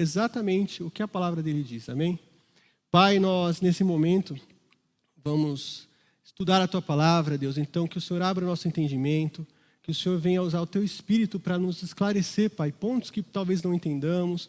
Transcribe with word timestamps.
exatamente 0.00 0.82
o 0.82 0.90
que 0.90 1.02
a 1.02 1.08
palavra 1.08 1.42
dele 1.42 1.62
diz, 1.62 1.88
amém? 1.88 2.18
Pai, 2.90 3.18
nós 3.18 3.60
nesse 3.60 3.84
momento 3.84 4.34
vamos 5.22 5.86
estudar 6.24 6.62
a 6.62 6.66
tua 6.66 6.80
palavra, 6.80 7.36
Deus, 7.36 7.58
então 7.58 7.86
que 7.86 7.98
o 7.98 8.00
Senhor 8.00 8.22
abra 8.22 8.44
o 8.44 8.48
nosso 8.48 8.66
entendimento, 8.66 9.46
que 9.82 9.90
o 9.90 9.94
Senhor 9.94 10.18
venha 10.18 10.42
usar 10.42 10.62
o 10.62 10.66
teu 10.66 10.82
espírito 10.82 11.38
para 11.38 11.58
nos 11.58 11.82
esclarecer, 11.82 12.48
Pai, 12.50 12.72
pontos 12.72 13.10
que 13.10 13.22
talvez 13.22 13.62
não 13.62 13.74
entendamos, 13.74 14.48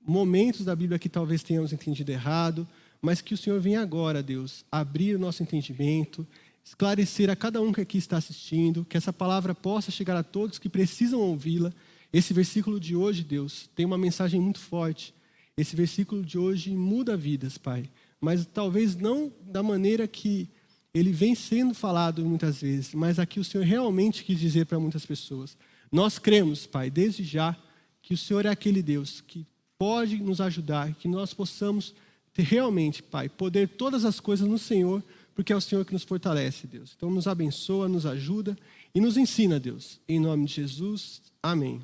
momentos 0.00 0.64
da 0.64 0.74
Bíblia 0.74 0.98
que 0.98 1.10
talvez 1.10 1.42
tenhamos 1.42 1.72
entendido 1.72 2.10
errado, 2.10 2.66
mas 3.02 3.20
que 3.20 3.34
o 3.34 3.36
Senhor 3.36 3.60
venha 3.60 3.82
agora, 3.82 4.22
Deus, 4.22 4.64
abrir 4.72 5.14
o 5.14 5.18
nosso 5.18 5.42
entendimento, 5.42 6.26
esclarecer 6.64 7.28
a 7.28 7.36
cada 7.36 7.60
um 7.60 7.70
que 7.70 7.82
aqui 7.82 7.98
está 7.98 8.16
assistindo, 8.16 8.84
que 8.84 8.96
essa 8.96 9.12
palavra 9.12 9.54
possa 9.54 9.90
chegar 9.90 10.16
a 10.16 10.22
todos 10.22 10.58
que 10.58 10.70
precisam 10.70 11.20
ouvi-la. 11.20 11.72
Esse 12.12 12.32
versículo 12.32 12.80
de 12.80 12.96
hoje, 12.96 13.22
Deus, 13.22 13.68
tem 13.74 13.84
uma 13.84 13.98
mensagem 13.98 14.40
muito 14.40 14.60
forte. 14.60 15.14
Esse 15.56 15.74
versículo 15.74 16.24
de 16.24 16.38
hoje 16.38 16.70
muda 16.70 17.16
vidas, 17.16 17.56
Pai, 17.58 17.88
mas 18.20 18.46
talvez 18.46 18.94
não 18.96 19.32
da 19.42 19.62
maneira 19.62 20.06
que 20.06 20.48
ele 20.92 21.12
vem 21.12 21.34
sendo 21.34 21.74
falado 21.74 22.24
muitas 22.24 22.60
vezes, 22.60 22.94
mas 22.94 23.18
aqui 23.18 23.38
o 23.38 23.44
Senhor 23.44 23.64
realmente 23.64 24.24
quis 24.24 24.38
dizer 24.38 24.66
para 24.66 24.78
muitas 24.78 25.04
pessoas. 25.04 25.56
Nós 25.92 26.18
cremos, 26.18 26.66
Pai, 26.66 26.90
desde 26.90 27.22
já, 27.22 27.56
que 28.02 28.14
o 28.14 28.18
Senhor 28.18 28.46
é 28.46 28.48
aquele 28.48 28.82
Deus 28.82 29.20
que 29.20 29.46
pode 29.78 30.16
nos 30.18 30.40
ajudar, 30.40 30.94
que 30.94 31.08
nós 31.08 31.34
possamos 31.34 31.94
ter 32.32 32.42
realmente, 32.42 33.02
Pai, 33.02 33.28
poder 33.28 33.68
todas 33.68 34.04
as 34.04 34.20
coisas 34.20 34.48
no 34.48 34.58
Senhor, 34.58 35.02
porque 35.34 35.52
é 35.52 35.56
o 35.56 35.60
Senhor 35.60 35.84
que 35.84 35.92
nos 35.92 36.02
fortalece, 36.02 36.66
Deus. 36.66 36.94
Então 36.96 37.10
nos 37.10 37.26
abençoa, 37.26 37.88
nos 37.88 38.06
ajuda 38.06 38.56
e 38.94 39.00
nos 39.00 39.16
ensina, 39.16 39.60
Deus. 39.60 40.00
Em 40.08 40.18
nome 40.18 40.46
de 40.46 40.54
Jesus, 40.54 41.20
amém. 41.42 41.80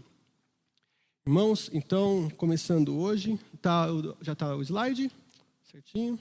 Irmãos, 1.25 1.71
então, 1.73 2.29
começando 2.37 2.99
hoje, 2.99 3.39
tá, 3.61 3.87
já 4.21 4.33
está 4.33 4.57
o 4.57 4.63
slide, 4.63 5.09
certinho. 5.71 6.19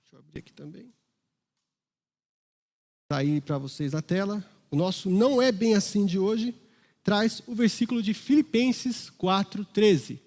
Deixa 0.00 0.16
eu 0.16 0.18
abrir 0.20 0.38
aqui 0.38 0.52
também. 0.54 0.90
Está 3.02 3.18
aí 3.18 3.42
para 3.42 3.58
vocês 3.58 3.92
na 3.92 4.00
tela. 4.00 4.42
O 4.70 4.76
nosso 4.76 5.10
não 5.10 5.42
é 5.42 5.52
bem 5.52 5.74
assim 5.74 6.06
de 6.06 6.18
hoje, 6.18 6.54
traz 7.04 7.42
o 7.46 7.54
versículo 7.54 8.02
de 8.02 8.14
Filipenses 8.14 9.10
4, 9.10 9.66
13 9.66 10.22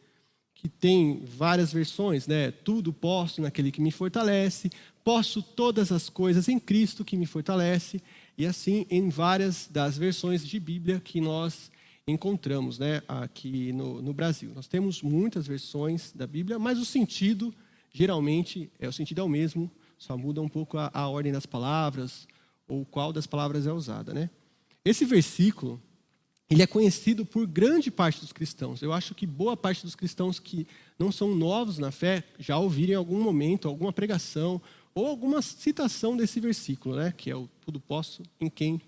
que 0.61 0.69
tem 0.69 1.25
várias 1.25 1.73
versões, 1.73 2.27
né? 2.27 2.51
Tudo 2.51 2.93
posso 2.93 3.41
naquele 3.41 3.71
que 3.71 3.81
me 3.81 3.89
fortalece, 3.89 4.69
posso 5.03 5.41
todas 5.41 5.91
as 5.91 6.07
coisas 6.07 6.47
em 6.47 6.59
Cristo 6.59 7.03
que 7.03 7.17
me 7.17 7.25
fortalece, 7.25 7.99
e 8.37 8.45
assim 8.45 8.85
em 8.87 9.09
várias 9.09 9.67
das 9.67 9.97
versões 9.97 10.45
de 10.45 10.59
Bíblia 10.59 11.01
que 11.03 11.19
nós 11.19 11.71
encontramos, 12.07 12.79
né? 12.79 13.01
Aqui 13.07 13.71
no, 13.71 14.01
no 14.01 14.13
Brasil. 14.13 14.51
Nós 14.55 14.67
temos 14.67 15.01
muitas 15.01 15.47
versões 15.47 16.11
da 16.13 16.25
Bíblia, 16.25 16.57
mas 16.57 16.79
o 16.79 16.85
sentido, 16.85 17.53
geralmente, 17.91 18.71
é 18.79 18.87
o 18.87 18.93
sentido 18.93 19.21
é 19.21 19.23
o 19.23 19.29
mesmo, 19.29 19.69
só 19.97 20.17
muda 20.17 20.41
um 20.41 20.49
pouco 20.49 20.77
a, 20.77 20.89
a 20.93 21.07
ordem 21.07 21.31
das 21.31 21.45
palavras, 21.45 22.27
ou 22.67 22.85
qual 22.85 23.11
das 23.11 23.27
palavras 23.27 23.67
é 23.67 23.73
usada, 23.73 24.13
né? 24.13 24.29
Esse 24.83 25.05
versículo, 25.05 25.79
ele 26.49 26.63
é 26.63 26.67
conhecido 26.67 27.25
por 27.25 27.45
grande 27.45 27.91
parte 27.91 28.19
dos 28.19 28.33
cristãos. 28.33 28.81
Eu 28.81 28.91
acho 28.91 29.13
que 29.13 29.27
boa 29.27 29.55
parte 29.55 29.83
dos 29.83 29.95
cristãos 29.95 30.39
que 30.39 30.67
não 30.97 31.11
são 31.11 31.35
novos 31.35 31.77
na 31.77 31.91
fé 31.91 32.23
já 32.39 32.57
ouviram 32.57 32.93
em 32.93 32.95
algum 32.95 33.21
momento 33.21 33.67
alguma 33.67 33.93
pregação 33.93 34.61
ou 34.93 35.05
alguma 35.07 35.41
citação 35.41 36.17
desse 36.17 36.39
versículo, 36.39 36.95
né? 36.95 37.13
Que 37.15 37.29
é 37.29 37.35
o 37.35 37.47
tudo 37.63 37.79
posso 37.79 38.23
em 38.39 38.49
quem 38.49 38.81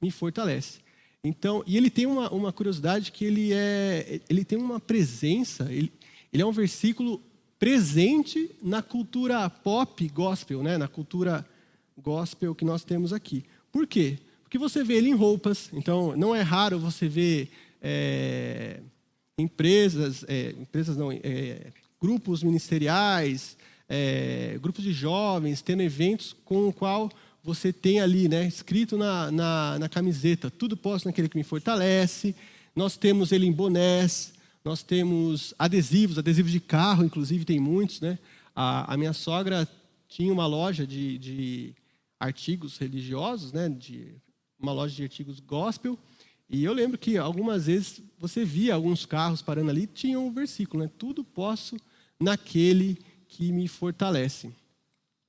me 0.00 0.10
fortalece. 0.10 0.80
Então, 1.22 1.62
e 1.66 1.76
ele 1.76 1.90
tem 1.90 2.06
uma, 2.06 2.30
uma 2.30 2.52
curiosidade 2.52 3.12
que 3.12 3.24
ele 3.24 3.52
é, 3.52 4.20
ele 4.28 4.44
tem 4.44 4.58
uma 4.58 4.80
presença. 4.80 5.70
Ele, 5.70 5.92
ele 6.32 6.42
é 6.42 6.46
um 6.46 6.52
versículo 6.52 7.20
presente 7.58 8.50
na 8.62 8.82
cultura 8.82 9.48
pop 9.50 10.08
gospel, 10.08 10.62
né? 10.62 10.78
Na 10.78 10.88
cultura 10.88 11.46
gospel 11.98 12.54
que 12.54 12.64
nós 12.64 12.84
temos 12.84 13.12
aqui. 13.12 13.44
Por 13.70 13.86
quê? 13.86 14.18
Porque 14.42 14.58
você 14.58 14.82
vê 14.82 14.94
ele 14.94 15.10
em 15.10 15.14
roupas, 15.14 15.70
então 15.72 16.16
não 16.16 16.34
é 16.34 16.40
raro 16.40 16.78
você 16.78 17.06
ver 17.06 17.50
é, 17.82 18.80
empresas, 19.38 20.24
é, 20.26 20.50
empresas 20.58 20.96
não, 20.96 21.12
é, 21.12 21.66
grupos 22.00 22.42
ministeriais, 22.42 23.56
é, 23.88 24.58
grupos 24.60 24.82
de 24.82 24.92
jovens 24.92 25.60
tendo 25.60 25.82
eventos 25.82 26.34
com 26.44 26.68
o 26.68 26.72
qual 26.72 27.10
você 27.42 27.72
tem 27.72 28.00
ali, 28.00 28.28
né, 28.28 28.46
escrito 28.46 28.96
na, 28.96 29.30
na, 29.30 29.78
na 29.78 29.88
camiseta, 29.88 30.50
tudo 30.50 30.76
posso 30.76 31.06
naquele 31.06 31.28
que 31.28 31.36
me 31.36 31.44
fortalece. 31.44 32.34
Nós 32.76 32.96
temos 32.96 33.32
ele 33.32 33.46
em 33.46 33.52
bonés, 33.52 34.32
nós 34.64 34.82
temos 34.82 35.54
adesivos, 35.58 36.18
adesivos 36.18 36.52
de 36.52 36.60
carro, 36.60 37.04
inclusive 37.04 37.44
tem 37.44 37.58
muitos, 37.58 38.00
né? 38.00 38.18
A, 38.54 38.92
a 38.92 38.96
minha 38.96 39.12
sogra 39.12 39.66
tinha 40.08 40.32
uma 40.32 40.46
loja 40.46 40.86
de, 40.86 41.16
de 41.18 41.74
artigos 42.18 42.76
religiosos, 42.76 43.52
né, 43.52 43.68
de 43.68 44.14
uma 44.58 44.72
loja 44.72 44.94
de 44.94 45.02
artigos 45.02 45.40
gospel. 45.40 45.98
E 46.48 46.62
eu 46.64 46.72
lembro 46.72 46.98
que 46.98 47.16
algumas 47.16 47.66
vezes 47.66 48.02
você 48.18 48.44
via 48.44 48.74
alguns 48.74 49.06
carros 49.06 49.40
parando 49.40 49.70
ali, 49.70 49.86
tinha 49.86 50.18
um 50.20 50.32
versículo, 50.32 50.82
né? 50.82 50.90
Tudo 50.98 51.24
posso 51.24 51.76
naquele 52.18 52.98
que 53.28 53.50
me 53.52 53.66
fortalece. 53.68 54.50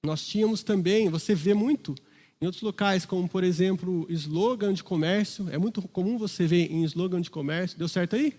Nós 0.03 0.25
tínhamos 0.25 0.63
também, 0.63 1.09
você 1.09 1.35
vê 1.35 1.53
muito 1.53 1.93
em 2.41 2.45
outros 2.47 2.63
locais, 2.63 3.05
como 3.05 3.29
por 3.29 3.43
exemplo, 3.43 4.07
slogan 4.09 4.73
de 4.73 4.83
comércio. 4.83 5.47
É 5.51 5.59
muito 5.59 5.79
comum 5.83 6.17
você 6.17 6.47
ver 6.47 6.71
em 6.71 6.83
slogan 6.85 7.21
de 7.21 7.29
comércio. 7.29 7.77
Deu 7.77 7.87
certo 7.87 8.15
aí? 8.15 8.33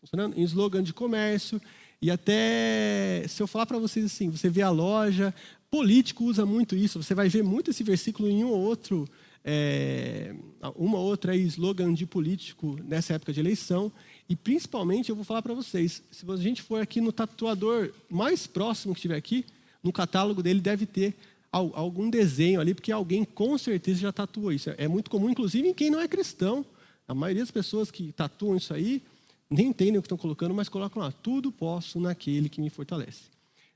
Funcionando? 0.00 0.38
Em 0.38 0.42
slogan 0.44 0.84
de 0.84 0.92
comércio. 0.92 1.60
E 2.00 2.12
até, 2.12 3.24
se 3.28 3.42
eu 3.42 3.48
falar 3.48 3.66
para 3.66 3.78
vocês 3.78 4.06
assim, 4.06 4.30
você 4.30 4.48
vê 4.48 4.62
a 4.62 4.70
loja, 4.70 5.34
político 5.68 6.24
usa 6.24 6.46
muito 6.46 6.76
isso. 6.76 7.02
Você 7.02 7.12
vai 7.12 7.28
ver 7.28 7.42
muito 7.42 7.72
esse 7.72 7.82
versículo 7.82 8.28
em 8.28 8.44
um 8.44 8.48
ou 8.50 8.60
outro 8.60 9.04
é, 9.44 10.32
uma 10.76 10.98
outra 10.98 11.34
slogan 11.34 11.92
de 11.92 12.06
político 12.06 12.78
nessa 12.84 13.14
época 13.14 13.32
de 13.32 13.40
eleição. 13.40 13.90
E 14.28 14.36
principalmente, 14.36 15.08
eu 15.08 15.16
vou 15.16 15.24
falar 15.24 15.42
para 15.42 15.54
vocês: 15.54 16.04
se 16.08 16.24
a 16.30 16.36
gente 16.36 16.62
for 16.62 16.80
aqui 16.80 17.00
no 17.00 17.10
tatuador 17.10 17.92
mais 18.08 18.46
próximo 18.46 18.94
que 18.94 19.00
tiver 19.00 19.16
aqui, 19.16 19.44
no 19.82 19.92
catálogo 19.92 20.42
dele 20.42 20.60
deve 20.60 20.86
ter 20.86 21.16
algum 21.52 22.08
desenho 22.08 22.60
ali, 22.60 22.74
porque 22.74 22.92
alguém 22.92 23.24
com 23.24 23.58
certeza 23.58 24.00
já 24.00 24.12
tatuou 24.12 24.52
isso. 24.52 24.70
É 24.76 24.86
muito 24.86 25.10
comum, 25.10 25.28
inclusive, 25.28 25.68
em 25.68 25.74
quem 25.74 25.90
não 25.90 26.00
é 26.00 26.06
cristão. 26.06 26.64
A 27.08 27.14
maioria 27.14 27.42
das 27.42 27.50
pessoas 27.50 27.90
que 27.90 28.12
tatuam 28.12 28.56
isso 28.56 28.72
aí 28.72 29.02
nem 29.50 29.68
entendem 29.68 29.98
o 29.98 30.02
que 30.02 30.06
estão 30.06 30.18
colocando, 30.18 30.54
mas 30.54 30.68
colocam 30.68 31.02
lá: 31.02 31.10
tudo 31.10 31.50
posso 31.50 31.98
naquele 31.98 32.48
que 32.48 32.60
me 32.60 32.70
fortalece. 32.70 33.24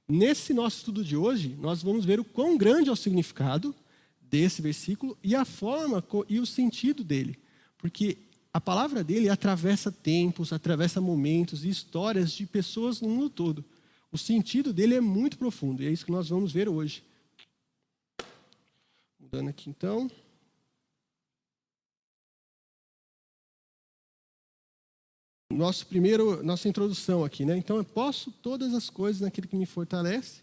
Nesse 0.09 0.55
nosso 0.55 0.79
estudo 0.79 1.03
de 1.03 1.17
hoje, 1.17 1.57
nós 1.61 1.83
vamos 1.83 2.05
ver 2.05 2.21
o 2.21 2.25
quão 2.25 2.57
grande 2.57 2.91
é 2.91 2.93
o 2.93 2.97
significado 2.97 3.75
desse 4.21 4.61
versículo 4.61 5.17
e 5.23 5.35
a 5.35 5.45
forma 5.45 6.05
e 6.29 6.39
o 6.39 6.47
sentido 6.47 7.03
dele. 7.03 7.39
Porque 7.79 8.19
a 8.53 8.61
palavra 8.61 9.03
dele 9.03 9.29
atravessa 9.29 9.91
tempos, 9.91 10.53
atravessa 10.53 11.01
momentos 11.01 11.65
e 11.65 11.69
histórias 11.69 12.33
de 12.33 12.47
pessoas 12.47 13.01
no 13.01 13.09
mundo 13.09 13.31
todo. 13.31 13.65
O 14.15 14.17
sentido 14.17 14.73
dele 14.73 14.95
é 14.95 15.01
muito 15.01 15.37
profundo 15.37 15.83
e 15.83 15.87
é 15.89 15.91
isso 15.91 16.05
que 16.05 16.13
nós 16.13 16.29
vamos 16.29 16.53
ver 16.53 16.69
hoje. 16.69 17.03
Mudando 19.19 19.49
aqui 19.49 19.69
então. 19.69 20.09
Nosso 25.51 25.85
primeiro, 25.89 26.45
nossa 26.45 26.69
introdução 26.69 27.25
aqui, 27.25 27.45
né? 27.45 27.57
Então, 27.57 27.77
eu 27.77 27.85
posso 27.85 28.31
todas 28.31 28.73
as 28.73 28.89
coisas 28.89 29.21
naquele 29.21 29.49
que 29.49 29.57
me 29.57 29.67
fortalece. 29.67 30.43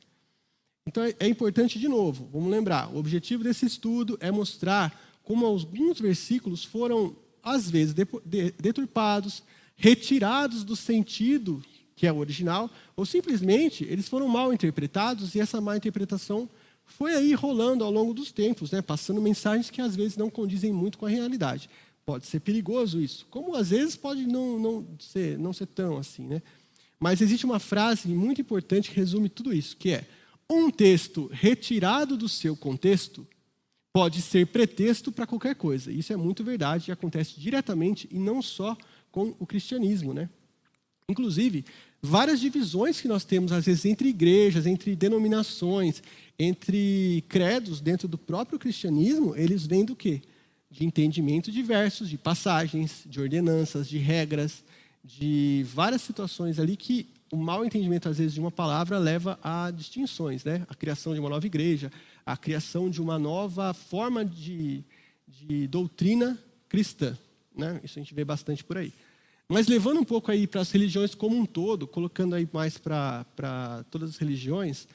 Então 0.86 1.02
é, 1.04 1.16
é 1.18 1.28
importante, 1.30 1.80
de 1.80 1.88
novo, 1.88 2.28
vamos 2.30 2.52
lembrar: 2.52 2.94
o 2.94 2.98
objetivo 2.98 3.42
desse 3.42 3.66
estudo 3.66 4.18
é 4.20 4.30
mostrar 4.30 4.94
como 5.24 5.46
alguns 5.46 5.98
versículos 5.98 6.66
foram, 6.66 7.16
às 7.42 7.70
vezes, 7.70 7.96
deturpados, 8.60 9.44
retirados 9.78 10.66
do 10.66 10.76
sentido 10.76 11.64
que 12.01 12.07
é 12.07 12.12
o 12.12 12.17
original, 12.17 12.67
ou 12.95 13.06
simplesmente 13.06 13.84
eles 13.84 14.09
foram 14.09 14.28
mal 14.28 14.51
interpretados 14.51 15.36
e 15.36 15.39
essa 15.39 15.62
má 15.62 15.77
interpretação 15.77 16.50
foi 16.83 17.13
aí 17.13 17.31
rolando 17.36 17.83
ao 17.83 17.92
longo 17.92 18.12
dos 18.12 18.31
tempos, 18.31 18.71
né, 18.71 18.81
passando 18.81 19.21
mensagens 19.21 19.69
que 19.69 19.80
às 19.80 19.95
vezes 19.95 20.18
não 20.18 20.27
condizem 20.27 20.74
muito 20.74 20.98
com 20.98 21.06
a 21.06 21.09
realidade. 21.09 21.69
Pode 22.03 22.25
ser 22.25 22.39
perigoso 22.39 23.00
isso, 23.00 23.27
como 23.30 23.56
às 23.56 23.69
vezes 23.69 23.95
pode 23.95 24.25
não, 24.25 24.57
não, 24.57 24.88
ser, 24.98 25.38
não 25.38 25.53
ser 25.53 25.68
tão 25.68 25.95
assim. 26.00 26.24
Né? 26.25 26.42
Mas 27.00 27.21
existe 27.21 27.45
uma 27.45 27.59
frase 27.59 28.07
muito 28.07 28.42
importante 28.42 28.89
que 28.89 28.95
resume 28.95 29.30
tudo 29.30 29.54
isso, 29.54 29.77
que 29.77 29.92
é 29.92 30.04
um 30.50 30.71
texto 30.71 31.30
retirado 31.31 32.18
do 32.18 32.27
seu 32.27 32.57
contexto 32.57 33.27
pode 33.94 34.24
ser 34.24 34.47
pretexto 34.47 35.12
para 35.12 35.27
qualquer 35.27 35.54
coisa. 35.54 35.92
Isso 35.92 36.12
é 36.12 36.15
muito 36.15 36.44
verdade 36.44 36.89
e 36.89 36.92
acontece 36.92 37.39
diretamente 37.39 38.09
e 38.09 38.18
não 38.18 38.42
só 38.42 38.75
com 39.12 39.36
o 39.38 39.45
cristianismo, 39.45 40.15
né? 40.15 40.27
Inclusive, 41.12 41.65
várias 42.01 42.39
divisões 42.39 43.00
que 43.00 43.07
nós 43.07 43.24
temos 43.24 43.51
às 43.51 43.65
vezes 43.65 43.86
entre 43.86 44.09
igrejas, 44.09 44.65
entre 44.65 44.95
denominações, 44.95 46.01
entre 46.39 47.24
credos 47.30 47.80
dentro 47.80 48.07
do 48.07 48.18
próprio 48.18 48.57
cristianismo, 48.57 49.36
eles 49.36 49.65
vêm 49.65 49.86
do 49.86 49.95
quê? 49.95 50.21
De 50.69 50.86
entendimento 50.86 51.51
diversos, 51.51 52.09
de 52.09 52.18
passagens, 52.18 53.03
de 53.06 53.19
ordenanças, 53.19 53.88
de 53.88 53.98
regras, 53.98 54.63
de 55.03 55.65
várias 55.74 56.01
situações 56.01 56.59
ali 56.59 56.75
que 56.75 57.07
o 57.31 57.38
mau 57.38 57.63
entendimento, 57.63 58.09
às 58.09 58.18
vezes, 58.18 58.33
de 58.33 58.39
uma 58.39 58.51
palavra 58.51 58.97
leva 58.97 59.39
a 59.42 59.71
distinções, 59.71 60.44
né? 60.44 60.65
A 60.68 60.75
criação 60.75 61.13
de 61.13 61.19
uma 61.19 61.30
nova 61.30 61.45
igreja, 61.45 61.92
a 62.25 62.36
criação 62.36 62.89
de 62.89 63.01
uma 63.01 63.18
nova 63.18 63.74
forma 63.74 64.25
de, 64.25 64.83
de 65.27 65.65
doutrina 65.68 66.38
cristã, 66.68 67.18
né? 67.56 67.80
Isso 67.83 67.97
a 67.97 68.01
gente 68.01 68.13
vê 68.13 68.25
bastante 68.25 68.63
por 68.63 68.77
aí. 68.77 68.94
Mas 69.51 69.68
levando 69.68 70.00
um 70.00 70.03
pouco 70.06 70.31
aí 70.31 70.48
para 70.48 70.62
as 70.62 70.71
religiões 70.71 71.13
como 71.13 71.36
um 71.36 71.45
todo, 71.45 71.86
colocando 71.86 72.36
aí 72.36 72.48
mais 72.53 72.77
para 72.77 73.83
todas 73.92 74.12
as 74.12 74.15
religiões, 74.15 74.88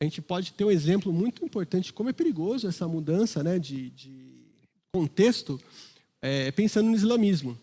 a 0.00 0.04
gente 0.04 0.22
pode 0.22 0.54
ter 0.54 0.64
um 0.64 0.70
exemplo 0.70 1.12
muito 1.12 1.44
importante 1.44 1.86
de 1.86 1.92
como 1.92 2.08
é 2.08 2.12
perigoso 2.14 2.66
essa 2.66 2.88
mudança 2.88 3.42
né, 3.42 3.58
de, 3.58 3.90
de 3.90 4.32
contexto, 4.90 5.60
é, 6.22 6.50
pensando 6.52 6.88
no 6.88 6.96
islamismo. 6.96 7.58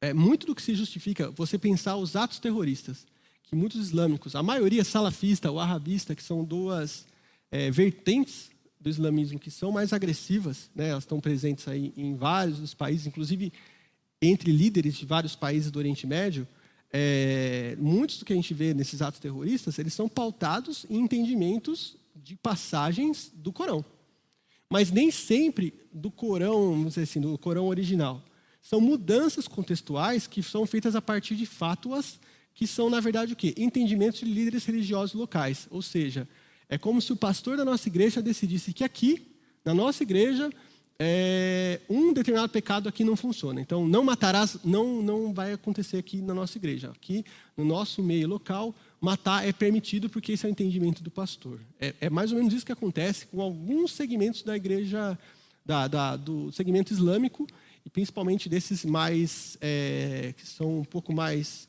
É, 0.00 0.12
muito 0.12 0.44
do 0.44 0.56
que 0.56 0.62
se 0.62 0.74
justifica 0.74 1.30
você 1.30 1.56
pensar 1.56 1.94
os 1.98 2.16
atos 2.16 2.40
terroristas, 2.40 3.06
que 3.44 3.54
muitos 3.54 3.80
islâmicos, 3.80 4.34
a 4.34 4.42
maioria 4.42 4.82
salafista 4.82 5.52
ou 5.52 5.60
arabista, 5.60 6.16
que 6.16 6.22
são 6.24 6.42
duas 6.42 7.06
é, 7.52 7.70
vertentes 7.70 8.50
do 8.80 8.90
islamismo 8.90 9.38
que 9.38 9.52
são 9.52 9.70
mais 9.70 9.92
agressivas, 9.92 10.68
né, 10.74 10.88
elas 10.88 11.04
estão 11.04 11.20
presentes 11.20 11.68
aí 11.68 11.92
em 11.96 12.16
vários 12.16 12.58
dos 12.58 12.74
países, 12.74 13.06
inclusive 13.06 13.52
entre 14.26 14.50
líderes 14.52 14.94
de 14.94 15.06
vários 15.06 15.36
países 15.36 15.70
do 15.70 15.78
Oriente 15.78 16.06
Médio, 16.06 16.46
é, 16.92 17.76
muitos 17.78 18.18
do 18.18 18.24
que 18.24 18.32
a 18.32 18.36
gente 18.36 18.54
vê 18.54 18.72
nesses 18.72 19.02
atos 19.02 19.18
terroristas, 19.18 19.78
eles 19.78 19.92
são 19.92 20.08
pautados 20.08 20.86
em 20.88 21.00
entendimentos 21.00 21.96
de 22.14 22.36
passagens 22.36 23.32
do 23.34 23.52
Corão. 23.52 23.84
Mas 24.70 24.90
nem 24.90 25.10
sempre 25.10 25.74
do 25.92 26.10
Corão, 26.10 26.70
vamos 26.70 26.88
dizer 26.90 27.02
assim, 27.02 27.20
do 27.20 27.36
Corão 27.36 27.66
original. 27.66 28.22
São 28.62 28.80
mudanças 28.80 29.46
contextuais 29.46 30.26
que 30.26 30.42
são 30.42 30.66
feitas 30.66 30.96
a 30.96 31.02
partir 31.02 31.36
de 31.36 31.46
fátuas 31.46 32.18
que 32.54 32.66
são, 32.66 32.88
na 32.88 33.00
verdade, 33.00 33.32
o 33.32 33.36
quê? 33.36 33.52
Entendimentos 33.56 34.20
de 34.20 34.26
líderes 34.26 34.64
religiosos 34.64 35.14
locais. 35.14 35.66
Ou 35.70 35.82
seja, 35.82 36.28
é 36.68 36.78
como 36.78 37.02
se 37.02 37.12
o 37.12 37.16
pastor 37.16 37.56
da 37.56 37.64
nossa 37.64 37.88
igreja 37.88 38.22
decidisse 38.22 38.72
que 38.72 38.84
aqui, 38.84 39.26
na 39.64 39.74
nossa 39.74 40.02
igreja, 40.02 40.50
é, 40.98 41.80
um 41.88 42.12
determinado 42.12 42.50
pecado 42.52 42.88
aqui 42.88 43.02
não 43.02 43.16
funciona. 43.16 43.60
Então, 43.60 43.86
não 43.86 44.04
matarás 44.04 44.58
não, 44.64 45.02
não 45.02 45.32
vai 45.32 45.52
acontecer 45.52 45.96
aqui 45.98 46.22
na 46.22 46.34
nossa 46.34 46.56
igreja. 46.56 46.90
Aqui, 46.90 47.24
no 47.56 47.64
nosso 47.64 48.02
meio 48.02 48.28
local, 48.28 48.74
matar 49.00 49.46
é 49.46 49.52
permitido 49.52 50.08
porque 50.08 50.32
esse 50.32 50.46
é 50.46 50.48
o 50.48 50.52
entendimento 50.52 51.02
do 51.02 51.10
pastor. 51.10 51.60
É, 51.80 51.94
é 52.02 52.10
mais 52.10 52.30
ou 52.30 52.38
menos 52.38 52.54
isso 52.54 52.66
que 52.66 52.72
acontece 52.72 53.26
com 53.26 53.40
alguns 53.40 53.92
segmentos 53.92 54.42
da 54.42 54.56
igreja, 54.56 55.18
da, 55.64 55.88
da, 55.88 56.16
do 56.16 56.52
segmento 56.52 56.92
islâmico, 56.92 57.46
e 57.84 57.90
principalmente 57.90 58.48
desses 58.48 58.84
mais, 58.84 59.58
é, 59.60 60.32
que 60.36 60.46
são 60.46 60.80
um 60.80 60.84
pouco 60.84 61.12
mais 61.12 61.68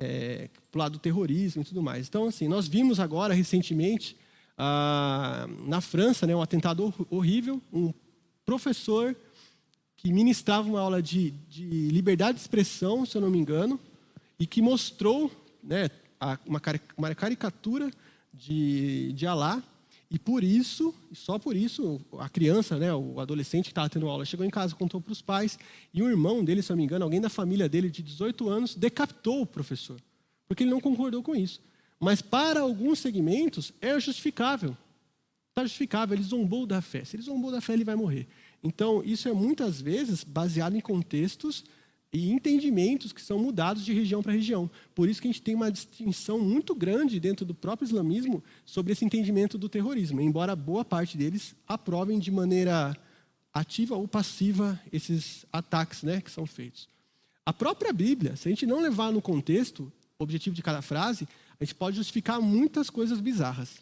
é, 0.00 0.48
para 0.70 0.80
lado 0.80 0.92
do 0.92 0.98
terrorismo 0.98 1.62
e 1.62 1.64
tudo 1.64 1.82
mais. 1.82 2.08
Então, 2.08 2.26
assim, 2.26 2.48
nós 2.48 2.66
vimos 2.66 2.98
agora, 2.98 3.34
recentemente, 3.34 4.16
ah, 4.58 5.46
na 5.66 5.80
França, 5.80 6.26
né, 6.26 6.34
um 6.34 6.42
atentado 6.42 6.92
horrível, 7.10 7.60
um 7.72 7.92
professor 8.52 9.16
que 9.96 10.12
ministrava 10.12 10.68
uma 10.68 10.80
aula 10.80 11.00
de, 11.00 11.30
de 11.48 11.88
liberdade 11.88 12.34
de 12.34 12.42
expressão, 12.42 13.06
se 13.06 13.16
eu 13.16 13.22
não 13.22 13.30
me 13.30 13.38
engano, 13.38 13.80
e 14.38 14.46
que 14.46 14.60
mostrou 14.60 15.30
né, 15.62 15.88
uma, 16.44 16.60
uma 16.98 17.14
caricatura 17.14 17.90
de, 18.34 19.12
de 19.14 19.26
Alá, 19.26 19.62
e 20.10 20.18
por 20.18 20.44
isso, 20.44 20.94
só 21.14 21.38
por 21.38 21.56
isso, 21.56 21.98
a 22.18 22.28
criança, 22.28 22.76
né, 22.76 22.92
o 22.92 23.18
adolescente 23.20 23.64
que 23.64 23.70
estava 23.70 23.88
tendo 23.88 24.06
aula, 24.06 24.26
chegou 24.26 24.44
em 24.44 24.50
casa, 24.50 24.74
contou 24.74 25.00
para 25.00 25.12
os 25.12 25.22
pais, 25.22 25.58
e 25.94 26.02
um 26.02 26.10
irmão 26.10 26.44
dele, 26.44 26.60
se 26.60 26.70
eu 26.70 26.74
não 26.74 26.78
me 26.78 26.84
engano, 26.84 27.06
alguém 27.06 27.22
da 27.22 27.30
família 27.30 27.70
dele 27.70 27.88
de 27.88 28.02
18 28.02 28.50
anos, 28.50 28.74
decapitou 28.74 29.40
o 29.40 29.46
professor, 29.46 29.98
porque 30.46 30.62
ele 30.62 30.70
não 30.70 30.80
concordou 30.80 31.22
com 31.22 31.34
isso. 31.34 31.58
Mas 31.98 32.20
para 32.20 32.60
alguns 32.60 32.98
segmentos 32.98 33.72
é 33.80 33.98
justificável. 33.98 34.76
Está 35.52 35.62
justificável, 35.62 36.16
ele 36.16 36.24
zombou 36.24 36.66
da 36.66 36.82
fé. 36.82 37.04
Se 37.04 37.14
ele 37.16 37.22
zombou 37.22 37.50
da 37.50 37.60
fé, 37.60 37.74
ele 37.74 37.84
vai 37.84 37.94
morrer. 37.94 38.26
Então, 38.62 39.02
isso 39.04 39.28
é 39.28 39.32
muitas 39.32 39.80
vezes 39.80 40.22
baseado 40.22 40.76
em 40.76 40.80
contextos 40.80 41.64
e 42.12 42.30
entendimentos 42.30 43.12
que 43.12 43.22
são 43.22 43.38
mudados 43.38 43.84
de 43.84 43.92
região 43.92 44.22
para 44.22 44.32
região. 44.32 44.70
Por 44.94 45.08
isso 45.08 45.20
que 45.20 45.28
a 45.28 45.32
gente 45.32 45.42
tem 45.42 45.54
uma 45.54 45.72
distinção 45.72 46.38
muito 46.38 46.74
grande 46.74 47.18
dentro 47.18 47.44
do 47.46 47.54
próprio 47.54 47.86
islamismo 47.86 48.44
sobre 48.66 48.92
esse 48.92 49.04
entendimento 49.04 49.56
do 49.56 49.68
terrorismo, 49.68 50.20
embora 50.20 50.54
boa 50.54 50.84
parte 50.84 51.16
deles 51.16 51.56
aprovem 51.66 52.18
de 52.18 52.30
maneira 52.30 52.94
ativa 53.52 53.96
ou 53.96 54.06
passiva 54.06 54.78
esses 54.92 55.46
ataques 55.52 56.02
né, 56.02 56.20
que 56.20 56.30
são 56.30 56.46
feitos. 56.46 56.88
A 57.44 57.52
própria 57.52 57.92
Bíblia, 57.92 58.36
se 58.36 58.48
a 58.48 58.50
gente 58.50 58.66
não 58.66 58.80
levar 58.80 59.10
no 59.10 59.22
contexto 59.22 59.90
o 60.18 60.22
objetivo 60.22 60.54
de 60.54 60.62
cada 60.62 60.82
frase, 60.82 61.26
a 61.58 61.64
gente 61.64 61.74
pode 61.74 61.96
justificar 61.96 62.40
muitas 62.40 62.88
coisas 62.90 63.20
bizarras. 63.20 63.80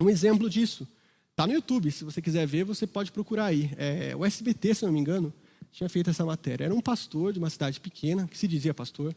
Um 0.00 0.08
exemplo 0.10 0.48
disso 0.48 0.86
está 1.36 1.46
no 1.46 1.52
YouTube. 1.52 1.92
Se 1.92 2.02
você 2.02 2.22
quiser 2.22 2.46
ver, 2.46 2.64
você 2.64 2.86
pode 2.86 3.12
procurar 3.12 3.46
aí. 3.46 3.70
É, 3.76 4.16
o 4.16 4.24
SBT, 4.24 4.74
se 4.74 4.86
não 4.86 4.92
me 4.92 4.98
engano, 4.98 5.30
tinha 5.70 5.86
feito 5.86 6.08
essa 6.08 6.24
matéria. 6.24 6.64
Era 6.64 6.74
um 6.74 6.80
pastor 6.80 7.30
de 7.34 7.38
uma 7.38 7.50
cidade 7.50 7.78
pequena, 7.78 8.26
que 8.26 8.38
se 8.38 8.48
dizia 8.48 8.72
pastor, 8.72 9.14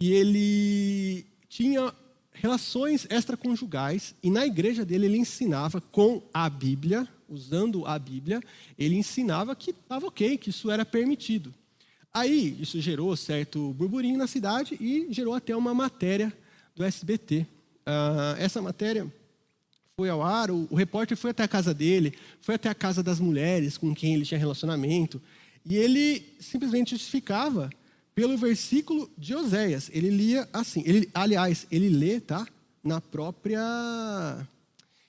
e 0.00 0.10
ele 0.10 1.26
tinha 1.50 1.92
relações 2.32 3.06
extraconjugais, 3.10 4.14
e 4.22 4.30
na 4.30 4.46
igreja 4.46 4.86
dele 4.86 5.04
ele 5.04 5.18
ensinava 5.18 5.82
com 5.82 6.22
a 6.32 6.48
Bíblia, 6.48 7.06
usando 7.28 7.86
a 7.86 7.98
Bíblia, 7.98 8.40
ele 8.78 8.96
ensinava 8.96 9.54
que 9.54 9.70
estava 9.70 10.06
ok, 10.06 10.38
que 10.38 10.48
isso 10.48 10.70
era 10.70 10.82
permitido. 10.82 11.52
Aí 12.10 12.56
isso 12.58 12.80
gerou 12.80 13.14
certo 13.16 13.74
burburinho 13.74 14.16
na 14.16 14.26
cidade 14.26 14.78
e 14.80 15.08
gerou 15.10 15.34
até 15.34 15.54
uma 15.54 15.74
matéria 15.74 16.32
do 16.74 16.82
SBT. 16.82 17.40
Uh, 17.40 17.46
ah, 17.86 18.36
essa 18.38 18.62
matéria 18.62 19.12
foi 20.02 20.08
ao 20.08 20.20
ar, 20.20 20.50
o, 20.50 20.66
o, 20.68 20.74
repórter 20.74 21.16
foi 21.16 21.30
até 21.30 21.44
a 21.44 21.48
casa 21.48 21.72
dele, 21.72 22.12
foi 22.40 22.56
até 22.56 22.68
a 22.68 22.74
casa 22.74 23.04
das 23.04 23.20
mulheres 23.20 23.78
com 23.78 23.94
quem 23.94 24.14
ele 24.14 24.24
tinha 24.24 24.36
relacionamento, 24.36 25.22
e 25.64 25.76
ele 25.76 26.24
simplesmente 26.40 26.96
justificava 26.96 27.70
pelo 28.12 28.36
versículo 28.36 29.08
de 29.16 29.32
Oséias. 29.32 29.88
Ele 29.94 30.10
lia 30.10 30.48
assim, 30.52 30.82
ele, 30.84 31.08
aliás, 31.14 31.68
ele 31.70 31.88
lê, 31.88 32.18
tá? 32.18 32.44
Na 32.82 33.00
própria 33.00 34.44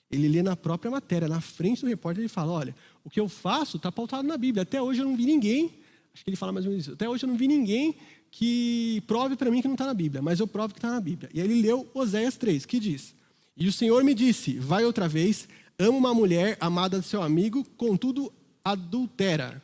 ele 0.08 0.28
lê 0.28 0.44
na 0.44 0.54
própria 0.54 0.92
matéria, 0.92 1.26
na 1.26 1.40
frente 1.40 1.80
do 1.80 1.88
repórter, 1.88 2.20
ele 2.20 2.28
fala: 2.28 2.52
Olha, 2.52 2.76
o 3.04 3.10
que 3.10 3.18
eu 3.18 3.28
faço 3.28 3.78
está 3.78 3.90
pautado 3.90 4.28
na 4.28 4.36
Bíblia. 4.36 4.62
Até 4.62 4.80
hoje 4.80 5.00
eu 5.00 5.06
não 5.06 5.16
vi 5.16 5.26
ninguém, 5.26 5.72
acho 6.14 6.22
que 6.22 6.30
ele 6.30 6.36
fala 6.36 6.52
mais 6.52 6.66
ou 6.66 6.70
menos 6.70 6.86
isso, 6.86 6.94
até 6.94 7.08
hoje 7.08 7.24
eu 7.24 7.28
não 7.28 7.36
vi 7.36 7.48
ninguém 7.48 7.96
que 8.30 9.02
prove 9.08 9.34
para 9.34 9.50
mim 9.50 9.60
que 9.60 9.66
não 9.66 9.74
está 9.74 9.86
na 9.86 9.94
Bíblia, 9.94 10.22
mas 10.22 10.38
eu 10.38 10.46
provo 10.46 10.72
que 10.72 10.78
está 10.78 10.92
na 10.92 11.00
Bíblia. 11.00 11.28
E 11.34 11.40
aí 11.40 11.48
ele 11.48 11.60
leu 11.60 11.84
Oséias 11.92 12.36
3, 12.36 12.64
que 12.64 12.78
diz: 12.78 13.12
e 13.56 13.68
o 13.68 13.72
Senhor 13.72 14.02
me 14.02 14.14
disse: 14.14 14.58
Vai 14.58 14.84
outra 14.84 15.08
vez, 15.08 15.48
ama 15.78 15.96
uma 15.96 16.14
mulher 16.14 16.56
amada 16.60 16.98
do 16.98 17.04
seu 17.04 17.22
amigo, 17.22 17.64
contudo 17.76 18.32
adultera. 18.64 19.62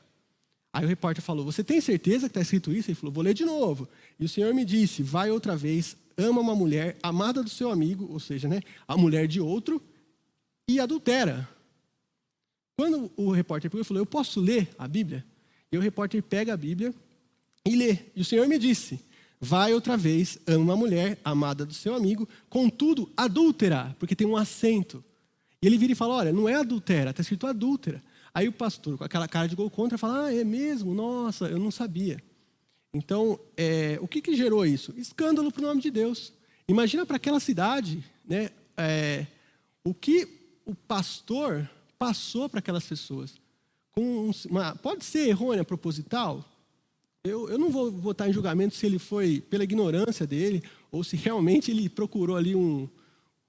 Aí 0.73 0.85
o 0.85 0.88
repórter 0.88 1.23
falou: 1.23 1.45
Você 1.45 1.64
tem 1.64 1.81
certeza 1.81 2.29
que 2.29 2.31
está 2.31 2.41
escrito 2.41 2.73
isso? 2.73 2.91
Ele 2.91 2.95
falou: 2.97 3.12
Vou 3.12 3.25
ler 3.25 3.35
de 3.35 3.45
novo. 3.45 3.88
E 4.19 4.25
o 4.25 4.29
Senhor 4.29 4.55
me 4.55 4.64
disse: 4.64 5.03
Vai 5.03 5.31
outra 5.31 5.57
vez, 5.57 5.97
ama 6.17 6.41
uma 6.41 6.55
mulher 6.55 6.97
amada 7.03 7.43
do 7.43 7.50
seu 7.50 7.71
amigo, 7.71 8.09
ou 8.11 8.21
seja, 8.21 8.49
né, 8.49 8.61
a 8.87 8.97
mulher 8.97 9.26
de 9.26 9.41
outro, 9.41 9.83
e 10.69 10.79
adultera. 10.79 11.49
Quando 12.76 13.11
o 13.17 13.33
repórter 13.33 13.71
pegou, 13.71 13.85
falou: 13.85 14.00
Eu 14.00 14.07
posso 14.07 14.41
ler 14.41 14.69
a 14.79 14.87
Bíblia? 14.87 15.25
E 15.73 15.76
o 15.76 15.81
repórter 15.81 16.23
pega 16.23 16.55
a 16.55 16.57
Bíblia 16.57 16.95
e 17.64 17.75
lê. 17.75 17.99
E 18.14 18.21
o 18.21 18.25
Senhor 18.25 18.47
me 18.47 18.59
disse: 18.59 19.00
vai 19.40 19.73
outra 19.73 19.97
vez, 19.97 20.38
ama 20.47 20.59
uma 20.59 20.76
mulher 20.76 21.18
amada 21.25 21.64
do 21.64 21.73
seu 21.73 21.94
amigo, 21.94 22.28
contudo, 22.49 23.11
adúltera, 23.16 23.97
porque 23.99 24.14
tem 24.14 24.26
um 24.26 24.37
acento. 24.37 25.02
E 25.62 25.66
ele 25.66 25.78
vira 25.78 25.92
e 25.92 25.97
fala: 25.97 26.14
Olha, 26.16 26.32
não 26.32 26.49
é 26.49 26.54
adultera, 26.54 27.11
está 27.11 27.23
escrito 27.23 27.47
adúltera. 27.47 28.02
Aí 28.35 28.47
o 28.47 28.52
pastor, 28.52 28.99
com 28.99 29.04
aquela 29.04 29.26
cara 29.26 29.49
de 29.49 29.56
gol 29.56 29.70
contra, 29.70 29.97
fala: 29.97 30.26
Ah, 30.26 30.35
é 30.35 30.44
mesmo? 30.44 30.94
Nossa, 30.94 31.47
eu 31.47 31.59
não 31.59 31.70
sabia. 31.70 32.23
Então, 32.92 33.38
é, 33.56 33.99
o 34.02 34.09
que, 34.09 34.20
que 34.20 34.37
gerou 34.37 34.66
isso? 34.66 34.92
Escândalo 34.97 35.50
para 35.50 35.62
o 35.62 35.66
nome 35.66 35.80
de 35.80 35.90
Deus. 35.90 36.32
Imagina 36.68 37.06
para 37.06 37.16
aquela 37.16 37.40
cidade 37.40 38.04
né, 38.26 38.50
é, 38.76 39.26
o 39.85 39.94
que 39.94 40.28
o 40.64 40.75
pastor 40.75 41.68
passou 41.99 42.49
para 42.49 42.59
aquelas 42.59 42.85
pessoas. 42.85 43.40
Com 43.92 44.30
uma, 44.49 44.75
pode 44.76 45.04
ser 45.04 45.28
errônea, 45.28 45.64
proposital? 45.64 46.44
Eu, 47.23 47.50
eu 47.50 47.59
não 47.59 47.69
vou 47.69 47.93
votar 47.93 48.31
em 48.31 48.33
julgamento 48.33 48.75
se 48.75 48.87
ele 48.87 48.99
foi 48.99 49.43
pela 49.43 49.65
ignorância 49.65 50.27
dele 50.27 50.62
ou 50.91 51.05
se 51.05 51.17
realmente 51.17 51.71
ele 51.71 51.87
procurou 51.87 52.35
ali 52.35 52.57
um, 52.57 52.89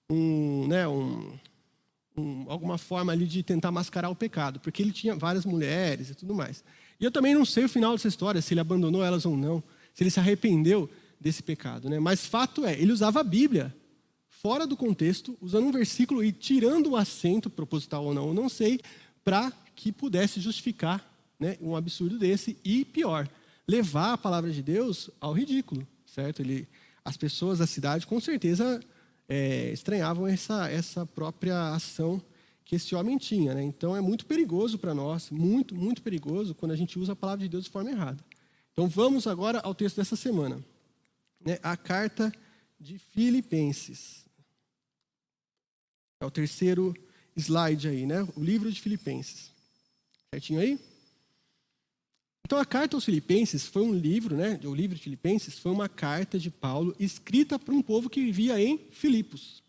um, 0.10 0.68
né, 0.68 0.86
um, 0.86 1.32
um, 2.18 2.46
alguma 2.50 2.78
forma 2.78 3.14
ali 3.14 3.26
de 3.26 3.42
tentar 3.42 3.72
mascarar 3.72 4.10
o 4.10 4.16
pecado, 4.16 4.60
porque 4.60 4.82
ele 4.82 4.92
tinha 4.92 5.16
várias 5.16 5.46
mulheres 5.46 6.10
e 6.10 6.16
tudo 6.16 6.36
mais. 6.36 6.66
E 7.00 7.06
eu 7.06 7.12
também 7.12 7.34
não 7.34 7.46
sei 7.46 7.64
o 7.64 7.70
final 7.70 7.94
dessa 7.94 8.10
história, 8.10 8.42
se 8.42 8.54
ele 8.54 8.60
abandonou 8.60 9.06
elas 9.06 9.26
ou 9.26 9.38
não, 9.38 9.64
se 9.94 10.04
ele 10.04 10.12
se 10.12 10.20
arrependeu 10.20 10.90
desse 11.18 11.42
pecado. 11.42 11.90
Né? 11.90 11.98
Mas 11.98 12.26
fato 12.26 12.66
é, 12.66 12.74
ele 12.74 12.92
usava 12.92 13.22
a 13.22 13.24
Bíblia 13.24 13.74
fora 14.28 14.68
do 14.68 14.76
contexto, 14.76 15.38
usando 15.40 15.68
um 15.68 15.72
versículo 15.72 16.22
e 16.22 16.34
tirando 16.34 16.90
o 16.90 16.98
acento, 16.98 17.50
proposital 17.50 18.04
ou 18.04 18.14
não, 18.14 18.28
eu 18.28 18.34
não 18.34 18.50
sei, 18.50 18.82
para 19.24 19.50
que 19.78 19.94
pudesse 19.94 20.42
justificar 20.42 21.10
né, 21.40 21.58
um 21.62 21.74
absurdo 21.74 22.20
desse 22.20 22.58
e 22.66 22.84
pior, 22.84 23.30
levar 23.72 24.14
a 24.14 24.18
palavra 24.18 24.52
de 24.52 24.62
Deus 24.62 25.10
ao 25.22 25.32
ridículo, 25.32 25.88
certo? 26.06 26.42
Ele 26.42 26.68
As 27.06 27.16
pessoas 27.16 27.60
da 27.60 27.66
cidade, 27.66 28.06
com 28.06 28.20
certeza, 28.20 28.82
é, 29.30 29.72
estranhavam 29.72 30.28
essa, 30.28 30.70
essa 30.70 31.06
própria 31.06 31.74
ação 31.74 32.22
que 32.66 32.76
esse 32.76 32.94
homem 32.94 33.18
tinha. 33.18 33.54
Né? 33.54 33.64
Então, 33.64 33.96
é 33.96 34.02
muito 34.02 34.26
perigoso 34.26 34.78
para 34.78 34.94
nós, 34.94 35.30
muito, 35.32 35.74
muito 35.74 36.02
perigoso, 36.02 36.54
quando 36.54 36.74
a 36.74 36.76
gente 36.76 37.00
usa 37.00 37.14
a 37.14 37.16
palavra 37.16 37.44
de 37.44 37.50
Deus 37.50 37.64
de 37.64 37.70
forma 37.70 37.90
errada. 37.90 38.24
Então, 38.74 38.90
vamos 38.90 39.26
agora 39.26 39.60
ao 39.62 39.74
texto 39.74 39.98
dessa 39.98 40.18
semana. 40.18 40.62
Né? 41.44 41.58
A 41.64 41.78
carta 41.78 42.32
de 42.78 43.00
Filipenses. 43.00 44.26
É 46.20 46.26
o 46.26 46.32
terceiro 46.32 46.94
slide 47.36 47.88
aí, 47.88 48.06
né? 48.06 48.28
O 48.36 48.44
livro 48.44 48.72
de 48.72 48.80
Filipenses. 48.80 49.50
Certinho 50.30 50.60
aí? 50.60 50.91
Então, 52.52 52.60
a 52.60 52.66
carta 52.66 52.98
aos 52.98 53.06
Filipenses 53.06 53.66
foi 53.66 53.82
um 53.82 53.94
livro, 53.94 54.36
né? 54.36 54.60
O 54.66 54.76
livro 54.76 54.94
de 54.98 55.02
Filipenses 55.02 55.58
foi 55.58 55.72
uma 55.72 55.88
carta 55.88 56.38
de 56.38 56.52
Paulo 56.52 56.94
escrita 57.00 57.58
para 57.58 57.74
um 57.74 57.82
povo 57.82 58.10
que 58.10 58.20
vivia 58.20 58.62
em 58.62 58.78
Filipos. 58.92 59.64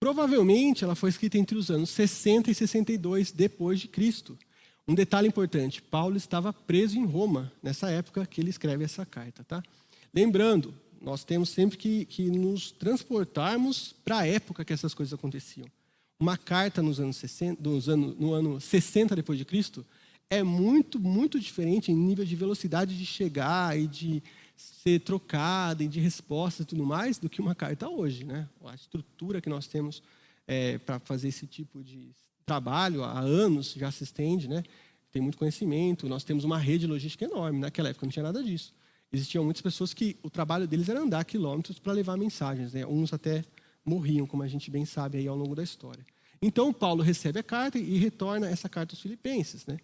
Provavelmente 0.00 0.82
ela 0.82 0.94
foi 0.94 1.10
escrita 1.10 1.36
entre 1.36 1.58
os 1.58 1.70
anos 1.70 1.90
60 1.90 2.50
e 2.50 2.54
62 2.54 3.32
depois 3.32 3.80
de 3.80 3.86
Cristo. 3.86 4.38
Um 4.88 4.94
detalhe 4.94 5.28
importante: 5.28 5.82
Paulo 5.82 6.16
estava 6.16 6.54
preso 6.54 6.96
em 6.96 7.04
Roma 7.04 7.52
nessa 7.62 7.90
época 7.90 8.24
que 8.24 8.40
ele 8.40 8.48
escreve 8.48 8.82
essa 8.82 9.04
carta, 9.04 9.44
tá? 9.44 9.62
Lembrando, 10.14 10.72
nós 11.02 11.22
temos 11.22 11.50
sempre 11.50 11.76
que, 11.76 12.06
que 12.06 12.30
nos 12.30 12.70
transportarmos 12.70 13.94
para 14.02 14.20
a 14.20 14.26
época 14.26 14.64
que 14.64 14.72
essas 14.72 14.94
coisas 14.94 15.12
aconteciam. 15.12 15.66
Uma 16.18 16.38
carta 16.38 16.80
nos 16.80 16.98
anos 16.98 17.18
60, 17.18 17.62
nos 17.62 17.90
anos, 17.90 18.18
no 18.18 18.32
ano 18.32 18.58
60 18.58 19.14
depois 19.14 19.38
de 19.38 19.44
Cristo 19.44 19.84
é 20.30 20.44
muito, 20.44 21.00
muito 21.00 21.40
diferente 21.40 21.90
em 21.90 21.96
nível 21.96 22.24
de 22.24 22.36
velocidade 22.36 22.96
de 22.96 23.04
chegar 23.04 23.76
e 23.76 23.88
de 23.88 24.22
ser 24.56 25.00
trocada 25.00 25.82
e 25.82 25.88
de 25.88 25.98
resposta 25.98 26.62
e 26.62 26.64
tudo 26.64 26.86
mais 26.86 27.18
do 27.18 27.28
que 27.28 27.40
uma 27.40 27.54
carta 27.54 27.88
hoje. 27.88 28.24
Né? 28.24 28.48
A 28.64 28.74
estrutura 28.74 29.40
que 29.40 29.48
nós 29.48 29.66
temos 29.66 30.00
é, 30.46 30.78
para 30.78 31.00
fazer 31.00 31.28
esse 31.28 31.46
tipo 31.46 31.82
de 31.82 32.14
trabalho 32.46 33.02
há 33.02 33.18
anos 33.18 33.72
já 33.72 33.90
se 33.90 34.04
estende, 34.04 34.48
né? 34.48 34.62
tem 35.10 35.20
muito 35.20 35.36
conhecimento, 35.36 36.08
nós 36.08 36.22
temos 36.22 36.44
uma 36.44 36.58
rede 36.58 36.86
logística 36.86 37.24
enorme. 37.24 37.58
Naquela 37.58 37.88
época 37.88 38.06
não 38.06 38.12
tinha 38.12 38.22
nada 38.22 38.42
disso. 38.42 38.72
Existiam 39.12 39.42
muitas 39.42 39.62
pessoas 39.62 39.92
que 39.92 40.16
o 40.22 40.30
trabalho 40.30 40.68
deles 40.68 40.88
era 40.88 41.00
andar 41.00 41.24
quilômetros 41.24 41.80
para 41.80 41.92
levar 41.92 42.16
mensagens. 42.16 42.72
Né? 42.72 42.86
Uns 42.86 43.12
até 43.12 43.44
morriam, 43.84 44.26
como 44.28 44.44
a 44.44 44.48
gente 44.48 44.70
bem 44.70 44.84
sabe 44.84 45.18
aí 45.18 45.26
ao 45.26 45.36
longo 45.36 45.56
da 45.56 45.64
história. 45.64 46.06
Então 46.40 46.72
Paulo 46.72 47.02
recebe 47.02 47.40
a 47.40 47.42
carta 47.42 47.78
e 47.78 47.98
retorna 47.98 48.48
essa 48.48 48.68
carta 48.68 48.94
aos 48.94 49.02
filipenses. 49.02 49.66
Né? 49.66 49.78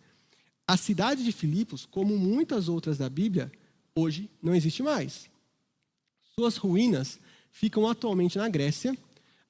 A 0.68 0.76
cidade 0.76 1.24
de 1.24 1.30
Filipos, 1.30 1.86
como 1.86 2.18
muitas 2.18 2.68
outras 2.68 2.98
da 2.98 3.08
Bíblia, 3.08 3.52
hoje 3.94 4.28
não 4.42 4.54
existe 4.54 4.82
mais. 4.82 5.30
Suas 6.34 6.56
ruínas 6.56 7.20
ficam 7.52 7.88
atualmente 7.88 8.36
na 8.36 8.48
Grécia, 8.48 8.96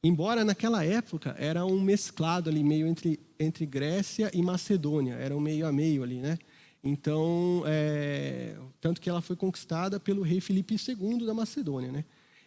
embora 0.05 0.45
naquela 0.45 0.85
época 0.85 1.35
era 1.39 1.65
um 1.65 1.81
mesclado 1.81 2.51
ali, 2.51 2.63
meio 2.63 2.87
entre, 2.87 3.19
entre 3.41 3.65
Grécia 3.65 4.31
e 4.35 4.43
Macedônia, 4.43 5.15
era 5.15 5.35
um 5.35 5.41
meio 5.41 5.67
a 5.67 5.73
meio 5.73 6.03
ali, 6.03 6.21
né? 6.21 6.39
Então, 6.85 7.65
é, 7.67 8.55
tanto 8.81 9.01
que 9.01 9.09
ela 9.09 9.21
foi 9.21 9.35
conquistada 9.35 9.99
pelo 9.99 10.23
rei 10.23 10.41
Filipe 10.41 10.77
II 10.77 11.27
da 11.27 11.35
Macedônia, 11.35 11.91
né? 11.91 12.05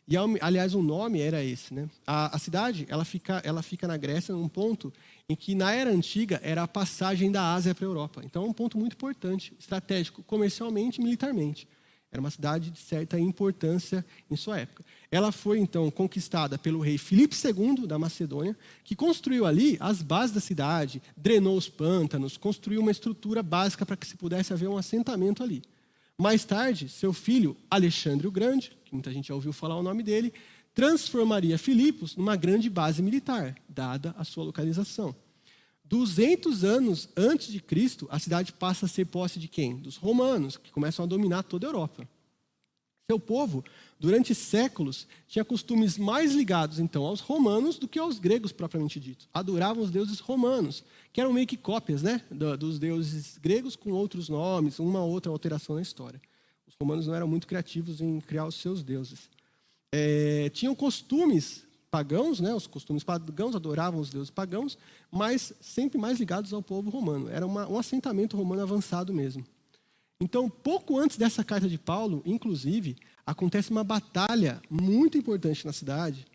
E, 0.07 0.15
aliás, 0.41 0.73
o 0.73 0.81
nome 0.81 1.19
era 1.19 1.43
esse, 1.43 1.73
né? 1.73 1.89
A, 2.07 2.35
a, 2.35 2.39
cidade, 2.39 2.85
ela 2.89 3.03
fica, 3.03 3.41
ela 3.43 3.61
fica 3.61 3.87
na 3.87 3.97
Grécia, 3.97 4.33
num 4.33 4.47
ponto 4.47 4.93
em 5.29 5.35
que, 5.35 5.53
na 5.53 5.71
Era 5.71 5.91
Antiga, 5.91 6.41
era 6.43 6.63
a 6.63 6.67
passagem 6.67 7.31
da 7.31 7.53
Ásia 7.53 7.75
para 7.75 7.85
a 7.85 7.87
Europa. 7.87 8.21
Então, 8.25 8.43
é 8.43 8.47
um 8.47 8.53
ponto 8.53 8.79
muito 8.79 8.93
importante, 8.93 9.53
estratégico, 9.59 10.23
comercialmente 10.23 10.99
e 10.99 11.03
militarmente. 11.03 11.67
Era 12.11 12.19
uma 12.19 12.31
cidade 12.31 12.71
de 12.71 12.79
certa 12.79 13.19
importância 13.19 14.03
em 14.31 14.35
sua 14.35 14.59
época. 14.59 14.83
Ela 15.11 15.31
foi, 15.31 15.59
então, 15.59 15.91
conquistada 15.91 16.57
pelo 16.57 16.79
rei 16.79 16.97
Filipe 16.97 17.35
II 17.35 17.85
da 17.85 17.99
Macedônia, 17.99 18.57
que 18.83 18.95
construiu 18.95 19.45
ali 19.45 19.77
as 19.79 20.01
bases 20.01 20.33
da 20.33 20.41
cidade, 20.41 20.99
drenou 21.15 21.55
os 21.55 21.69
pântanos, 21.69 22.35
construiu 22.35 22.81
uma 22.81 22.89
estrutura 22.89 23.43
básica 23.43 23.85
para 23.85 23.95
que 23.95 24.07
se 24.07 24.17
pudesse 24.17 24.51
haver 24.51 24.67
um 24.67 24.77
assentamento 24.77 25.43
ali. 25.43 25.61
Mais 26.17 26.43
tarde, 26.43 26.89
seu 26.89 27.13
filho 27.13 27.55
Alexandre 27.69 28.27
o 28.27 28.31
Grande, 28.31 28.71
que 28.83 28.93
muita 28.93 29.13
gente 29.13 29.27
já 29.27 29.35
ouviu 29.35 29.53
falar 29.53 29.77
o 29.77 29.83
nome 29.83 30.01
dele, 30.01 30.33
transformaria 30.79 31.57
Filipos 31.57 32.15
numa 32.15 32.37
grande 32.37 32.69
base 32.69 33.01
militar, 33.01 33.53
dada 33.67 34.15
a 34.17 34.23
sua 34.23 34.45
localização. 34.45 35.13
200 35.83 36.63
anos 36.63 37.09
antes 37.17 37.51
de 37.51 37.59
Cristo, 37.59 38.07
a 38.09 38.17
cidade 38.17 38.53
passa 38.53 38.85
a 38.85 38.89
ser 38.89 39.03
posse 39.03 39.39
de 39.39 39.49
quem? 39.49 39.75
Dos 39.75 39.97
romanos, 39.97 40.55
que 40.55 40.71
começam 40.71 41.03
a 41.03 41.05
dominar 41.05 41.43
toda 41.43 41.67
a 41.67 41.69
Europa. 41.69 42.07
Seu 43.11 43.19
povo, 43.19 43.61
durante 43.99 44.33
séculos, 44.33 45.05
tinha 45.27 45.43
costumes 45.43 45.97
mais 45.97 46.31
ligados 46.31 46.79
então 46.79 47.03
aos 47.03 47.19
romanos 47.19 47.77
do 47.77 47.85
que 47.85 47.99
aos 47.99 48.17
gregos 48.17 48.53
propriamente 48.53 49.01
dito. 49.01 49.27
Adoravam 49.33 49.83
os 49.83 49.91
deuses 49.91 50.21
romanos, 50.21 50.81
que 51.11 51.19
eram 51.19 51.33
meio 51.33 51.47
que 51.47 51.57
cópias 51.57 52.01
né, 52.01 52.21
dos 52.57 52.79
deuses 52.79 53.37
gregos 53.37 53.75
com 53.75 53.91
outros 53.91 54.29
nomes, 54.29 54.79
uma 54.79 55.03
outra 55.03 55.29
alteração 55.29 55.75
na 55.75 55.81
história. 55.81 56.21
Os 56.65 56.73
romanos 56.81 57.05
não 57.05 57.15
eram 57.15 57.27
muito 57.27 57.47
criativos 57.47 57.99
em 57.99 58.21
criar 58.21 58.45
os 58.45 58.55
seus 58.55 58.81
deuses. 58.81 59.29
É, 59.91 60.49
tinham 60.49 60.75
costumes 60.75 61.65
pagãos, 61.89 62.39
né, 62.39 62.53
os 62.53 62.67
costumes 62.67 63.03
pagãos, 63.03 63.55
adoravam 63.55 63.99
os 63.99 64.09
deuses 64.09 64.29
pagãos, 64.29 64.77
mas 65.11 65.53
sempre 65.59 65.97
mais 65.97 66.19
ligados 66.19 66.53
ao 66.53 66.61
povo 66.61 66.89
romano. 66.89 67.29
Era 67.29 67.45
uma, 67.45 67.67
um 67.67 67.77
assentamento 67.77 68.37
romano 68.37 68.61
avançado 68.61 69.13
mesmo. 69.13 69.43
Então, 70.21 70.49
pouco 70.49 70.99
antes 70.99 71.17
dessa 71.17 71.43
carta 71.43 71.67
de 71.67 71.77
Paulo, 71.77 72.21
inclusive, 72.25 72.97
acontece 73.25 73.71
uma 73.71 73.83
batalha 73.83 74.61
muito 74.69 75.17
importante 75.17 75.65
na 75.65 75.71
cidade. 75.71 76.27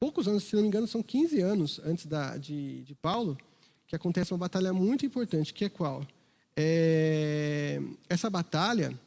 Poucos 0.00 0.26
anos, 0.26 0.44
se 0.44 0.54
não 0.54 0.62
me 0.62 0.68
engano, 0.68 0.86
são 0.86 1.02
15 1.02 1.40
anos 1.40 1.80
antes 1.84 2.06
da, 2.06 2.36
de, 2.36 2.82
de 2.84 2.94
Paulo, 2.94 3.36
que 3.86 3.94
acontece 3.94 4.32
uma 4.32 4.38
batalha 4.38 4.72
muito 4.72 5.04
importante, 5.04 5.52
que 5.52 5.64
é 5.64 5.68
qual? 5.68 6.06
É, 6.56 7.80
essa 8.08 8.28
batalha 8.28 8.98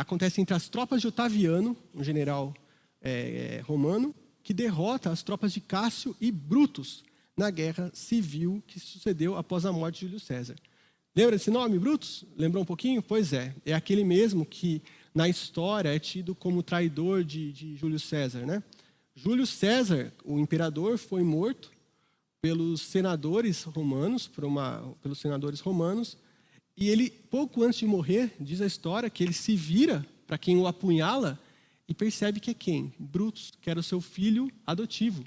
acontece 0.00 0.40
entre 0.40 0.54
as 0.54 0.68
tropas 0.68 1.00
de 1.00 1.06
Otaviano, 1.06 1.76
um 1.94 2.02
general 2.02 2.54
é, 3.00 3.62
romano, 3.66 4.14
que 4.42 4.54
derrota 4.54 5.10
as 5.10 5.22
tropas 5.22 5.52
de 5.52 5.60
Cássio 5.60 6.16
e 6.20 6.30
Brutus 6.32 7.04
na 7.36 7.50
guerra 7.50 7.90
civil 7.94 8.62
que 8.66 8.80
sucedeu 8.80 9.36
após 9.36 9.64
a 9.64 9.72
morte 9.72 10.00
de 10.00 10.06
Júlio 10.06 10.20
César. 10.20 10.56
Lembra 11.14 11.36
desse 11.36 11.50
nome, 11.50 11.78
Brutus? 11.78 12.24
Lembrou 12.36 12.62
um 12.62 12.66
pouquinho? 12.66 13.02
Pois 13.02 13.32
é, 13.32 13.54
é 13.64 13.74
aquele 13.74 14.04
mesmo 14.04 14.46
que 14.46 14.82
na 15.14 15.28
história 15.28 15.94
é 15.94 15.98
tido 15.98 16.34
como 16.34 16.62
traidor 16.62 17.24
de, 17.24 17.52
de 17.52 17.76
Júlio 17.76 17.98
César, 17.98 18.46
né? 18.46 18.62
Júlio 19.14 19.46
César, 19.46 20.12
o 20.24 20.38
imperador, 20.38 20.96
foi 20.96 21.22
morto 21.22 21.70
pelos 22.40 22.80
senadores 22.80 23.64
romanos, 23.64 24.30
uma, 24.38 24.94
pelos 25.02 25.18
senadores 25.18 25.60
romanos, 25.60 26.16
e 26.80 26.88
ele 26.88 27.10
pouco 27.10 27.62
antes 27.62 27.78
de 27.78 27.86
morrer, 27.86 28.32
diz 28.40 28.62
a 28.62 28.66
história 28.66 29.10
que 29.10 29.22
ele 29.22 29.34
se 29.34 29.54
vira 29.54 30.04
para 30.26 30.38
quem 30.38 30.56
o 30.56 30.66
apunhala 30.66 31.38
e 31.86 31.92
percebe 31.92 32.40
que 32.40 32.50
é 32.50 32.54
quem? 32.54 32.90
Brutus, 32.98 33.52
que 33.60 33.68
era 33.68 33.78
o 33.78 33.82
seu 33.82 34.00
filho 34.00 34.50
adotivo. 34.66 35.22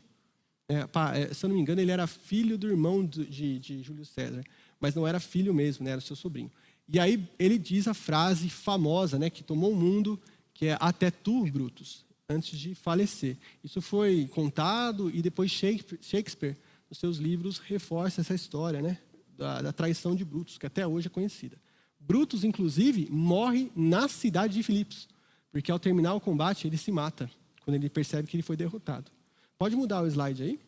É, 0.67 0.87
pá, 0.87 1.15
é, 1.15 1.31
se 1.31 1.45
eu 1.45 1.49
não 1.49 1.55
me 1.55 1.61
engano, 1.61 1.79
ele 1.79 1.91
era 1.91 2.07
filho 2.07 2.57
do 2.57 2.67
irmão 2.67 3.05
de, 3.05 3.59
de 3.59 3.83
Júlio 3.83 4.03
César, 4.03 4.43
mas 4.79 4.95
não 4.95 5.07
era 5.07 5.19
filho 5.19 5.53
mesmo, 5.53 5.85
né, 5.85 5.91
era 5.91 6.01
seu 6.01 6.15
sobrinho. 6.15 6.51
E 6.91 6.99
aí 6.99 7.23
ele 7.37 7.59
diz 7.59 7.87
a 7.87 7.93
frase 7.93 8.49
famosa, 8.49 9.19
né, 9.19 9.29
que 9.29 9.43
tomou 9.43 9.73
o 9.73 9.75
mundo, 9.75 10.19
que 10.55 10.67
é 10.67 10.77
até 10.79 11.11
tu, 11.11 11.43
Brutus, 11.51 12.03
antes 12.27 12.57
de 12.57 12.73
falecer. 12.73 13.37
Isso 13.63 13.79
foi 13.79 14.27
contado 14.31 15.11
e 15.13 15.21
depois 15.21 15.51
Shakespeare, 15.51 16.57
nos 16.89 16.97
seus 16.97 17.17
livros, 17.17 17.59
reforça 17.59 18.21
essa 18.21 18.33
história, 18.33 18.81
né, 18.81 18.97
da, 19.37 19.61
da 19.61 19.73
traição 19.73 20.15
de 20.15 20.23
Brutus, 20.23 20.57
que 20.57 20.65
até 20.65 20.85
hoje 20.85 21.07
é 21.07 21.09
conhecida. 21.09 21.57
Brutus, 21.99 22.43
inclusive, 22.43 23.07
morre 23.09 23.71
na 23.75 24.07
cidade 24.07 24.53
de 24.53 24.63
Filipos. 24.63 25.07
Porque 25.51 25.71
ao 25.71 25.79
terminar 25.79 26.13
o 26.13 26.19
combate, 26.19 26.67
ele 26.67 26.77
se 26.77 26.91
mata, 26.91 27.29
quando 27.63 27.75
ele 27.75 27.89
percebe 27.89 28.27
que 28.27 28.35
ele 28.35 28.43
foi 28.43 28.57
derrotado. 28.57 29.11
Pode 29.57 29.75
mudar 29.75 30.01
o 30.01 30.07
slide 30.07 30.43
aí? 30.43 30.59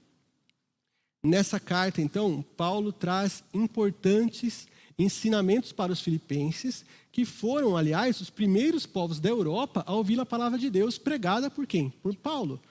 Nessa 1.24 1.60
carta, 1.60 2.02
então, 2.02 2.46
Paulo 2.56 2.92
traz 2.92 3.44
importantes 3.54 4.68
ensinamentos 4.98 5.72
para 5.72 5.92
os 5.92 6.00
filipenses, 6.00 6.86
que 7.12 7.26
foram, 7.26 7.76
aliás, 7.76 8.22
os 8.22 8.30
primeiros 8.30 8.86
povos 8.86 9.20
da 9.20 9.30
Europa 9.30 9.84
a 9.88 9.94
ouvir 9.94 10.20
a 10.20 10.26
palavra 10.26 10.58
de 10.58 10.70
Deus 10.70 10.98
pregada 10.98 11.50
por 11.50 11.66
quem? 11.66 11.90
Por 11.90 12.16
Paulo. 12.16 12.62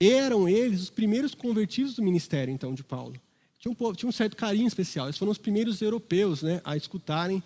Eram 0.00 0.48
eles 0.48 0.82
os 0.82 0.90
primeiros 0.90 1.34
convertidos 1.34 1.94
do 1.94 2.02
ministério, 2.02 2.52
então, 2.52 2.74
de 2.74 2.84
Paulo. 2.84 3.20
Tinha 3.66 3.72
um, 3.72 3.74
povo, 3.74 3.96
tinha 3.96 4.08
um 4.08 4.12
certo 4.12 4.36
carinho 4.36 4.68
especial. 4.68 5.06
Eles 5.06 5.18
foram 5.18 5.32
os 5.32 5.38
primeiros 5.38 5.82
europeus 5.82 6.40
né, 6.40 6.60
a 6.62 6.76
escutarem 6.76 7.42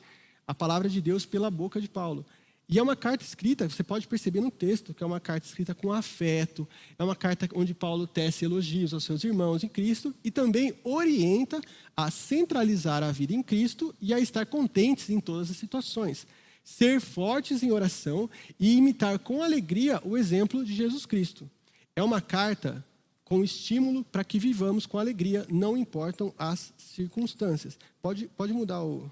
a 0.47 0.55
palavra 0.55 0.87
de 0.87 1.00
Deus 1.00 1.25
pela 1.25 1.50
boca 1.50 1.81
de 1.81 1.89
Paulo. 1.89 2.27
E 2.69 2.79
é 2.79 2.83
uma 2.83 2.95
carta 2.95 3.25
escrita, 3.25 3.67
você 3.67 3.83
pode 3.83 4.07
perceber 4.07 4.43
no 4.43 4.50
texto, 4.50 4.93
que 4.93 5.03
é 5.03 5.07
uma 5.07 5.19
carta 5.19 5.47
escrita 5.47 5.75
com 5.75 5.91
afeto, 5.91 6.69
é 6.99 7.03
uma 7.03 7.17
carta 7.17 7.49
onde 7.55 7.73
Paulo 7.73 8.07
tece 8.07 8.45
elogios 8.45 8.93
aos 8.93 9.03
seus 9.03 9.25
irmãos 9.25 9.65
em 9.65 9.69
Cristo 9.69 10.15
e 10.23 10.31
também 10.31 10.75
orienta 10.85 11.59
a 11.97 12.11
centralizar 12.11 13.03
a 13.03 13.11
vida 13.11 13.33
em 13.33 13.43
Cristo 13.43 13.95
e 13.99 14.12
a 14.12 14.21
estar 14.21 14.45
contentes 14.45 15.09
em 15.09 15.21
todas 15.21 15.50
as 15.50 15.57
situações. 15.57 16.27
ser 16.62 17.00
fortes 17.00 17.62
em 17.62 17.73
oração 17.73 18.29
e 18.59 18.77
imitar 18.77 19.19
com 19.21 19.43
alegria 19.43 19.99
o 20.05 20.19
exemplo 20.19 20.62
de 20.62 20.75
Jesus 20.75 21.07
Cristo. 21.07 21.50
É 21.97 22.03
uma 22.03 22.21
carta 22.21 22.85
com 23.30 23.44
estímulo 23.44 24.02
para 24.02 24.25
que 24.25 24.40
vivamos 24.40 24.87
com 24.87 24.99
alegria, 24.99 25.46
não 25.49 25.76
importam 25.76 26.34
as 26.37 26.72
circunstâncias. 26.76 27.78
Pode, 28.02 28.26
pode 28.37 28.52
mudar 28.52 28.82
o, 28.82 29.08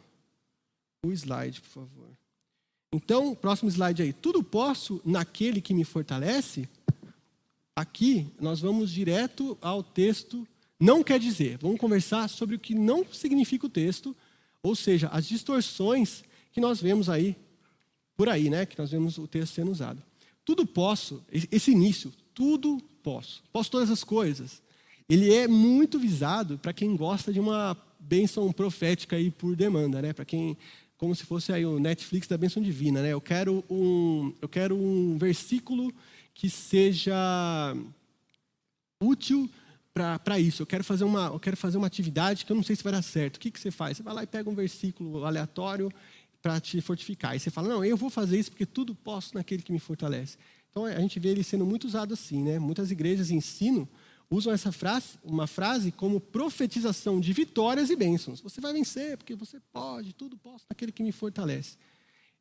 o 1.07 1.13
slide, 1.13 1.61
por 1.61 1.69
favor. 1.69 2.09
Então, 2.93 3.33
próximo 3.33 3.71
slide 3.71 4.03
aí. 4.03 4.13
Tudo 4.13 4.43
posso 4.43 5.01
naquele 5.05 5.61
que 5.61 5.73
me 5.73 5.85
fortalece? 5.85 6.69
Aqui 7.77 8.27
nós 8.41 8.59
vamos 8.59 8.91
direto 8.91 9.57
ao 9.61 9.85
texto. 9.85 10.45
Não 10.81 11.05
quer 11.05 11.21
dizer, 11.21 11.57
vamos 11.59 11.79
conversar 11.79 12.29
sobre 12.29 12.57
o 12.57 12.59
que 12.59 12.75
não 12.75 13.05
significa 13.13 13.67
o 13.67 13.71
texto, 13.71 14.17
ou 14.61 14.75
seja, 14.75 15.07
as 15.09 15.29
distorções 15.29 16.25
que 16.51 16.61
nós 16.61 16.81
vemos 16.81 17.09
aí, 17.09 17.37
por 18.17 18.29
aí, 18.29 18.51
né? 18.51 18.67
Que 18.67 18.77
nós 18.77 18.91
vemos 18.91 19.17
o 19.17 19.29
texto 19.29 19.55
sendo 19.55 19.71
usado. 19.71 20.03
Tudo 20.45 20.67
posso, 20.67 21.23
esse 21.31 21.71
início, 21.71 22.13
tudo 22.35 22.83
posso. 23.09 23.43
Posso 23.51 23.71
todas 23.71 23.89
as 23.89 24.05
coisas. 24.05 24.61
Ele 25.09 25.33
é 25.33 25.49
muito 25.49 25.99
visado 25.99 26.59
para 26.59 26.75
quem 26.75 26.95
gosta 26.95 27.33
de 27.33 27.41
uma 27.41 27.75
bênção 27.99 28.53
profética 28.53 29.17
aí 29.17 29.31
por 29.31 29.57
demanda, 29.57 30.03
né? 30.03 30.13
Para 30.13 30.27
quem 30.27 30.59
como 30.99 31.15
se 31.15 31.25
fosse 31.25 31.51
aí 31.51 31.65
o 31.65 31.79
Netflix 31.79 32.27
da 32.27 32.37
bênção 32.37 32.63
divina, 32.63 33.01
né? 33.01 33.15
Eu 33.15 33.21
quero 33.21 33.65
um, 33.71 34.35
eu 34.43 34.49
quero 34.49 34.77
um 34.77 35.17
versículo 35.17 35.91
que 36.35 36.51
seja 36.51 37.75
útil 39.03 39.49
para 39.95 40.39
isso. 40.39 40.61
Eu 40.61 40.67
quero 40.67 40.85
fazer 40.85 41.05
uma, 41.05 41.29
eu 41.29 41.41
quero 41.41 41.57
fazer 41.57 41.79
uma 41.79 41.87
atividade 41.87 42.45
que 42.45 42.53
eu 42.53 42.57
não 42.57 42.63
sei 42.63 42.77
se 42.77 42.85
vai 42.85 42.93
dar 42.93 43.03
certo. 43.03 43.37
O 43.37 43.41
que, 43.41 43.51
que 43.51 43.59
você 43.59 43.71
faz? 43.71 43.97
Você 43.97 44.03
vai 44.03 44.13
lá 44.13 44.23
e 44.23 44.27
pega 44.27 44.51
um 44.51 44.55
versículo 44.55 45.25
aleatório 45.25 45.91
para 46.43 46.61
te 46.61 46.79
fortificar. 46.83 47.35
E 47.35 47.41
você 47.41 47.51
fala, 47.51 47.69
não, 47.69 47.83
eu 47.83 47.97
vou 47.97 48.11
fazer 48.11 48.39
isso 48.39 48.51
porque 48.51 48.67
tudo 48.67 48.95
posso 48.95 49.35
naquele 49.35 49.63
que 49.63 49.73
me 49.73 49.79
fortalece. 49.79 50.37
Então 50.71 50.85
a 50.85 51.01
gente 51.01 51.19
vê 51.19 51.31
ele 51.31 51.43
sendo 51.43 51.65
muito 51.65 51.87
usado 51.87 52.15
assim, 52.15 52.43
né? 52.43 52.59
Muitas 52.59 52.91
igrejas 52.91 53.31
ensinam 53.31 53.89
usam 54.31 54.53
essa 54.53 54.71
frase, 54.71 55.19
uma 55.25 55.47
frase 55.47 55.91
como 55.91 56.21
profetização 56.21 57.21
de 57.21 57.33
vitórias 57.33 57.91
e 57.91 57.97
bênçãos. 57.97 58.41
Você 58.41 58.61
vai 58.61 58.73
vencer 58.73 59.17
porque 59.17 59.35
você 59.35 59.59
pode, 59.73 60.13
tudo 60.13 60.37
posso 60.37 60.67
naquele 60.69 60.93
que 60.93 61.03
me 61.03 61.13
fortalece. 61.13 61.77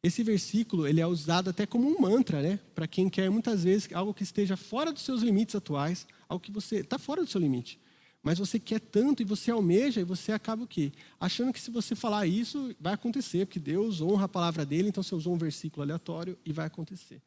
Esse 0.03 0.23
versículo 0.23 0.87
ele 0.87 1.01
é 1.01 1.07
usado 1.07 1.49
até 1.49 1.65
como 1.65 1.87
um 1.87 1.99
mantra, 1.99 2.41
né? 2.41 2.59
Para 2.75 2.87
quem 2.87 3.09
quer 3.09 3.29
muitas 3.29 3.63
vezes 3.63 3.89
algo 3.93 4.13
que 4.13 4.23
esteja 4.23 4.55
fora 4.55 4.91
dos 4.91 5.01
seus 5.01 5.21
limites 5.21 5.55
atuais, 5.55 6.05
algo 6.29 6.43
que 6.43 6.51
você 6.51 6.77
está 6.77 6.99
fora 6.99 7.23
do 7.23 7.29
seu 7.29 7.41
limite, 7.41 7.79
mas 8.21 8.37
você 8.37 8.59
quer 8.59 8.79
tanto 8.79 9.21
e 9.21 9.25
você 9.25 9.49
almeja 9.49 10.01
e 10.01 10.03
você 10.03 10.31
acaba 10.31 10.63
o 10.63 10.67
quê? 10.67 10.91
Achando 11.19 11.51
que 11.51 11.59
se 11.59 11.71
você 11.71 11.95
falar 11.95 12.27
isso 12.27 12.75
vai 12.79 12.93
acontecer, 12.93 13.45
porque 13.45 13.59
Deus 13.59 14.01
honra 14.01 14.25
a 14.25 14.29
palavra 14.29 14.65
dele, 14.65 14.89
então 14.89 15.01
você 15.01 15.15
usou 15.15 15.33
um 15.33 15.37
versículo 15.37 15.81
aleatório 15.83 16.37
e 16.45 16.51
vai 16.51 16.67
acontecer. 16.67 17.21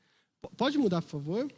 Pode 0.57 0.79
mudar, 0.79 1.03
por 1.03 1.11
favor? 1.11 1.53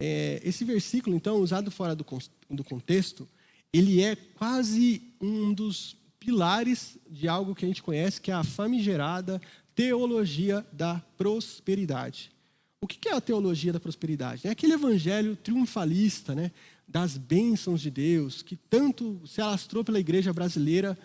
É, 0.00 0.40
esse 0.42 0.64
versículo, 0.64 1.14
então, 1.14 1.36
usado 1.36 1.70
fora 1.70 1.94
do, 1.94 2.04
do 2.48 2.64
contexto, 2.64 3.28
ele 3.72 4.02
é 4.02 4.16
quase 4.16 5.02
um 5.20 5.52
dos 5.52 5.96
pilares 6.18 6.98
de 7.08 7.28
algo 7.28 7.54
que 7.54 7.64
a 7.64 7.68
gente 7.68 7.82
conhece, 7.82 8.20
que 8.20 8.30
é 8.30 8.34
a 8.34 8.44
famigerada 8.44 9.40
teologia 9.74 10.66
da 10.72 11.00
prosperidade. 11.16 12.32
O 12.80 12.86
que 12.86 13.08
é 13.08 13.14
a 13.14 13.20
teologia 13.20 13.72
da 13.72 13.80
prosperidade? 13.80 14.46
É 14.46 14.50
aquele 14.50 14.72
evangelho 14.72 15.36
triunfalista, 15.36 16.34
né, 16.34 16.50
das 16.88 17.16
bênçãos 17.16 17.80
de 17.80 17.90
Deus, 17.90 18.42
que 18.42 18.56
tanto 18.56 19.20
se 19.26 19.40
alastrou 19.40 19.84
pela 19.84 20.00
igreja 20.00 20.32
brasileira 20.32 20.98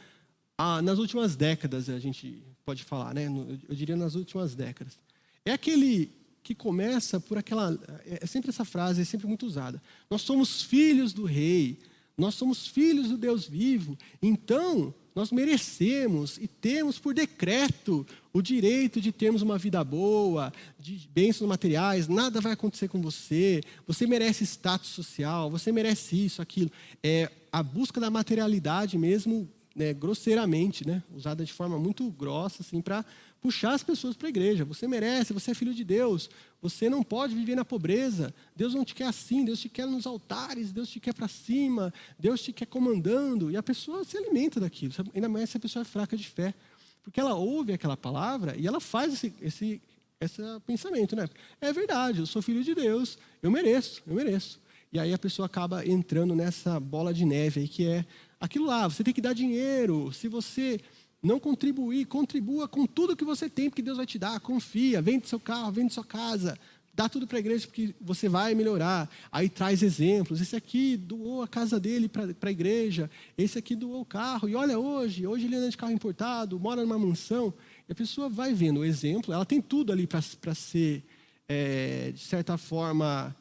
ah, 0.57 0.81
nas 0.81 0.99
últimas 0.99 1.35
décadas, 1.35 1.89
a 1.89 1.99
gente 1.99 2.41
pode 2.65 2.83
falar, 2.83 3.13
né, 3.13 3.27
eu 3.67 3.75
diria 3.75 3.95
nas 3.95 4.15
últimas 4.15 4.55
décadas. 4.55 4.97
É 5.45 5.53
aquele 5.53 6.11
que 6.43 6.53
começa 6.53 7.19
por 7.19 7.37
aquela. 7.37 7.77
É, 8.05 8.19
é 8.23 8.25
sempre 8.25 8.49
essa 8.49 8.65
frase, 8.65 9.01
é 9.01 9.05
sempre 9.05 9.27
muito 9.27 9.45
usada. 9.45 9.81
Nós 10.09 10.21
somos 10.21 10.61
filhos 10.61 11.13
do 11.13 11.23
Rei, 11.23 11.79
nós 12.17 12.35
somos 12.35 12.67
filhos 12.67 13.09
do 13.09 13.17
Deus 13.17 13.47
vivo, 13.47 13.97
então 14.21 14.93
nós 15.15 15.31
merecemos 15.31 16.37
e 16.37 16.47
temos 16.47 16.99
por 16.99 17.13
decreto 17.13 18.05
o 18.33 18.41
direito 18.41 18.99
de 18.99 19.13
termos 19.13 19.41
uma 19.41 19.57
vida 19.57 19.81
boa, 19.81 20.51
de 20.77 21.07
bênçãos 21.13 21.47
materiais, 21.47 22.07
nada 22.07 22.41
vai 22.41 22.51
acontecer 22.51 22.89
com 22.89 23.01
você, 23.01 23.61
você 23.87 24.05
merece 24.05 24.43
status 24.43 24.89
social, 24.89 25.49
você 25.49 25.71
merece 25.71 26.25
isso, 26.25 26.41
aquilo. 26.41 26.69
É 27.01 27.31
a 27.49 27.63
busca 27.63 27.99
da 28.01 28.09
materialidade 28.09 28.97
mesmo, 28.97 29.49
né, 29.73 29.93
grosseiramente, 29.93 30.85
né, 30.85 31.01
usada 31.13 31.45
de 31.45 31.53
forma 31.53 31.79
muito 31.79 32.09
grossa, 32.11 32.61
assim, 32.61 32.81
para 32.81 33.05
puxar 33.45 33.75
as 33.75 33.83
pessoas 33.83 34.15
para 34.17 34.27
a 34.27 34.29
igreja. 34.29 34.65
Você 34.65 34.87
merece, 34.87 35.31
você 35.31 35.51
é 35.51 35.53
filho 35.53 35.71
de 35.71 35.83
Deus. 35.83 36.31
Você 36.63 36.89
não 36.89 37.03
pode 37.03 37.35
viver 37.35 37.53
na 37.53 37.63
pobreza. 37.63 38.33
Deus 38.55 38.73
não 38.73 38.83
te 38.83 38.95
quer 38.95 39.05
assim, 39.05 39.45
Deus 39.45 39.59
te 39.59 39.69
quer 39.69 39.85
nos 39.85 40.07
altares, 40.07 40.71
Deus 40.71 40.89
te 40.89 40.99
quer 40.99 41.13
para 41.13 41.27
cima, 41.27 41.93
Deus 42.17 42.41
te 42.41 42.51
quer 42.51 42.65
comandando. 42.65 43.51
E 43.51 43.55
a 43.55 43.61
pessoa 43.61 44.03
se 44.03 44.17
alimenta 44.17 44.59
daquilo, 44.59 44.91
ainda 45.13 45.29
mais 45.29 45.51
se 45.51 45.57
a 45.57 45.59
pessoa 45.59 45.81
é 45.81 45.85
fraca 45.85 46.17
de 46.17 46.27
fé. 46.27 46.55
Porque 47.03 47.19
ela 47.19 47.35
ouve 47.35 47.71
aquela 47.71 47.95
palavra 47.95 48.55
e 48.57 48.65
ela 48.65 48.79
faz 48.79 49.13
esse, 49.13 49.31
esse, 49.39 49.79
esse 50.19 50.41
pensamento, 50.65 51.15
né? 51.15 51.29
É 51.61 51.71
verdade, 51.71 52.21
eu 52.21 52.25
sou 52.25 52.41
filho 52.41 52.63
de 52.63 52.73
Deus, 52.73 53.15
eu 53.43 53.51
mereço, 53.51 54.01
eu 54.07 54.15
mereço. 54.15 54.59
E 54.91 54.97
aí 54.97 55.13
a 55.13 55.19
pessoa 55.19 55.45
acaba 55.45 55.85
entrando 55.85 56.33
nessa 56.33 56.79
bola 56.79 57.13
de 57.13 57.25
neve 57.25 57.59
aí, 57.59 57.67
que 57.67 57.85
é 57.85 58.03
aquilo 58.39 58.65
lá, 58.65 58.87
você 58.87 59.03
tem 59.03 59.13
que 59.13 59.21
dar 59.21 59.33
dinheiro. 59.33 60.11
Se 60.11 60.27
você 60.27 60.81
não 61.25 61.39
contribuir, 61.39 62.05
contribua 62.05 62.67
com 62.67 62.85
tudo 62.85 63.15
que 63.15 63.25
você 63.25 63.49
tem, 63.49 63.69
porque 63.69 63.81
Deus 63.81 63.97
vai 63.97 64.05
te 64.05 64.19
dar. 64.19 64.39
Confia, 64.39 65.01
vende 65.01 65.27
seu 65.27 65.39
carro, 65.39 65.71
vende 65.71 65.93
sua 65.93 66.05
casa, 66.05 66.57
dá 66.95 67.09
tudo 67.09 67.27
para 67.27 67.37
a 67.37 67.39
igreja, 67.39 67.67
porque 67.67 67.93
você 67.99 68.29
vai 68.29 68.55
melhorar. 68.55 69.09
Aí 69.31 69.49
traz 69.49 69.83
exemplos. 69.83 70.39
Esse 70.39 70.55
aqui 70.55 70.95
doou 70.95 71.41
a 71.41 71.47
casa 71.47 71.79
dele 71.79 72.07
para 72.07 72.49
a 72.49 72.51
igreja, 72.51 73.09
esse 73.37 73.57
aqui 73.59 73.75
doou 73.75 74.01
o 74.01 74.05
carro, 74.05 74.47
e 74.47 74.55
olha 74.55 74.79
hoje, 74.79 75.27
hoje 75.27 75.45
ele 75.45 75.57
anda 75.57 75.69
de 75.69 75.77
carro 75.77 75.91
importado, 75.91 76.59
mora 76.59 76.81
numa 76.81 76.97
mansão. 76.97 77.53
E 77.87 77.91
a 77.91 77.95
pessoa 77.95 78.29
vai 78.29 78.53
vendo 78.53 78.79
o 78.79 78.85
exemplo, 78.85 79.33
ela 79.33 79.45
tem 79.45 79.61
tudo 79.61 79.91
ali 79.91 80.07
para 80.07 80.55
ser, 80.55 81.03
é, 81.49 82.11
de 82.11 82.21
certa 82.21 82.57
forma, 82.57 83.35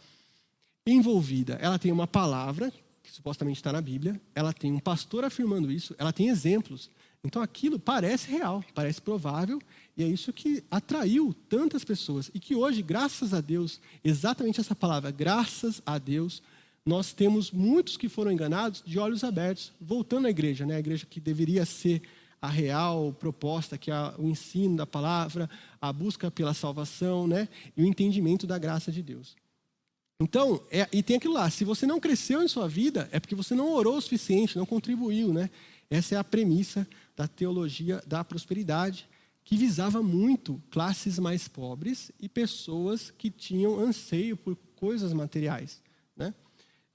envolvida. 0.85 1.55
Ela 1.61 1.79
tem 1.79 1.93
uma 1.93 2.07
palavra, 2.07 2.73
que 3.03 3.13
supostamente 3.13 3.59
está 3.59 3.73
na 3.73 3.81
Bíblia, 3.81 4.21
ela 4.35 4.53
tem 4.53 4.73
um 4.73 4.81
pastor 4.81 5.25
afirmando 5.25 5.71
isso, 5.71 5.95
ela 5.97 6.13
tem 6.13 6.29
exemplos. 6.29 6.91
Então 7.25 7.41
aquilo 7.41 7.79
parece 7.79 8.31
real, 8.31 8.63
parece 8.75 9.01
provável, 9.01 9.59
e 9.97 10.05
é 10.05 10.07
isso 10.07 10.33
que 10.33 10.63
atraiu 10.71 11.35
tantas 11.49 11.83
pessoas. 11.83 12.31
E 12.35 12.39
que 12.39 12.55
hoje, 12.55 12.83
graças 12.83 13.33
a 13.33 13.41
Deus, 13.41 13.81
exatamente 14.05 14.61
essa 14.61 14.75
palavra, 14.75 15.11
graças 15.11 15.81
a 15.87 15.97
Deus, 15.97 16.43
nós 16.85 17.15
temos 17.15 17.51
muitos 17.51 17.97
que 17.97 18.11
foram 18.11 18.31
enganados 18.31 18.83
de 18.85 18.99
olhos 18.99 19.25
abertos, 19.25 19.73
voltando 19.81 20.27
à 20.27 20.31
igreja, 20.31 20.67
né? 20.67 20.77
a 20.77 20.81
igreja 20.81 21.07
que 21.09 21.19
deveria 21.19 21.65
ser 21.65 22.03
a 22.43 22.49
real 22.49 23.17
proposta, 23.19 23.79
que 23.79 23.91
é 23.91 23.95
o 24.19 24.29
ensino 24.29 24.77
da 24.77 24.87
palavra, 24.87 25.49
a 25.81 25.91
busca 25.91 26.31
pela 26.31 26.53
salvação 26.53 27.27
né? 27.27 27.49
e 27.75 27.83
o 27.83 27.87
entendimento 27.87 28.47
da 28.47 28.59
graça 28.59 28.93
de 28.93 29.03
Deus. 29.03 29.35
Então, 30.21 30.63
é, 30.71 30.87
e 30.93 31.03
tem 31.03 31.17
aquilo 31.17 31.35
lá, 31.35 31.49
se 31.49 31.65
você 31.65 31.87
não 31.87 31.99
cresceu 31.99 32.43
em 32.43 32.49
sua 32.49 32.69
vida, 32.69 33.09
é 33.11 33.19
porque 33.19 33.35
você 33.35 33.55
não 33.55 33.73
orou 33.73 33.97
o 33.97 34.01
suficiente, 34.01 34.59
não 34.59 34.67
contribuiu, 34.67 35.33
né? 35.33 35.51
Essa 35.91 36.15
é 36.15 36.19
a 36.19 36.25
premissa 36.25 36.87
da 37.17 37.29
teologia 37.29 38.03
da 38.07 38.25
prosperidade, 38.25 39.09
que 39.45 39.57
visava 39.57 40.03
muito 40.03 40.61
classes 40.71 41.19
mais 41.19 41.47
pobres 41.47 42.11
e 42.19 42.29
pessoas 42.29 43.11
que 43.11 43.31
tinham 43.31 43.79
anseio 43.79 44.37
por 44.37 44.57
coisas 44.75 45.13
materiais. 45.13 45.83
Né? 46.17 46.35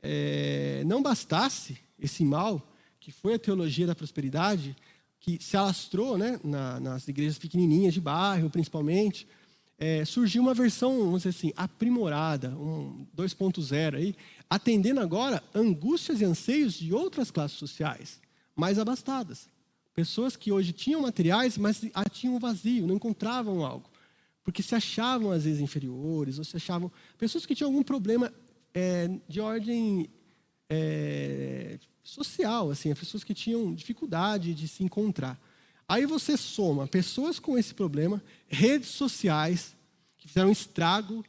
É, 0.01 0.83
não 0.85 1.01
bastasse 1.01 1.77
esse 1.99 2.25
mal, 2.25 2.73
que 2.99 3.11
foi 3.11 3.35
a 3.35 3.39
teologia 3.39 3.85
da 3.85 3.95
prosperidade, 3.95 4.75
que 5.19 5.37
se 5.41 5.55
alastrou 5.55 6.17
né, 6.17 6.39
na, 6.43 6.79
nas 6.79 7.07
igrejas 7.07 7.37
pequenininhas 7.37 7.93
de 7.93 8.01
bairro, 8.01 8.49
principalmente, 8.49 9.27
é, 9.77 10.03
surgiu 10.03 10.41
uma 10.41 10.53
versão, 10.53 10.97
vamos 10.97 11.23
dizer 11.23 11.29
assim, 11.29 11.53
aprimorada, 11.55 12.49
um 12.49 13.05
2.0 13.15 13.95
aí, 13.95 14.15
atendendo 14.49 14.99
agora 14.99 15.41
angústias 15.53 16.19
e 16.19 16.25
anseios 16.25 16.73
de 16.73 16.93
outras 16.93 17.31
classes 17.31 17.57
sociais 17.57 18.19
mais 18.55 18.77
abastadas. 18.77 19.47
Pessoas 19.99 20.37
que 20.37 20.49
hoje 20.49 20.71
tinham 20.71 21.01
materiais, 21.01 21.57
mas 21.57 21.81
tinham 22.09 22.37
um 22.37 22.39
vazio, 22.39 22.87
não 22.87 22.95
encontravam 22.95 23.65
algo. 23.65 23.89
Porque 24.45 24.63
se 24.63 24.73
achavam, 24.73 25.29
às 25.29 25.43
vezes, 25.43 25.59
inferiores, 25.59 26.37
ou 26.37 26.45
se 26.45 26.55
achavam. 26.55 26.89
Pessoas 27.17 27.45
que 27.45 27.53
tinham 27.53 27.69
algum 27.69 27.83
problema 27.83 28.33
é, 28.73 29.09
de 29.27 29.41
ordem 29.41 30.09
é, 30.69 31.77
social, 32.01 32.71
assim, 32.71 32.95
pessoas 32.95 33.25
que 33.25 33.33
tinham 33.33 33.73
dificuldade 33.73 34.53
de 34.53 34.69
se 34.69 34.85
encontrar. 34.85 35.37
Aí 35.85 36.05
você 36.05 36.37
soma 36.37 36.87
pessoas 36.87 37.37
com 37.37 37.57
esse 37.57 37.73
problema, 37.73 38.23
redes 38.47 38.87
sociais, 38.91 39.75
que 40.17 40.29
fizeram 40.29 40.49
estrago 40.49 41.25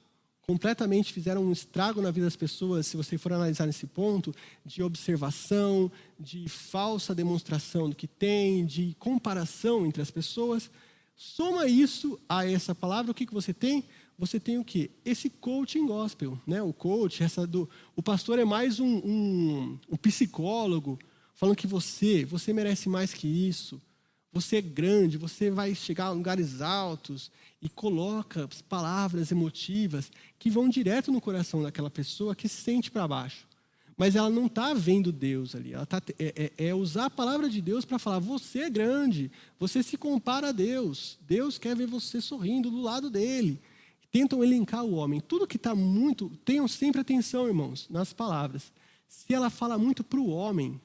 completamente 0.46 1.12
fizeram 1.12 1.44
um 1.44 1.52
estrago 1.52 2.02
na 2.02 2.10
vida 2.10 2.26
das 2.26 2.36
pessoas, 2.36 2.86
se 2.86 2.96
você 2.96 3.16
for 3.16 3.32
analisar 3.32 3.66
nesse 3.66 3.86
ponto, 3.86 4.34
de 4.64 4.82
observação, 4.82 5.90
de 6.18 6.48
falsa 6.48 7.14
demonstração 7.14 7.88
do 7.88 7.96
que 7.96 8.06
tem, 8.06 8.64
de 8.66 8.96
comparação 8.98 9.86
entre 9.86 10.02
as 10.02 10.10
pessoas. 10.10 10.70
Soma 11.16 11.66
isso 11.66 12.18
a 12.28 12.46
essa 12.50 12.74
palavra, 12.74 13.12
o 13.12 13.14
que, 13.14 13.26
que 13.26 13.34
você 13.34 13.52
tem? 13.52 13.84
Você 14.18 14.38
tem 14.38 14.58
o 14.58 14.64
quê? 14.64 14.90
Esse 15.04 15.30
coaching 15.30 15.86
gospel, 15.86 16.38
né? 16.46 16.62
O 16.62 16.72
coach, 16.72 17.22
essa 17.22 17.46
do, 17.46 17.68
o 17.96 18.02
pastor 18.02 18.38
é 18.38 18.44
mais 18.44 18.78
um, 18.80 18.96
um, 18.98 19.78
um 19.90 19.96
psicólogo 19.96 20.98
falando 21.34 21.56
que 21.56 21.66
você, 21.66 22.24
você 22.24 22.52
merece 22.52 22.88
mais 22.88 23.14
que 23.14 23.26
isso. 23.26 23.80
Você 24.32 24.56
é 24.56 24.62
grande, 24.62 25.18
você 25.18 25.50
vai 25.50 25.74
chegar 25.74 26.06
a 26.06 26.10
lugares 26.10 26.60
altos 26.60 27.30
e 27.60 27.68
coloca 27.68 28.48
palavras 28.68 29.32
emotivas 29.32 30.10
que 30.38 30.48
vão 30.48 30.68
direto 30.68 31.10
no 31.10 31.20
coração 31.20 31.62
daquela 31.62 31.90
pessoa 31.90 32.34
que 32.34 32.48
se 32.48 32.62
sente 32.62 32.90
para 32.90 33.08
baixo. 33.08 33.48
Mas 33.96 34.16
ela 34.16 34.30
não 34.30 34.46
está 34.46 34.72
vendo 34.72 35.12
Deus 35.12 35.54
ali. 35.54 35.74
Ela 35.74 35.84
tá, 35.84 36.00
é, 36.18 36.52
é, 36.56 36.68
é 36.68 36.74
usar 36.74 37.06
a 37.06 37.10
palavra 37.10 37.50
de 37.50 37.60
Deus 37.60 37.84
para 37.84 37.98
falar: 37.98 38.18
você 38.18 38.60
é 38.60 38.70
grande, 38.70 39.30
você 39.58 39.82
se 39.82 39.98
compara 39.98 40.48
a 40.48 40.52
Deus. 40.52 41.18
Deus 41.20 41.58
quer 41.58 41.76
ver 41.76 41.86
você 41.86 42.18
sorrindo 42.18 42.70
do 42.70 42.80
lado 42.80 43.10
dele. 43.10 43.60
Tentam 44.10 44.42
elencar 44.42 44.84
o 44.84 44.94
homem. 44.94 45.20
Tudo 45.20 45.46
que 45.46 45.56
está 45.56 45.74
muito. 45.74 46.30
Tenham 46.44 46.66
sempre 46.66 47.00
atenção, 47.00 47.46
irmãos, 47.46 47.88
nas 47.90 48.12
palavras. 48.12 48.72
Se 49.06 49.34
ela 49.34 49.50
fala 49.50 49.76
muito 49.76 50.02
para 50.02 50.18
o 50.18 50.30
homem 50.30 50.80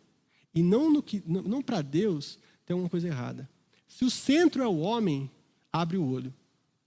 e 0.53 0.61
não, 0.61 0.91
no 0.91 1.01
que, 1.01 1.23
não, 1.25 1.41
não 1.41 1.61
para 1.61 1.81
Deus, 1.81 2.37
tem 2.65 2.73
alguma 2.73 2.89
coisa 2.89 3.07
errada. 3.07 3.49
Se 3.87 4.03
o 4.03 4.09
centro 4.09 4.63
é 4.63 4.67
o 4.67 4.79
homem, 4.79 5.29
abre 5.71 5.97
o 5.97 6.05
olho. 6.05 6.33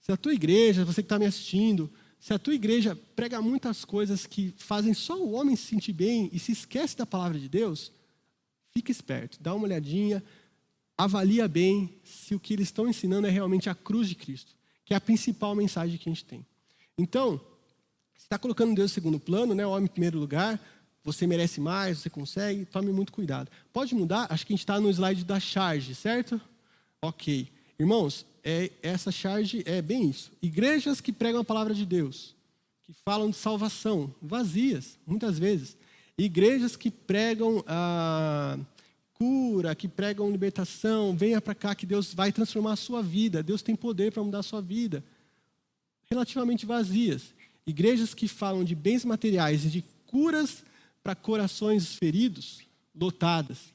Se 0.01 0.11
a 0.11 0.17
tua 0.17 0.35
igreja, 0.35 0.85
você 0.85 1.03
que 1.03 1.07
está 1.07 1.19
me 1.19 1.27
assistindo, 1.27 1.91
se 2.19 2.33
a 2.35 2.39
tua 2.39 2.55
igreja 2.55 2.99
prega 3.15 3.41
muitas 3.41 3.85
coisas 3.85 4.27
que 4.27 4.53
fazem 4.57 4.93
só 4.93 5.17
o 5.21 5.33
homem 5.33 5.55
se 5.55 5.67
sentir 5.67 5.93
bem 5.93 6.29
e 6.33 6.39
se 6.39 6.53
esquece 6.53 6.97
da 6.97 7.07
palavra 7.07 7.39
de 7.39 7.49
Deus, 7.49 7.93
fica 8.73 8.91
esperto, 8.91 9.39
dá 9.41 9.55
uma 9.55 9.65
olhadinha, 9.65 10.23
avalia 10.97 11.47
bem 11.47 11.95
se 12.03 12.35
o 12.35 12.41
que 12.41 12.55
eles 12.55 12.69
estão 12.69 12.89
ensinando 12.89 13.27
é 13.27 13.31
realmente 13.31 13.71
a 13.71 13.75
cruz 13.75 14.09
de 14.09 14.15
Cristo, 14.15 14.57
que 14.85 14.93
é 14.93 14.97
a 14.97 15.01
principal 15.01 15.55
mensagem 15.55 15.97
que 15.97 16.09
a 16.09 16.13
gente 16.13 16.25
tem. 16.25 16.45
Então, 16.97 17.41
você 18.17 18.25
está 18.25 18.37
colocando 18.37 18.75
Deus 18.75 18.91
em 18.91 18.95
segundo 18.95 19.21
plano, 19.21 19.55
né, 19.55 19.65
o 19.65 19.71
homem 19.71 19.85
em 19.85 19.89
primeiro 19.89 20.19
lugar, 20.19 20.61
você 21.13 21.27
merece 21.27 21.61
mais, 21.61 21.99
você 21.99 22.11
consegue, 22.11 22.67
tome 22.67 22.93
muito 22.93 23.13
cuidado. 23.13 23.51
Pode 23.73 23.95
mudar? 23.95 24.27
Acho 24.29 24.47
que 24.47 24.53
a 24.53 24.55
gente 24.55 24.63
está 24.63 24.79
no 24.79 24.91
slide 24.91 25.25
da 25.25 25.41
charge, 25.41 25.95
certo? 25.95 26.41
Ok. 27.01 27.49
Irmãos, 27.79 28.27
é, 28.45 28.71
essa 28.83 29.11
charge 29.11 29.63
é 29.65 29.81
bem 29.81 30.11
isso. 30.11 30.31
Igrejas 30.43 31.01
que 31.01 31.11
pregam 31.11 31.41
a 31.41 31.45
palavra 31.45 31.73
de 31.73 31.87
Deus, 31.87 32.35
que 32.85 32.93
falam 33.05 33.31
de 33.31 33.37
salvação, 33.37 34.15
vazias, 34.21 34.99
muitas 35.07 35.39
vezes. 35.39 35.77
Igrejas 36.19 36.77
que 36.77 36.91
pregam 36.91 37.65
a 37.67 38.59
cura, 39.15 39.75
que 39.75 39.89
pregam 39.89 40.31
libertação, 40.31 41.17
venha 41.17 41.41
para 41.41 41.55
cá 41.55 41.75
que 41.75 41.87
Deus 41.87 42.13
vai 42.13 42.31
transformar 42.31 42.73
a 42.73 42.77
sua 42.77 43.03
vida, 43.03 43.43
Deus 43.43 43.63
tem 43.63 43.75
poder 43.75 44.13
para 44.13 44.23
mudar 44.23 44.41
a 44.41 44.43
sua 44.43 44.61
vida. 44.61 45.03
Relativamente 46.11 46.67
vazias. 46.67 47.35
Igrejas 47.67 48.13
que 48.13 48.29
falam 48.29 48.63
de 48.63 48.75
bens 48.75 49.05
materiais 49.05 49.65
e 49.65 49.71
de 49.71 49.85
curas 50.07 50.65
para 51.09 51.15
corações 51.15 51.95
feridos, 51.95 52.61
lotadas. 52.95 53.73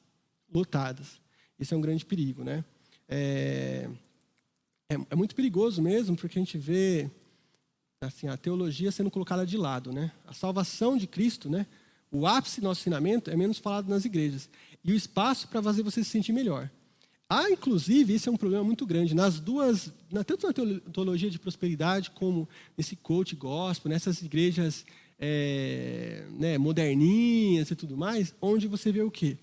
Lotadas. 0.54 1.20
Isso 1.60 1.74
é 1.74 1.78
um 1.78 1.82
grande 1.82 2.06
perigo, 2.06 2.44
né? 2.44 2.64
É, 3.10 3.90
é, 4.88 4.96
é, 5.10 5.16
muito 5.16 5.34
perigoso 5.34 5.82
mesmo, 5.82 6.16
porque 6.16 6.38
a 6.38 6.42
gente 6.44 6.60
vê 6.60 7.10
assim, 8.02 8.28
a 8.28 8.38
teologia 8.38 8.92
sendo 8.92 9.10
colocada 9.10 9.48
de 9.48 9.58
lado. 9.58 9.92
Né? 9.92 10.12
A 10.28 10.34
salvação 10.36 10.96
de 10.96 11.08
Cristo, 11.08 11.50
né? 11.50 11.66
o 12.12 12.28
ápice 12.28 12.62
do 12.62 12.66
nosso 12.66 12.82
ensinamento 12.82 13.32
é 13.32 13.36
menos 13.36 13.58
falado 13.58 13.90
nas 13.90 14.06
igrejas. 14.06 14.48
E 14.84 14.92
o 14.92 14.96
espaço 14.96 15.48
para 15.48 15.64
fazer 15.64 15.82
você 15.82 16.04
se 16.04 16.12
sentir 16.12 16.34
melhor. 16.34 16.70
Há, 17.28 17.50
inclusive, 17.50 18.14
esse 18.14 18.30
é 18.30 18.32
um 18.32 18.38
problema 18.38 18.64
muito 18.64 18.86
grande, 18.86 19.16
nas 19.16 19.40
duas, 19.40 19.92
na, 20.12 20.24
tanto 20.24 20.46
na 20.46 20.54
teologia 20.92 21.32
de 21.32 21.40
prosperidade, 21.40 22.12
como 22.12 22.48
nesse 22.78 22.96
coach 22.96 23.36
gospel, 23.36 23.90
nessas 23.90 24.22
igrejas 24.22 24.86
é, 25.20 26.26
né, 26.32 26.58
moderninhas 26.58 27.72
e 27.72 27.76
tudo 27.76 27.96
mais, 27.96 28.34
onde 28.42 28.68
você 28.68 28.92
vê 28.92 29.02
o 29.02 29.12
quê? 29.12 29.38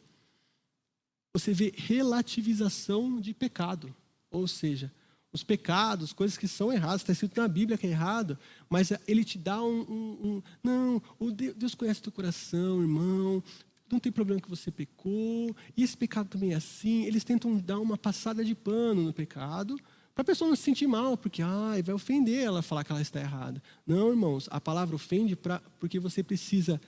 você 1.33 1.53
vê 1.53 1.73
relativização 1.77 3.21
de 3.21 3.33
pecado. 3.33 3.95
Ou 4.31 4.47
seja, 4.47 4.93
os 5.33 5.43
pecados, 5.43 6.13
coisas 6.13 6.37
que 6.37 6.49
são 6.49 6.73
erradas, 6.73 7.03
está 7.03 7.13
escrito 7.13 7.41
na 7.41 7.49
Bíblia 7.49 7.79
que 7.79 7.87
é 7.87 7.91
errado, 7.91 8.39
mas 8.69 8.93
ele 9.07 9.25
te 9.25 9.39
dá 9.39 9.63
um. 9.63 9.81
um, 9.81 10.19
um 10.23 10.43
não, 10.63 11.03
o 11.19 11.31
Deus, 11.31 11.75
conhece 11.75 12.03
teu 12.03 12.13
coração, 12.13 12.81
irmão. 12.81 13.43
Não 13.91 13.99
tem 13.99 14.13
problema 14.13 14.41
que 14.41 14.49
você 14.49 14.71
pecou, 14.71 15.55
e 15.77 15.83
esse 15.83 15.97
pecado 15.97 16.29
também 16.29 16.53
é 16.53 16.57
assim. 16.57 17.05
Eles 17.07 17.25
tentam 17.25 17.59
dar 17.59 17.81
uma 17.81 17.99
passada 17.99 18.45
de 18.45 18.55
pano 18.55 19.03
no 19.03 19.13
pecado, 19.13 19.77
para 20.21 20.33
a 20.33 20.35
pessoa 20.35 20.49
não 20.49 20.57
se 20.57 20.63
sentir 20.63 20.87
mal, 20.87 21.17
porque 21.17 21.41
ah, 21.41 21.73
vai 21.83 21.95
ofender 21.95 22.45
ela 22.45 22.61
falar 22.61 22.85
que 22.85 22.93
ela 22.93 23.01
está 23.01 23.19
errada. 23.19 23.63
Não, 23.87 24.11
irmãos, 24.11 24.49
a 24.51 24.61
palavra 24.61 24.95
ofende 24.95 25.35
pra, 25.35 25.63
porque 25.79 25.99
você 25.99 26.23
precisa 26.23 26.81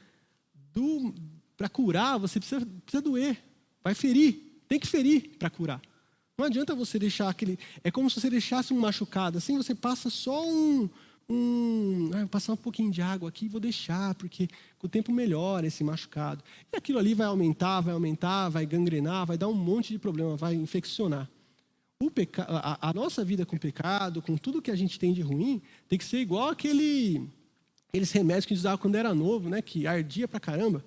do. 0.72 1.14
Para 1.56 1.68
curar, 1.68 2.18
você 2.18 2.38
precisa, 2.38 2.66
precisa 2.84 3.02
doer. 3.02 3.42
Vai 3.82 3.94
ferir. 3.94 4.62
Tem 4.68 4.78
que 4.78 4.86
ferir 4.86 5.30
para 5.38 5.48
curar. 5.48 5.80
Não 6.36 6.44
adianta 6.44 6.74
você 6.74 6.98
deixar 6.98 7.30
aquele. 7.30 7.58
É 7.82 7.90
como 7.90 8.10
se 8.10 8.20
você 8.20 8.28
deixasse 8.28 8.74
um 8.74 8.78
machucado. 8.78 9.38
Assim 9.38 9.56
você 9.56 9.74
passa 9.74 10.10
só 10.10 10.46
um. 10.46 10.90
um 11.28 12.10
ah, 12.12 12.18
vou 12.18 12.28
passar 12.28 12.52
um 12.52 12.56
pouquinho 12.56 12.90
de 12.90 13.00
água 13.00 13.30
aqui 13.30 13.46
e 13.46 13.48
vou 13.48 13.60
deixar, 13.60 14.14
porque 14.16 14.46
com 14.78 14.86
o 14.86 14.90
tempo 14.90 15.10
melhora 15.10 15.66
esse 15.66 15.82
machucado. 15.82 16.44
E 16.70 16.76
aquilo 16.76 16.98
ali 16.98 17.14
vai 17.14 17.26
aumentar, 17.26 17.80
vai 17.80 17.94
aumentar, 17.94 18.50
vai 18.50 18.66
gangrenar, 18.66 19.24
vai 19.24 19.38
dar 19.38 19.48
um 19.48 19.54
monte 19.54 19.90
de 19.90 19.98
problema, 19.98 20.36
vai 20.36 20.54
infeccionar. 20.54 21.30
Peca... 22.10 22.44
a, 22.48 22.90
a 22.90 22.92
nossa 22.92 23.24
vida 23.24 23.44
com 23.44 23.56
pecado, 23.56 24.22
com 24.22 24.36
tudo 24.36 24.62
que 24.62 24.70
a 24.70 24.76
gente 24.76 24.98
tem 24.98 25.12
de 25.12 25.22
ruim, 25.22 25.60
tem 25.88 25.98
que 25.98 26.04
ser 26.04 26.18
igual 26.18 26.48
aquele, 26.48 27.28
aqueles 27.88 28.10
remédios 28.12 28.46
que 28.46 28.52
a 28.52 28.56
gente 28.56 28.62
usava 28.62 28.78
quando 28.78 28.94
era 28.94 29.14
novo, 29.14 29.48
né? 29.48 29.62
que 29.62 29.86
ardia 29.86 30.26
pra 30.26 30.40
caramba. 30.40 30.84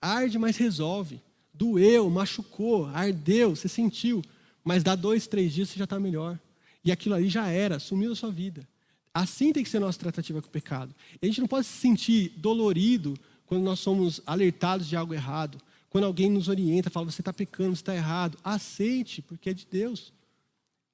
Arde, 0.00 0.38
mas 0.38 0.56
resolve 0.56 1.20
doeu, 1.52 2.08
machucou, 2.08 2.86
ardeu, 2.86 3.54
você 3.54 3.68
sentiu, 3.68 4.22
mas 4.64 4.82
dá 4.82 4.94
dois, 4.94 5.26
três 5.26 5.52
dias 5.52 5.68
você 5.68 5.78
já 5.78 5.84
está 5.84 6.00
melhor. 6.00 6.38
E 6.84 6.90
aquilo 6.90 7.14
ali 7.14 7.28
já 7.28 7.48
era, 7.48 7.78
sumiu 7.78 8.10
da 8.10 8.16
sua 8.16 8.30
vida. 8.30 8.66
Assim 9.14 9.52
tem 9.52 9.62
que 9.62 9.70
ser 9.70 9.76
a 9.76 9.80
nossa 9.80 9.98
tratativa 9.98 10.40
com 10.40 10.48
o 10.48 10.50
pecado. 10.50 10.94
a 11.20 11.26
gente 11.26 11.40
não 11.40 11.46
pode 11.46 11.66
se 11.66 11.78
sentir 11.78 12.32
dolorido 12.36 13.14
quando 13.46 13.62
nós 13.62 13.78
somos 13.78 14.20
alertados 14.26 14.88
de 14.88 14.96
algo 14.96 15.12
errado. 15.12 15.58
Quando 15.90 16.04
alguém 16.04 16.30
nos 16.30 16.48
orienta, 16.48 16.88
fala, 16.88 17.10
você 17.10 17.20
está 17.20 17.32
pecando, 17.32 17.76
você 17.76 17.82
está 17.82 17.94
errado. 17.94 18.38
Aceite, 18.42 19.20
porque 19.20 19.50
é 19.50 19.54
de 19.54 19.66
Deus. 19.70 20.12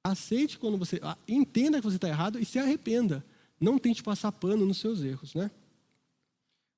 Aceite 0.03 0.57
quando 0.57 0.77
você. 0.77 0.99
Ah, 1.03 1.17
entenda 1.27 1.79
que 1.79 1.83
você 1.83 1.97
está 1.97 2.07
errado 2.07 2.39
e 2.39 2.45
se 2.45 2.57
arrependa. 2.57 3.23
Não 3.59 3.77
tente 3.77 4.01
passar 4.01 4.31
pano 4.31 4.65
nos 4.65 4.77
seus 4.77 5.01
erros, 5.01 5.35
né? 5.35 5.51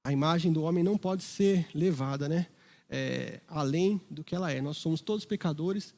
A 0.03 0.11
imagem 0.11 0.51
do 0.51 0.63
homem 0.63 0.83
não 0.83 0.97
pode 0.97 1.23
ser 1.23 1.67
levada, 1.73 2.27
né? 2.27 2.47
é, 2.91 3.39
além 3.47 3.99
do 4.09 4.23
que 4.23 4.35
ela 4.35 4.51
é. 4.51 4.61
Nós 4.61 4.77
somos 4.77 4.99
todos 4.99 5.25
pecadores 5.25 5.95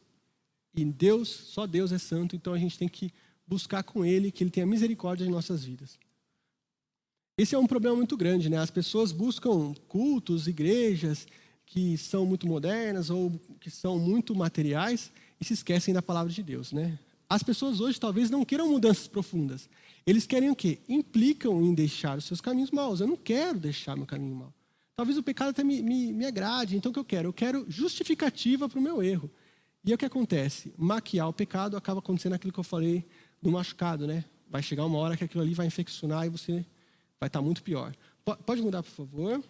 e 0.76 0.86
Deus, 0.86 1.28
só 1.28 1.66
Deus 1.66 1.92
é 1.92 1.98
santo, 1.98 2.36
então 2.36 2.54
a 2.54 2.60
gente 2.60 2.78
tem 2.78 2.88
que 2.88 3.12
buscar 3.48 3.84
com 3.84 4.06
Ele 4.06 4.32
que 4.32 4.44
Ele 4.44 4.52
tenha 4.52 4.66
misericórdia 4.66 5.26
em 5.26 5.30
nossas 5.30 5.66
vidas. 5.66 6.00
Esse 7.36 7.56
é 7.56 7.58
um 7.58 7.66
problema 7.66 7.96
muito 7.96 8.16
grande, 8.16 8.48
né? 8.48 8.58
As 8.58 8.70
pessoas 8.70 9.12
buscam 9.12 9.74
cultos, 9.88 10.48
igrejas 10.48 11.28
que 11.66 11.98
são 11.98 12.26
muito 12.28 12.46
modernas 12.46 13.10
ou 13.10 13.32
que 13.60 13.72
são 13.72 13.98
muito 13.98 14.36
materiais 14.36 15.12
e 15.42 15.46
se 15.46 15.54
esquecem 15.54 15.94
da 15.94 16.02
palavra 16.02 16.32
de 16.32 16.44
Deus, 16.44 16.72
né? 16.72 17.00
As 17.30 17.42
pessoas 17.42 17.80
hoje 17.80 18.00
talvez 18.00 18.30
não 18.30 18.46
queiram 18.46 18.70
mudanças 18.70 19.08
profundas. 19.08 19.70
Eles 20.06 20.26
querem 20.26 20.50
o 20.50 20.56
quê? 20.56 20.80
Implicam 20.88 21.62
em 21.62 21.74
deixar 21.74 22.18
os 22.18 22.26
seus 22.26 22.42
caminhos 22.42 22.72
maus. 22.72 23.00
Eu 23.00 23.08
não 23.08 23.16
quero 23.16 23.60
deixar 23.60 23.96
meu 23.96 24.06
caminho 24.06 24.36
mau. 24.36 24.54
Talvez 24.96 25.18
o 25.18 25.24
pecado 25.24 25.50
até 25.50 25.64
me, 25.64 25.82
me, 25.82 26.14
me 26.14 26.26
agrade. 26.26 26.78
Então, 26.78 26.92
o 26.92 26.94
que 26.94 27.00
eu 27.00 27.06
quero? 27.06 27.30
Eu 27.30 27.34
quero 27.34 27.66
justificativa 27.68 28.70
para 28.70 28.78
o 28.78 28.82
meu 28.82 29.02
erro. 29.02 29.30
E 29.84 29.90
aí, 29.90 29.96
o 29.96 29.98
que 29.98 30.06
acontece? 30.06 30.74
Maquiar 30.78 31.28
o 31.28 31.34
pecado 31.34 31.76
acaba 31.76 32.00
acontecendo 32.00 32.34
aquilo 32.34 32.54
que 32.54 32.60
eu 32.60 32.64
falei 32.64 33.06
do 33.42 33.52
machucado, 33.52 34.06
né? 34.06 34.24
Vai 34.50 34.62
chegar 34.62 34.86
uma 34.86 34.98
hora 35.00 35.18
que 35.18 35.24
aquilo 35.24 35.44
ali 35.44 35.54
vai 35.54 35.66
infeccionar 35.66 36.26
e 36.26 36.30
você 36.30 36.66
vai 37.20 37.28
estar 37.28 37.42
muito 37.42 37.64
pior. 37.64 37.96
Pode 38.46 38.62
mudar, 38.62 38.84
por 38.84 38.92
favor? 38.92 39.44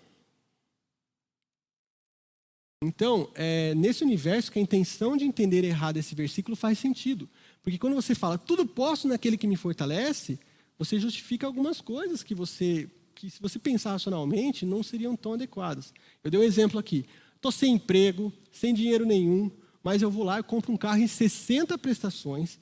Então, 2.83 3.29
é 3.35 3.73
nesse 3.75 4.03
universo 4.03 4.51
que 4.51 4.59
a 4.59 4.61
intenção 4.61 5.15
de 5.15 5.25
entender 5.25 5.63
errado 5.63 5.97
esse 5.97 6.13
versículo 6.15 6.55
faz 6.55 6.79
sentido. 6.79 7.29
Porque 7.63 7.79
quando 7.79 7.95
você 7.95 8.13
fala, 8.13 8.37
tudo 8.37 8.65
posso 8.65 9.07
naquele 9.07 9.37
que 9.37 9.47
me 9.47 9.55
fortalece, 9.55 10.37
você 10.77 10.99
justifica 10.99 11.47
algumas 11.47 11.81
coisas 11.81 12.21
que 12.21 12.35
você 12.35 12.89
que, 13.15 13.29
se 13.29 13.41
você 13.41 13.57
pensar 13.57 13.91
racionalmente, 13.91 14.65
não 14.65 14.83
seriam 14.83 15.15
tão 15.15 15.33
adequadas. 15.33 15.93
Eu 16.23 16.29
dei 16.29 16.39
um 16.39 16.43
exemplo 16.43 16.79
aqui. 16.79 17.05
Estou 17.35 17.51
sem 17.51 17.75
emprego, 17.75 18.33
sem 18.51 18.73
dinheiro 18.73 19.05
nenhum, 19.05 19.51
mas 19.83 20.01
eu 20.01 20.11
vou 20.11 20.23
lá 20.23 20.39
e 20.39 20.43
compro 20.43 20.73
um 20.73 20.77
carro 20.77 20.99
em 20.99 21.07
60 21.07 21.77
prestações, 21.77 22.59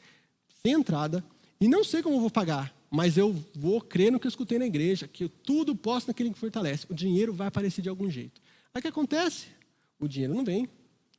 sem 0.61 0.73
entrada, 0.73 1.23
e 1.59 1.67
não 1.67 1.83
sei 1.83 2.03
como 2.03 2.15
eu 2.15 2.19
vou 2.19 2.29
pagar, 2.29 2.75
mas 2.89 3.17
eu 3.17 3.33
vou 3.55 3.79
crer 3.79 4.11
no 4.11 4.19
que 4.19 4.27
eu 4.27 4.29
escutei 4.29 4.59
na 4.59 4.65
igreja, 4.65 5.07
que 5.07 5.23
eu 5.23 5.29
tudo 5.29 5.75
posso 5.75 6.07
naquele 6.07 6.31
que 6.31 6.37
fortalece. 6.37 6.85
O 6.89 6.93
dinheiro 6.93 7.33
vai 7.33 7.47
aparecer 7.47 7.81
de 7.81 7.89
algum 7.89 8.09
jeito. 8.09 8.41
Aí 8.73 8.79
o 8.79 8.81
que 8.81 8.87
acontece? 8.87 9.47
O 9.99 10.07
dinheiro 10.07 10.33
não 10.33 10.43
vem, 10.43 10.67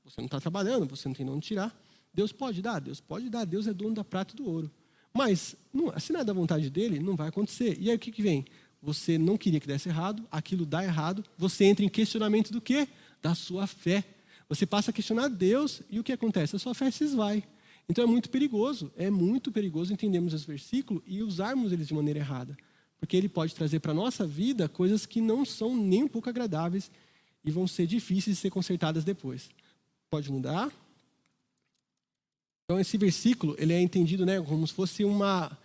você 0.04 0.20
não 0.20 0.26
está 0.26 0.40
trabalhando, 0.40 0.86
você 0.86 1.08
não 1.08 1.14
tem 1.14 1.28
onde 1.28 1.46
tirar. 1.46 1.81
Deus 2.14 2.32
pode 2.32 2.60
dar, 2.60 2.80
Deus 2.80 3.00
pode 3.00 3.28
dar, 3.28 3.44
Deus 3.44 3.66
é 3.66 3.72
dono 3.72 3.94
da 3.94 4.04
prata 4.04 4.34
e 4.34 4.36
do 4.36 4.48
ouro. 4.48 4.70
Mas, 5.12 5.54
não, 5.72 5.98
se 5.98 6.12
não 6.12 6.20
é 6.20 6.24
da 6.24 6.32
vontade 6.32 6.70
dele, 6.70 6.98
não 6.98 7.16
vai 7.16 7.28
acontecer. 7.28 7.76
E 7.80 7.90
aí 7.90 7.96
o 7.96 7.98
que, 7.98 8.10
que 8.10 8.22
vem? 8.22 8.44
Você 8.82 9.16
não 9.16 9.36
queria 9.36 9.60
que 9.60 9.66
desse 9.66 9.88
errado, 9.88 10.26
aquilo 10.30 10.66
dá 10.66 10.82
errado, 10.82 11.24
você 11.38 11.64
entra 11.64 11.84
em 11.84 11.88
questionamento 11.88 12.50
do 12.52 12.60
quê? 12.60 12.88
Da 13.20 13.34
sua 13.34 13.66
fé. 13.66 14.04
Você 14.48 14.66
passa 14.66 14.90
a 14.90 14.94
questionar 14.94 15.28
Deus 15.28 15.82
e 15.88 16.00
o 16.00 16.04
que 16.04 16.12
acontece? 16.12 16.56
A 16.56 16.58
sua 16.58 16.74
fé 16.74 16.90
se 16.90 17.04
esvai. 17.04 17.44
Então 17.88 18.04
é 18.04 18.06
muito 18.06 18.30
perigoso, 18.30 18.92
é 18.96 19.10
muito 19.10 19.52
perigoso 19.52 19.92
entendermos 19.92 20.34
esse 20.34 20.46
versículo 20.46 21.02
e 21.06 21.22
usarmos 21.22 21.72
eles 21.72 21.86
de 21.86 21.94
maneira 21.94 22.18
errada. 22.18 22.56
Porque 22.98 23.16
ele 23.16 23.28
pode 23.28 23.54
trazer 23.54 23.80
para 23.80 23.92
a 23.92 23.94
nossa 23.94 24.26
vida 24.26 24.68
coisas 24.68 25.06
que 25.06 25.20
não 25.20 25.44
são 25.44 25.76
nem 25.76 26.04
um 26.04 26.08
pouco 26.08 26.28
agradáveis 26.28 26.90
e 27.44 27.50
vão 27.50 27.66
ser 27.66 27.86
difíceis 27.86 28.36
de 28.36 28.42
ser 28.42 28.50
consertadas 28.50 29.04
depois. 29.04 29.50
Pode 30.10 30.30
mudar? 30.30 30.72
Então 32.72 32.80
esse 32.80 32.96
versículo 32.96 33.54
ele 33.58 33.74
é 33.74 33.82
entendido 33.82 34.24
né, 34.24 34.40
como 34.40 34.66
se 34.66 34.72
fosse 34.72 35.04
uma, 35.04 35.58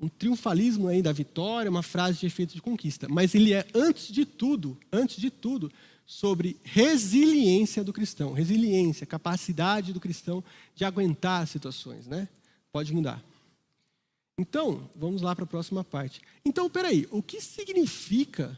um 0.00 0.06
triunfalismo 0.06 0.86
aí 0.86 1.02
da 1.02 1.10
vitória, 1.10 1.68
uma 1.68 1.82
frase 1.82 2.20
de 2.20 2.26
efeito 2.26 2.54
de 2.54 2.62
conquista. 2.62 3.08
Mas 3.08 3.34
ele 3.34 3.52
é, 3.52 3.66
antes 3.74 4.12
de 4.12 4.24
tudo, 4.24 4.78
antes 4.92 5.16
de 5.16 5.28
tudo, 5.28 5.72
sobre 6.06 6.56
resiliência 6.62 7.82
do 7.82 7.92
cristão. 7.92 8.32
Resiliência, 8.32 9.04
capacidade 9.04 9.92
do 9.92 9.98
cristão 9.98 10.44
de 10.72 10.84
aguentar 10.84 11.48
situações. 11.48 12.06
Né? 12.06 12.28
Pode 12.70 12.94
mudar. 12.94 13.20
Então, 14.38 14.88
vamos 14.94 15.20
lá 15.20 15.34
para 15.34 15.42
a 15.42 15.48
próxima 15.48 15.82
parte. 15.82 16.20
Então, 16.44 16.70
peraí, 16.70 17.08
o 17.10 17.20
que 17.20 17.40
significa 17.40 18.56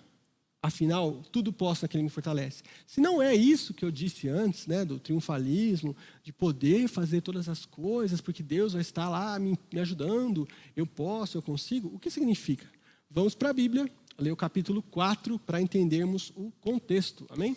Afinal, 0.64 1.22
tudo 1.31 1.53
posso 1.53 1.85
naquele 1.85 2.00
que 2.00 2.05
me 2.05 2.09
fortalece. 2.09 2.62
Se 2.87 2.98
não 2.98 3.20
é 3.20 3.35
isso 3.35 3.74
que 3.74 3.85
eu 3.85 3.90
disse 3.90 4.31
antes, 4.31 4.66
né, 4.66 4.83
do 4.83 4.98
triunfalismo, 4.98 5.94
de 6.22 6.33
poder 6.33 6.88
fazer 6.88 7.20
todas 7.20 7.50
as 7.50 7.66
coisas, 7.66 8.22
porque 8.22 8.42
Deus 8.42 8.72
vai 8.72 8.81
estar 8.81 9.11
lá 9.11 9.38
me, 9.38 9.59
me 9.70 9.81
ajudando, 9.81 10.48
eu 10.74 10.87
posso, 10.87 11.37
eu 11.37 11.42
consigo, 11.42 11.90
o 11.94 11.98
que 11.98 12.11
significa? 12.11 12.66
Vamos 13.11 13.35
para 13.35 13.50
a 13.50 13.53
Bíblia, 13.53 13.87
ler 14.18 14.33
o 14.33 14.37
capítulo 14.37 14.81
4 14.81 15.38
para 15.38 15.61
entendermos 15.61 16.33
o 16.35 16.50
contexto. 16.62 17.27
Amém? 17.29 17.55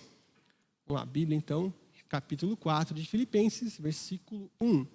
Vamos 0.85 0.99
lá, 1.01 1.05
Bíblia 1.05 1.37
então, 1.37 1.73
capítulo 2.09 2.57
4 2.57 2.93
de 2.93 3.07
Filipenses, 3.07 3.79
versículo 3.79 4.51
1. 4.59 4.85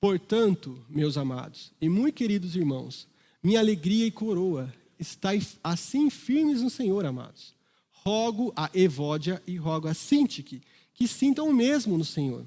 Portanto, 0.00 0.84
meus 0.88 1.16
amados 1.16 1.72
e 1.80 1.88
muito 1.88 2.16
queridos 2.16 2.56
irmãos, 2.56 3.06
minha 3.40 3.60
alegria 3.60 4.04
e 4.04 4.10
coroa 4.10 4.68
Estais 5.02 5.58
assim 5.64 6.08
firmes 6.08 6.62
no 6.62 6.70
Senhor, 6.70 7.04
amados. 7.04 7.54
Rogo 7.90 8.52
a 8.54 8.70
Evódia 8.72 9.42
e 9.46 9.56
rogo 9.56 9.88
a 9.88 9.94
Sintique 9.94 10.62
que 10.94 11.08
sintam 11.08 11.48
o 11.48 11.52
mesmo 11.52 11.98
no 11.98 12.04
Senhor. 12.04 12.46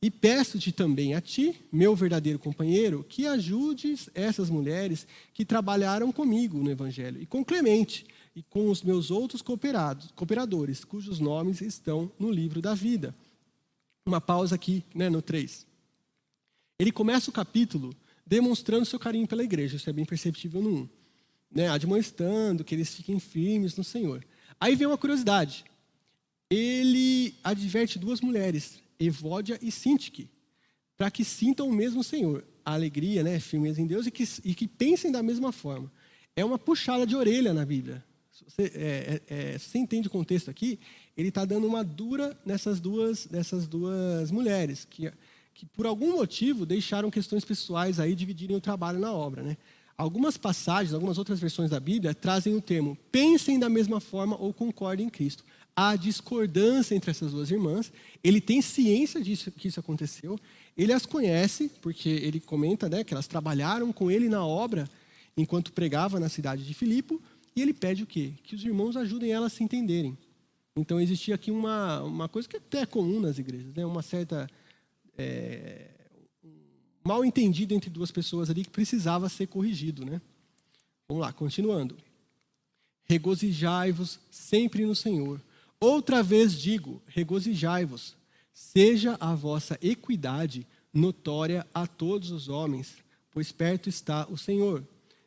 E 0.00 0.08
peço-te 0.08 0.70
também 0.70 1.14
a 1.14 1.20
ti, 1.20 1.60
meu 1.72 1.96
verdadeiro 1.96 2.38
companheiro, 2.38 3.04
que 3.08 3.26
ajudes 3.26 4.08
essas 4.14 4.48
mulheres 4.48 5.04
que 5.34 5.44
trabalharam 5.44 6.12
comigo 6.12 6.62
no 6.62 6.70
Evangelho, 6.70 7.20
e 7.20 7.26
com 7.26 7.44
Clemente, 7.44 8.06
e 8.34 8.42
com 8.42 8.70
os 8.70 8.82
meus 8.82 9.10
outros 9.10 9.42
cooperadores, 9.42 10.84
cujos 10.84 11.18
nomes 11.18 11.60
estão 11.60 12.12
no 12.20 12.30
livro 12.30 12.60
da 12.62 12.74
vida. 12.74 13.12
Uma 14.06 14.20
pausa 14.20 14.54
aqui, 14.54 14.84
né, 14.94 15.08
no 15.08 15.20
3. 15.20 15.66
Ele 16.78 16.92
começa 16.92 17.30
o 17.30 17.32
capítulo 17.32 17.92
demonstrando 18.24 18.84
seu 18.86 18.98
carinho 18.98 19.26
pela 19.26 19.42
igreja, 19.42 19.76
isso 19.76 19.90
é 19.90 19.92
bem 19.92 20.04
perceptível 20.04 20.62
no 20.62 20.70
1 20.70 20.88
né, 21.50 21.68
admoestando 21.68 22.64
que 22.64 22.74
eles 22.74 22.94
fiquem 22.94 23.18
firmes 23.18 23.76
no 23.76 23.84
Senhor. 23.84 24.24
Aí 24.60 24.74
vem 24.74 24.86
uma 24.86 24.98
curiosidade. 24.98 25.64
Ele 26.50 27.34
adverte 27.42 27.98
duas 27.98 28.20
mulheres, 28.20 28.80
Evódia 28.98 29.58
e 29.60 29.70
Sintique, 29.70 30.28
para 30.96 31.10
que 31.10 31.24
sintam 31.24 31.68
o 31.68 31.72
mesmo 31.72 32.02
Senhor, 32.04 32.44
a 32.64 32.72
alegria, 32.72 33.22
né, 33.22 33.38
firmeza 33.40 33.80
em 33.80 33.86
Deus 33.86 34.06
e 34.06 34.10
que, 34.10 34.24
e 34.44 34.54
que 34.54 34.66
pensem 34.66 35.10
da 35.10 35.22
mesma 35.22 35.52
forma. 35.52 35.90
É 36.34 36.44
uma 36.44 36.58
puxada 36.58 37.06
de 37.06 37.16
orelha 37.16 37.52
na 37.52 37.64
Bíblia. 37.64 38.04
Você, 38.46 38.62
é, 38.74 39.20
é, 39.28 39.54
é 39.54 39.58
você 39.58 39.78
entende 39.78 40.08
o 40.08 40.10
contexto 40.10 40.50
aqui? 40.50 40.78
Ele 41.16 41.28
está 41.28 41.44
dando 41.44 41.66
uma 41.66 41.82
dura 41.82 42.38
nessas 42.44 42.80
duas, 42.80 43.28
nessas 43.28 43.66
duas 43.66 44.30
mulheres, 44.30 44.86
que, 44.88 45.10
que 45.54 45.66
por 45.66 45.86
algum 45.86 46.16
motivo 46.16 46.66
deixaram 46.66 47.10
questões 47.10 47.44
pessoais 47.44 47.98
aí 47.98 48.14
dividirem 48.14 48.56
o 48.56 48.60
trabalho 48.60 48.98
na 48.98 49.12
obra. 49.12 49.42
Né? 49.42 49.56
Algumas 49.98 50.36
passagens, 50.36 50.92
algumas 50.92 51.16
outras 51.16 51.40
versões 51.40 51.70
da 51.70 51.80
Bíblia 51.80 52.14
trazem 52.14 52.54
o 52.54 52.60
termo 52.60 52.98
pensem 53.10 53.58
da 53.58 53.68
mesma 53.68 53.98
forma 53.98 54.36
ou 54.38 54.52
concordem 54.52 55.06
em 55.06 55.10
Cristo. 55.10 55.42
Há 55.74 55.96
discordância 55.96 56.94
entre 56.94 57.10
essas 57.10 57.32
duas 57.32 57.50
irmãs. 57.50 57.92
Ele 58.22 58.40
tem 58.40 58.60
ciência 58.60 59.20
disso 59.22 59.50
que 59.50 59.68
isso 59.68 59.80
aconteceu. 59.80 60.38
Ele 60.76 60.92
as 60.92 61.06
conhece, 61.06 61.70
porque 61.80 62.08
ele 62.08 62.40
comenta 62.40 62.88
né, 62.88 63.04
que 63.04 63.14
elas 63.14 63.26
trabalharam 63.26 63.92
com 63.92 64.10
ele 64.10 64.28
na 64.28 64.44
obra 64.44 64.88
enquanto 65.36 65.72
pregava 65.72 66.20
na 66.20 66.28
cidade 66.28 66.64
de 66.64 66.74
Filipe. 66.74 67.18
E 67.54 67.62
ele 67.62 67.72
pede 67.72 68.02
o 68.02 68.06
quê? 68.06 68.34
Que 68.42 68.54
os 68.54 68.62
irmãos 68.62 68.96
ajudem 68.96 69.32
elas 69.32 69.52
a 69.52 69.56
se 69.56 69.64
entenderem. 69.64 70.16
Então 70.76 71.00
existia 71.00 71.34
aqui 71.34 71.50
uma, 71.50 72.02
uma 72.02 72.28
coisa 72.28 72.46
que 72.46 72.58
até 72.58 72.80
é 72.80 72.86
comum 72.86 73.18
nas 73.18 73.38
igrejas, 73.38 73.72
né? 73.74 73.84
uma 73.86 74.02
certa 74.02 74.46
é, 75.16 75.88
mal 77.06 77.24
entendido 77.24 77.72
entre 77.72 77.88
duas 77.88 78.10
pessoas 78.10 78.50
ali 78.50 78.64
que 78.64 78.70
precisava 78.70 79.28
ser 79.28 79.46
corrigido, 79.46 80.04
né? 80.04 80.20
Vamos 81.08 81.22
lá, 81.22 81.32
continuando. 81.32 81.96
Regozijai-vos 83.04 84.18
sempre 84.28 84.84
no 84.84 84.94
Senhor. 84.94 85.40
Outra 85.78 86.22
vez 86.22 86.58
digo, 86.58 87.00
regozijai-vos. 87.06 88.16
Seja 88.52 89.16
a 89.20 89.34
vossa 89.34 89.78
equidade 89.80 90.66
notória 90.92 91.64
a 91.72 91.86
todos 91.86 92.30
os 92.32 92.48
homens, 92.48 92.96
pois 93.30 93.52
perto 93.52 93.88
está 93.88 94.26
o 94.28 94.36
Senhor. 94.36 94.82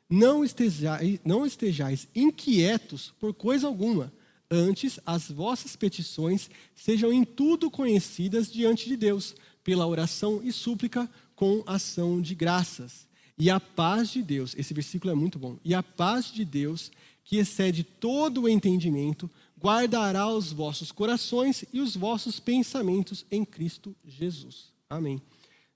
Não 0.09 0.43
estejais, 0.43 1.19
não 1.23 1.45
estejais 1.45 2.07
inquietos 2.13 3.13
por 3.19 3.33
coisa 3.33 3.67
alguma, 3.67 4.11
antes 4.49 4.99
as 5.05 5.29
vossas 5.29 5.75
petições 5.75 6.49
sejam 6.75 7.13
em 7.13 7.23
tudo 7.23 7.69
conhecidas 7.69 8.51
diante 8.51 8.89
de 8.89 8.97
Deus, 8.97 9.35
pela 9.63 9.85
oração 9.85 10.41
e 10.43 10.51
súplica 10.51 11.07
com 11.39 11.63
ação 11.65 12.21
de 12.21 12.35
graças. 12.35 13.07
E 13.37 13.49
a 13.49 13.61
paz 13.61 14.09
de 14.09 14.21
Deus, 14.21 14.53
esse 14.57 14.73
versículo 14.73 15.09
é 15.09 15.15
muito 15.15 15.39
bom. 15.39 15.57
E 15.63 15.73
a 15.73 15.81
paz 15.81 16.29
de 16.29 16.43
Deus, 16.43 16.91
que 17.23 17.37
excede 17.37 17.81
todo 17.81 18.41
o 18.41 18.49
entendimento, 18.49 19.29
guardará 19.57 20.27
os 20.27 20.51
vossos 20.51 20.91
corações 20.91 21.63
e 21.71 21.79
os 21.79 21.95
vossos 21.95 22.41
pensamentos 22.41 23.25
em 23.31 23.45
Cristo 23.45 23.95
Jesus. 24.05 24.65
Amém. 24.89 25.21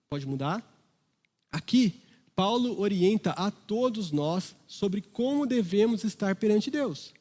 Pode 0.10 0.28
mudar? 0.28 0.62
Aqui, 1.49 1.95
Paulo 2.36 2.78
orienta 2.78 3.32
a 3.32 3.49
todos 3.49 4.12
nós 4.12 4.54
sobre 4.67 4.99
como 4.99 5.45
devemos 5.45 6.04
estar 6.04 6.36
perante 6.36 6.69
Deus. 6.69 7.13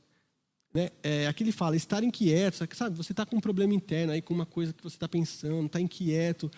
Né? 0.74 0.90
É, 1.00 1.28
aqui 1.28 1.44
ele 1.44 1.52
fala, 1.52 1.76
estar 1.76 2.02
inquieto, 2.02 2.66
sabe? 2.74 2.96
Você 2.96 3.12
está 3.12 3.24
com 3.24 3.36
um 3.36 3.40
problema 3.40 3.72
interno 3.72 4.12
aí, 4.12 4.20
com 4.20 4.34
uma 4.34 4.46
coisa 4.46 4.72
que 4.72 4.82
você 4.82 4.96
está 4.96 5.06
pensando, 5.06 5.66
está 5.66 5.80
inquieto, 5.80 6.50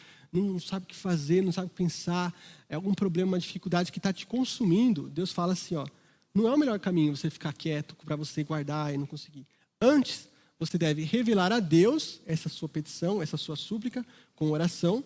não 0.43 0.59
sabe 0.59 0.85
o 0.85 0.89
que 0.89 0.95
fazer, 0.95 1.43
não 1.43 1.53
sabe 1.53 1.71
pensar, 1.71 2.35
é 2.69 2.75
algum 2.75 2.95
problema, 2.95 3.33
uma 3.33 3.39
dificuldade 3.39 3.93
que 3.93 3.99
está 3.99 4.13
te 4.13 4.27
consumindo, 4.27 5.09
Deus 5.09 5.33
fala 5.33 5.53
assim: 5.53 5.77
ó, 5.77 5.87
não 6.35 6.49
é 6.49 6.55
o 6.55 6.59
melhor 6.59 6.79
caminho 6.81 7.17
você 7.17 7.31
ficar 7.31 7.53
quieto 7.53 7.95
para 8.05 8.17
você 8.17 8.43
guardar 8.43 8.93
e 8.93 8.99
não 8.99 9.07
conseguir. 9.07 9.47
Antes, 9.81 10.29
você 10.59 10.79
deve 10.79 11.03
revelar 11.03 11.53
a 11.53 11.61
Deus 11.61 12.21
essa 12.27 12.49
sua 12.49 12.69
petição, 12.69 13.23
essa 13.23 13.37
sua 13.37 13.57
súplica, 13.57 14.05
com 14.35 14.51
oração, 14.51 15.05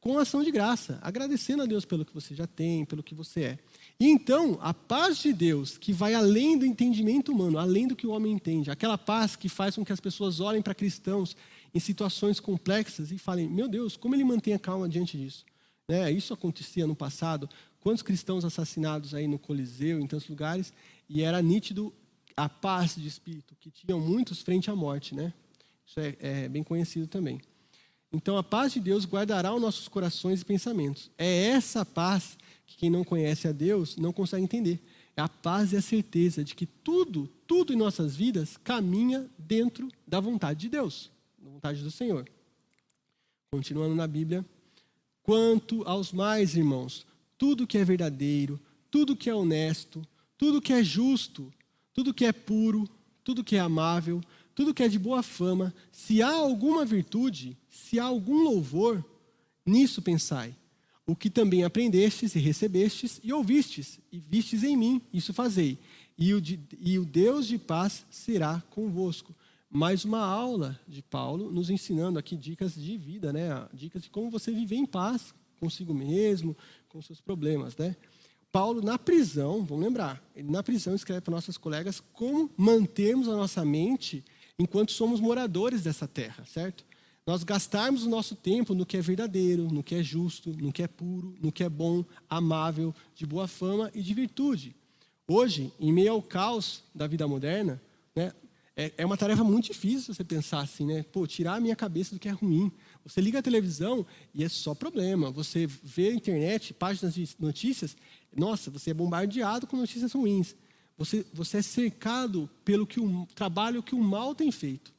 com 0.00 0.18
ação 0.18 0.42
de 0.42 0.50
graça, 0.50 0.98
agradecendo 1.02 1.62
a 1.62 1.66
Deus 1.66 1.84
pelo 1.84 2.04
que 2.04 2.14
você 2.14 2.34
já 2.34 2.46
tem, 2.46 2.86
pelo 2.86 3.02
que 3.02 3.14
você 3.14 3.42
é. 3.42 3.58
E 3.98 4.06
então, 4.06 4.58
a 4.62 4.72
paz 4.72 5.18
de 5.18 5.32
Deus, 5.32 5.76
que 5.76 5.92
vai 5.92 6.14
além 6.14 6.56
do 6.56 6.64
entendimento 6.64 7.30
humano, 7.32 7.58
além 7.58 7.86
do 7.86 7.94
que 7.94 8.06
o 8.06 8.10
homem 8.10 8.32
entende, 8.32 8.70
aquela 8.70 8.96
paz 8.96 9.36
que 9.36 9.48
faz 9.48 9.76
com 9.76 9.84
que 9.84 9.92
as 9.92 10.00
pessoas 10.00 10.40
olhem 10.40 10.62
para 10.62 10.74
cristãos 10.74 11.36
em 11.74 11.80
situações 11.80 12.40
complexas 12.40 13.10
e 13.10 13.18
falem: 13.18 13.48
meu 13.48 13.68
Deus, 13.68 13.96
como 13.96 14.14
ele 14.14 14.24
mantém 14.24 14.54
a 14.54 14.58
calma 14.58 14.88
diante 14.88 15.16
disso? 15.16 15.44
Né? 15.88 16.10
Isso 16.10 16.32
acontecia 16.32 16.86
no 16.86 16.94
passado. 16.94 17.48
Quantos 17.80 18.02
cristãos 18.02 18.44
assassinados 18.44 19.14
aí 19.14 19.26
no 19.26 19.38
Coliseu, 19.38 19.98
em 20.00 20.06
tantos 20.06 20.28
lugares, 20.28 20.72
e 21.08 21.22
era 21.22 21.40
nítido 21.40 21.92
a 22.36 22.48
paz 22.48 22.94
de 22.94 23.06
espírito, 23.06 23.56
que 23.58 23.70
tinham 23.70 23.98
muitos 23.98 24.40
frente 24.42 24.70
à 24.70 24.76
morte. 24.76 25.14
Né? 25.14 25.32
Isso 25.86 25.98
é, 25.98 26.16
é 26.20 26.48
bem 26.48 26.62
conhecido 26.62 27.06
também. 27.06 27.40
Então, 28.12 28.36
a 28.36 28.42
paz 28.42 28.72
de 28.72 28.80
Deus 28.80 29.04
guardará 29.04 29.54
os 29.54 29.60
nossos 29.60 29.88
corações 29.88 30.40
e 30.40 30.44
pensamentos. 30.44 31.10
É 31.16 31.46
essa 31.46 31.84
paz 31.84 32.36
que 32.66 32.76
quem 32.76 32.90
não 32.90 33.04
conhece 33.04 33.48
a 33.48 33.52
Deus 33.52 33.96
não 33.96 34.12
consegue 34.12 34.42
entender. 34.44 34.80
É 35.16 35.22
a 35.22 35.28
paz 35.28 35.72
e 35.72 35.76
a 35.76 35.82
certeza 35.82 36.44
de 36.44 36.54
que 36.54 36.66
tudo, 36.66 37.28
tudo 37.46 37.72
em 37.72 37.76
nossas 37.76 38.16
vidas 38.16 38.56
caminha 38.56 39.28
dentro 39.38 39.88
da 40.06 40.20
vontade 40.20 40.60
de 40.60 40.68
Deus 40.68 41.10
vontade 41.50 41.82
do 41.82 41.90
Senhor. 41.90 42.28
Continuando 43.50 43.94
na 43.94 44.06
Bíblia. 44.06 44.44
Quanto 45.22 45.82
aos 45.86 46.12
mais, 46.12 46.56
irmãos, 46.56 47.06
tudo 47.36 47.66
que 47.66 47.76
é 47.76 47.84
verdadeiro, 47.84 48.58
tudo 48.90 49.16
que 49.16 49.28
é 49.28 49.34
honesto, 49.34 50.06
tudo 50.38 50.60
que 50.60 50.72
é 50.72 50.82
justo, 50.82 51.52
tudo 51.92 52.14
que 52.14 52.24
é 52.24 52.32
puro, 52.32 52.88
tudo 53.22 53.44
que 53.44 53.56
é 53.56 53.60
amável, 53.60 54.20
tudo 54.54 54.74
que 54.74 54.82
é 54.82 54.88
de 54.88 54.98
boa 54.98 55.22
fama, 55.22 55.74
se 55.92 56.22
há 56.22 56.30
alguma 56.30 56.84
virtude, 56.84 57.56
se 57.68 57.98
há 57.98 58.04
algum 58.04 58.42
louvor, 58.42 59.04
nisso 59.64 60.00
pensai. 60.00 60.54
o 61.06 61.16
que 61.16 61.28
também 61.28 61.64
aprendestes 61.64 62.36
e 62.36 62.38
recebestes 62.38 63.20
e 63.24 63.32
ouvistes 63.32 63.98
e 64.12 64.20
vistes 64.20 64.62
em 64.62 64.76
mim, 64.76 65.02
isso 65.12 65.34
fazei. 65.34 65.76
E 66.16 66.32
o, 66.34 66.40
de, 66.40 66.60
e 66.78 66.98
o 66.98 67.04
Deus 67.04 67.48
de 67.48 67.58
paz 67.58 68.04
será 68.10 68.62
convosco. 68.70 69.34
Mais 69.72 70.04
uma 70.04 70.18
aula 70.18 70.78
de 70.88 71.00
Paulo 71.00 71.52
nos 71.52 71.70
ensinando 71.70 72.18
aqui 72.18 72.36
dicas 72.36 72.74
de 72.74 72.96
vida, 72.98 73.32
né? 73.32 73.68
Dicas 73.72 74.02
de 74.02 74.10
como 74.10 74.28
você 74.28 74.50
viver 74.50 74.74
em 74.74 74.84
paz 74.84 75.32
consigo 75.60 75.94
mesmo, 75.94 76.56
com 76.88 77.00
seus 77.00 77.20
problemas, 77.20 77.76
né? 77.76 77.94
Paulo, 78.50 78.82
na 78.82 78.98
prisão, 78.98 79.64
vamos 79.64 79.84
lembrar, 79.84 80.20
ele 80.34 80.50
na 80.50 80.60
prisão 80.60 80.92
escreve 80.92 81.20
para 81.20 81.30
nossos 81.30 81.56
colegas 81.56 82.02
como 82.12 82.50
mantermos 82.56 83.28
a 83.28 83.36
nossa 83.36 83.64
mente 83.64 84.24
enquanto 84.58 84.90
somos 84.90 85.20
moradores 85.20 85.82
dessa 85.82 86.08
terra, 86.08 86.44
certo? 86.46 86.84
Nós 87.24 87.44
gastarmos 87.44 88.04
o 88.04 88.08
nosso 88.08 88.34
tempo 88.34 88.74
no 88.74 88.84
que 88.84 88.96
é 88.96 89.00
verdadeiro, 89.00 89.68
no 89.70 89.84
que 89.84 89.94
é 89.94 90.02
justo, 90.02 90.50
no 90.50 90.72
que 90.72 90.82
é 90.82 90.88
puro, 90.88 91.36
no 91.40 91.52
que 91.52 91.62
é 91.62 91.68
bom, 91.68 92.04
amável, 92.28 92.92
de 93.14 93.24
boa 93.24 93.46
fama 93.46 93.88
e 93.94 94.02
de 94.02 94.12
virtude. 94.14 94.74
Hoje, 95.28 95.72
em 95.78 95.92
meio 95.92 96.10
ao 96.10 96.22
caos 96.22 96.82
da 96.92 97.06
vida 97.06 97.28
moderna, 97.28 97.80
né, 98.16 98.32
é, 98.80 98.92
é 98.96 99.04
uma 99.04 99.16
tarefa 99.16 99.44
muito 99.44 99.66
difícil 99.66 100.14
você 100.14 100.24
pensar 100.24 100.60
assim, 100.60 100.86
né? 100.86 101.02
Pô, 101.12 101.26
tirar 101.26 101.56
a 101.56 101.60
minha 101.60 101.76
cabeça 101.76 102.14
do 102.14 102.18
que 102.18 102.28
é 102.28 102.32
ruim. 102.32 102.72
Você 103.04 103.20
liga 103.20 103.38
a 103.38 103.42
televisão 103.42 104.06
e 104.34 104.42
é 104.42 104.48
só 104.48 104.74
problema. 104.74 105.30
Você 105.30 105.66
vê 105.66 106.08
a 106.08 106.14
internet, 106.14 106.72
páginas 106.72 107.12
de 107.12 107.28
notícias, 107.38 107.94
nossa, 108.34 108.70
você 108.70 108.90
é 108.90 108.94
bombardeado 108.94 109.66
com 109.66 109.76
notícias 109.76 110.12
ruins. 110.12 110.56
Você, 110.96 111.26
você 111.32 111.58
é 111.58 111.62
cercado 111.62 112.48
pelo 112.64 112.86
que 112.86 112.98
o 112.98 113.26
trabalho 113.34 113.82
que 113.82 113.94
o 113.94 114.02
mal 114.02 114.34
tem 114.34 114.50
feito. 114.50 114.94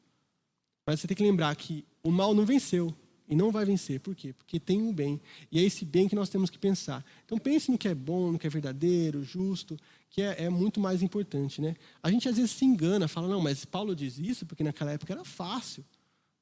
Mas 0.86 1.00
você 1.00 1.08
tem 1.08 1.18
que 1.18 1.24
lembrar 1.24 1.56
que 1.56 1.84
o 2.04 2.12
mal 2.12 2.36
não 2.36 2.46
venceu 2.46 2.94
e 3.28 3.36
não 3.36 3.52
vai 3.52 3.66
vencer. 3.66 4.00
Por 4.00 4.14
quê? 4.14 4.34
Porque 4.34 4.60
tem 4.60 4.80
um 4.80 4.94
bem. 4.94 5.20
E 5.52 5.58
é 5.58 5.64
esse 5.64 5.86
bem 5.86 6.08
que 6.08 6.16
nós 6.16 6.30
temos 6.30 6.52
que 6.52 6.60
pensar. 6.60 7.04
Então 7.26 7.38
pense 7.40 7.72
no 7.72 7.80
que 7.80 7.88
é 7.88 7.96
bom, 7.96 8.32
no 8.32 8.38
que 8.38 8.46
é 8.46 8.50
verdadeiro, 8.50 9.24
justo, 9.24 9.76
que 10.12 10.22
é, 10.22 10.44
é 10.44 10.50
muito 10.50 10.80
mais 10.80 11.02
importante. 11.02 11.62
Né? 11.62 11.76
A 12.04 12.12
gente 12.12 12.30
às 12.30 12.36
vezes 12.36 12.52
se 12.52 12.66
engana, 12.66 13.08
fala, 13.08 13.28
não, 13.28 13.42
mas 13.42 13.66
Paulo 13.66 13.96
diz 13.96 14.20
isso 14.20 14.46
porque 14.46 14.64
naquela 14.64 14.92
época 14.92 15.14
era 15.14 15.24
fácil. 15.24 15.84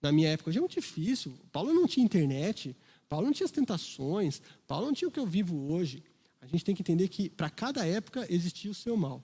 Na 0.02 0.12
minha 0.12 0.30
época 0.30 0.52
já 0.52 0.60
é 0.60 0.62
muito 0.62 0.74
difícil. 0.74 1.38
Paulo 1.52 1.72
não 1.72 1.88
tinha 1.88 2.04
internet, 2.04 2.76
Paulo 3.08 3.28
não 3.28 3.34
tinha 3.34 3.46
as 3.46 3.52
tentações, 3.52 4.42
Paulo 4.68 4.88
não 4.88 4.94
tinha 4.94 5.08
o 5.08 5.12
que 5.12 5.20
eu 5.20 5.26
vivo 5.26 5.72
hoje. 5.72 6.04
A 6.42 6.48
gente 6.48 6.66
tem 6.66 6.76
que 6.76 6.82
entender 6.82 7.08
que 7.10 7.30
para 7.30 7.50
cada 7.50 7.86
época 7.86 8.26
existia 8.30 8.72
o 8.72 8.74
seu 8.74 8.98
mal. 8.98 9.24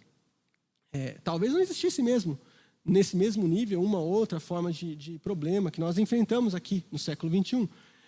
É, 0.93 1.17
talvez 1.23 1.51
não 1.51 1.59
existisse 1.59 2.01
mesmo, 2.01 2.39
nesse 2.85 3.17
mesmo 3.17 3.47
nível, 3.47 3.81
uma 3.81 3.99
outra 3.99 4.39
forma 4.39 4.71
de, 4.71 4.95
de 4.95 5.17
problema 5.19 5.71
que 5.71 5.79
nós 5.79 5.97
enfrentamos 5.97 6.53
aqui 6.53 6.85
no 6.91 6.99
século 6.99 7.31
XXI. 7.43 7.67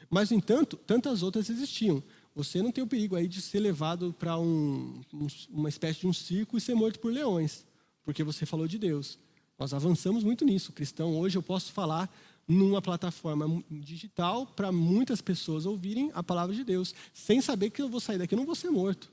Mas, 0.10 0.30
no 0.30 0.38
entanto, 0.38 0.78
tantas 0.78 1.24
outras 1.24 1.50
existiam. 1.50 2.02
Você 2.38 2.62
não 2.62 2.72
tem 2.72 2.84
o 2.84 2.88
perigo 2.88 3.16
aí 3.16 3.28
de 3.28 3.42
ser 3.42 3.60
levado 3.60 4.14
para 4.14 4.38
um, 4.38 5.02
um, 5.12 5.28
uma 5.50 5.70
espécie 5.70 6.02
de 6.02 6.06
um 6.06 6.14
circo 6.14 6.56
e 6.56 6.62
ser 6.62 6.76
morto 6.76 7.00
por 7.00 7.12
leões, 7.12 7.66
porque 8.04 8.24
você 8.24 8.46
falou 8.46 8.68
de 8.68 8.78
Deus. 8.78 9.18
Nós 9.58 9.74
avançamos 9.74 10.24
muito 10.24 10.46
nisso. 10.46 10.72
Cristão, 10.72 11.18
hoje 11.18 11.36
eu 11.36 11.42
posso 11.42 11.74
falar 11.74 12.08
numa 12.48 12.80
plataforma 12.80 13.64
digital 13.72 14.46
para 14.46 14.72
muitas 14.72 15.20
pessoas 15.20 15.66
ouvirem 15.66 16.12
a 16.14 16.22
palavra 16.22 16.56
de 16.56 16.64
Deus, 16.64 16.94
sem 17.12 17.42
saber 17.42 17.72
que 17.72 17.82
eu 17.82 17.90
vou 17.90 18.00
sair 18.00 18.20
daqui, 18.20 18.36
eu 18.36 18.38
não 18.38 18.46
vou 18.46 18.54
ser 18.54 18.70
morto. 18.70 19.12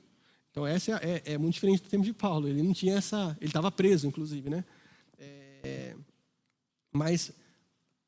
Então 0.51 0.67
essa 0.67 0.91
é, 0.91 1.23
é, 1.25 1.33
é 1.33 1.37
muito 1.39 1.55
diferente 1.55 1.81
do 1.81 1.89
tempo 1.89 2.05
de 2.05 2.13
Paulo. 2.13 2.47
Ele 2.47 2.61
não 2.61 2.73
tinha 2.73 2.93
essa, 2.93 3.35
ele 3.41 3.49
estava 3.49 3.71
preso, 3.71 4.05
inclusive, 4.05 4.51
né? 4.51 4.63
É, 5.63 5.95
mas 6.93 7.31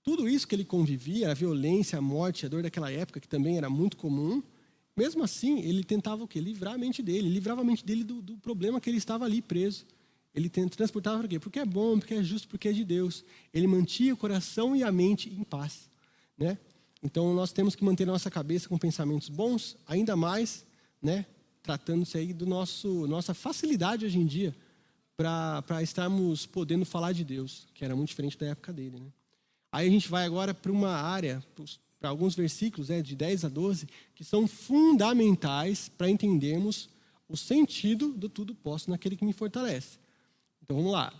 tudo 0.03 0.29
isso 0.29 0.47
que 0.47 0.53
ele 0.53 0.63
convivia, 0.63 1.31
a 1.31 1.33
violência, 1.33 1.97
a 1.97 2.01
morte, 2.03 2.45
a 2.45 2.49
dor 2.49 2.61
daquela 2.61 2.91
época, 2.91 3.19
que 3.19 3.27
também 3.27 3.57
era 3.57 3.67
muito 3.67 3.97
comum, 3.97 4.43
mesmo 4.97 5.23
assim 5.23 5.59
ele 5.59 5.83
tentava 5.83 6.23
o 6.23 6.27
quê? 6.27 6.41
Livrar 6.41 6.73
a 6.73 6.77
mente 6.77 7.03
dele, 7.03 7.29
livrava 7.29 7.61
a 7.61 7.63
mente 7.63 7.85
dele 7.85 8.03
do, 8.03 8.21
do 8.21 8.35
problema 8.37 8.81
que 8.81 8.89
ele 8.89 8.97
estava 8.97 9.23
ali 9.23 9.41
preso. 9.41 9.85
Ele 10.33 10.49
transportava 10.49 11.19
por 11.19 11.27
quê? 11.27 11.39
Porque 11.39 11.59
é 11.59 11.65
bom, 11.65 11.97
porque 11.97 12.15
é 12.15 12.23
justo, 12.23 12.47
porque 12.47 12.67
é 12.67 12.71
de 12.71 12.83
Deus. 12.83 13.23
Ele 13.53 13.65
mantinha 13.67 14.13
o 14.13 14.17
coração 14.17 14.75
e 14.75 14.83
a 14.83 14.91
mente 14.91 15.29
em 15.29 15.43
paz. 15.43 15.89
Né? 16.37 16.57
Então 17.01 17.33
nós 17.33 17.51
temos 17.51 17.75
que 17.75 17.83
manter 17.83 18.03
a 18.03 18.07
nossa 18.07 18.29
cabeça 18.29 18.67
com 18.67 18.77
pensamentos 18.77 19.29
bons, 19.29 19.77
ainda 19.87 20.15
mais 20.15 20.65
né, 21.01 21.25
tratando-se 21.63 22.17
aí 22.17 22.33
do 22.33 22.45
nosso 22.45 23.07
nossa 23.07 23.33
facilidade 23.33 24.05
hoje 24.05 24.17
em 24.17 24.25
dia 24.25 24.55
para 25.15 25.81
estarmos 25.81 26.45
podendo 26.45 26.85
falar 26.85 27.11
de 27.11 27.23
Deus, 27.23 27.67
que 27.73 27.83
era 27.83 27.95
muito 27.95 28.09
diferente 28.09 28.37
da 28.37 28.47
época 28.47 28.71
dele. 28.71 28.99
Né? 28.99 29.07
Aí 29.71 29.87
a 29.87 29.91
gente 29.91 30.07
vai 30.07 30.25
agora 30.25 30.53
para 30.53 30.71
uma 30.71 30.91
área, 30.91 31.43
para 31.99 32.09
alguns 32.09 32.35
versículos, 32.35 32.89
né, 32.89 33.01
de 33.01 33.15
10 33.15 33.45
a 33.45 33.49
12, 33.49 33.87
que 34.13 34.23
são 34.23 34.47
fundamentais 34.47 35.89
para 35.89 36.09
entendermos 36.09 36.89
o 37.27 37.35
sentido 37.35 38.13
do 38.13 38.29
tudo 38.29 38.55
posso 38.55 38.89
naquele 38.89 39.15
que 39.15 39.25
me 39.25 39.33
fortalece. 39.33 39.97
Então 40.63 40.77
vamos 40.77 40.91
lá. 40.91 41.13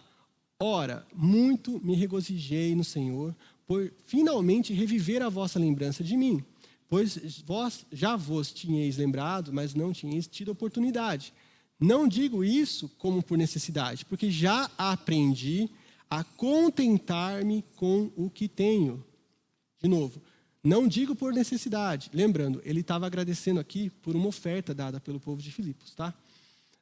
Ora, 0.60 1.06
muito 1.14 1.80
me 1.84 1.96
regozijei 1.96 2.76
no 2.76 2.84
Senhor, 2.84 3.36
por 3.66 3.92
finalmente 4.06 4.74
reviver 4.74 5.22
a 5.22 5.30
vossa 5.30 5.60
lembrança 5.60 6.04
de 6.04 6.16
mim, 6.16 6.44
pois 6.90 7.42
vós 7.46 7.86
já 7.92 8.16
vos 8.16 8.54
tinhais 8.54 8.98
lembrado, 8.98 9.52
mas 9.52 9.76
não 9.76 9.92
tinhais 9.92 10.28
tido 10.28 10.52
oportunidade. 10.52 11.34
Não 11.80 12.08
digo 12.08 12.44
isso 12.44 12.90
como 12.98 13.22
por 13.22 13.38
necessidade, 13.38 14.06
porque 14.06 14.32
já 14.32 14.72
aprendi 14.78 15.70
a 16.10 16.24
contentar-me 16.24 17.64
com 17.76 18.10
o 18.16 18.30
que 18.30 18.48
tenho. 18.48 19.04
De 19.80 19.88
novo, 19.88 20.22
não 20.68 20.88
digo 20.88 21.16
por 21.16 21.34
necessidade. 21.34 22.10
Lembrando, 22.14 22.62
ele 22.64 22.82
estava 22.82 23.06
agradecendo 23.06 23.60
aqui 23.60 23.90
por 23.90 24.16
uma 24.16 24.28
oferta 24.28 24.74
dada 24.74 25.00
pelo 25.00 25.20
povo 25.20 25.42
de 25.42 25.52
Filipos, 25.52 25.94
tá? 25.96 26.14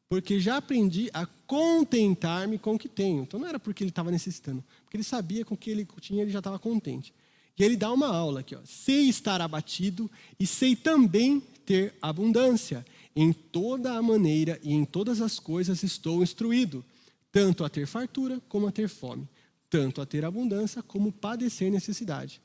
porque 0.08 0.40
já 0.40 0.58
aprendi 0.58 1.10
a 1.14 1.26
contentar-me 1.48 2.58
com 2.58 2.76
o 2.76 2.80
que 2.80 2.88
tenho. 2.88 3.24
Então 3.24 3.40
não 3.40 3.48
era 3.48 3.60
porque 3.60 3.84
ele 3.84 3.90
estava 3.90 4.12
necessitando, 4.12 4.64
porque 4.84 4.98
ele 4.98 5.04
sabia 5.04 5.44
com 5.44 5.56
o 5.56 5.58
que 5.58 5.70
ele 5.70 5.88
tinha, 6.00 6.22
ele 6.22 6.32
já 6.32 6.40
estava 6.40 6.60
contente. 6.60 7.14
E 7.58 7.64
ele 7.64 7.78
dá 7.78 7.92
uma 7.92 8.08
aula 8.08 8.42
aqui, 8.42 8.56
ó. 8.56 8.60
sei 8.66 9.08
estar 9.08 9.42
abatido 9.42 10.12
e 10.40 10.46
sei 10.46 10.76
também 10.76 11.42
ter 11.66 11.96
abundância. 12.02 12.86
Em 13.16 13.32
toda 13.32 13.94
a 13.94 14.02
maneira 14.02 14.60
e 14.62 14.74
em 14.74 14.84
todas 14.84 15.22
as 15.22 15.40
coisas 15.40 15.82
estou 15.84 16.22
instruído, 16.22 16.84
tanto 17.32 17.64
a 17.64 17.70
ter 17.70 17.88
fartura 17.88 18.42
como 18.50 18.68
a 18.68 18.72
ter 18.72 18.90
fome, 18.90 19.28
tanto 19.70 20.02
a 20.02 20.06
ter 20.06 20.26
abundância 20.26 20.84
como 20.84 21.14
padecer 21.14 21.72
necessidade. 21.72 22.42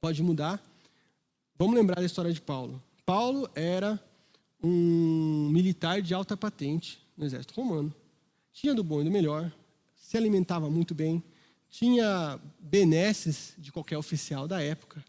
Pode 0.00 0.22
mudar? 0.22 0.58
Vamos 1.58 1.74
lembrar 1.74 1.96
da 1.96 2.06
história 2.06 2.32
de 2.32 2.40
Paulo. 2.40 2.82
Paulo 3.04 3.50
era 3.54 4.02
um 4.62 5.50
militar 5.50 6.00
de 6.00 6.14
alta 6.14 6.38
patente 6.38 6.98
no 7.14 7.26
exército 7.26 7.52
romano. 7.52 7.94
Tinha 8.50 8.74
do 8.74 8.82
bom 8.82 9.02
e 9.02 9.04
do 9.04 9.10
melhor, 9.10 9.52
se 9.94 10.16
alimentava 10.16 10.70
muito 10.70 10.94
bem, 10.94 11.22
tinha 11.68 12.40
benesses 12.58 13.52
de 13.58 13.70
qualquer 13.70 13.98
oficial 13.98 14.48
da 14.48 14.62
época, 14.62 15.04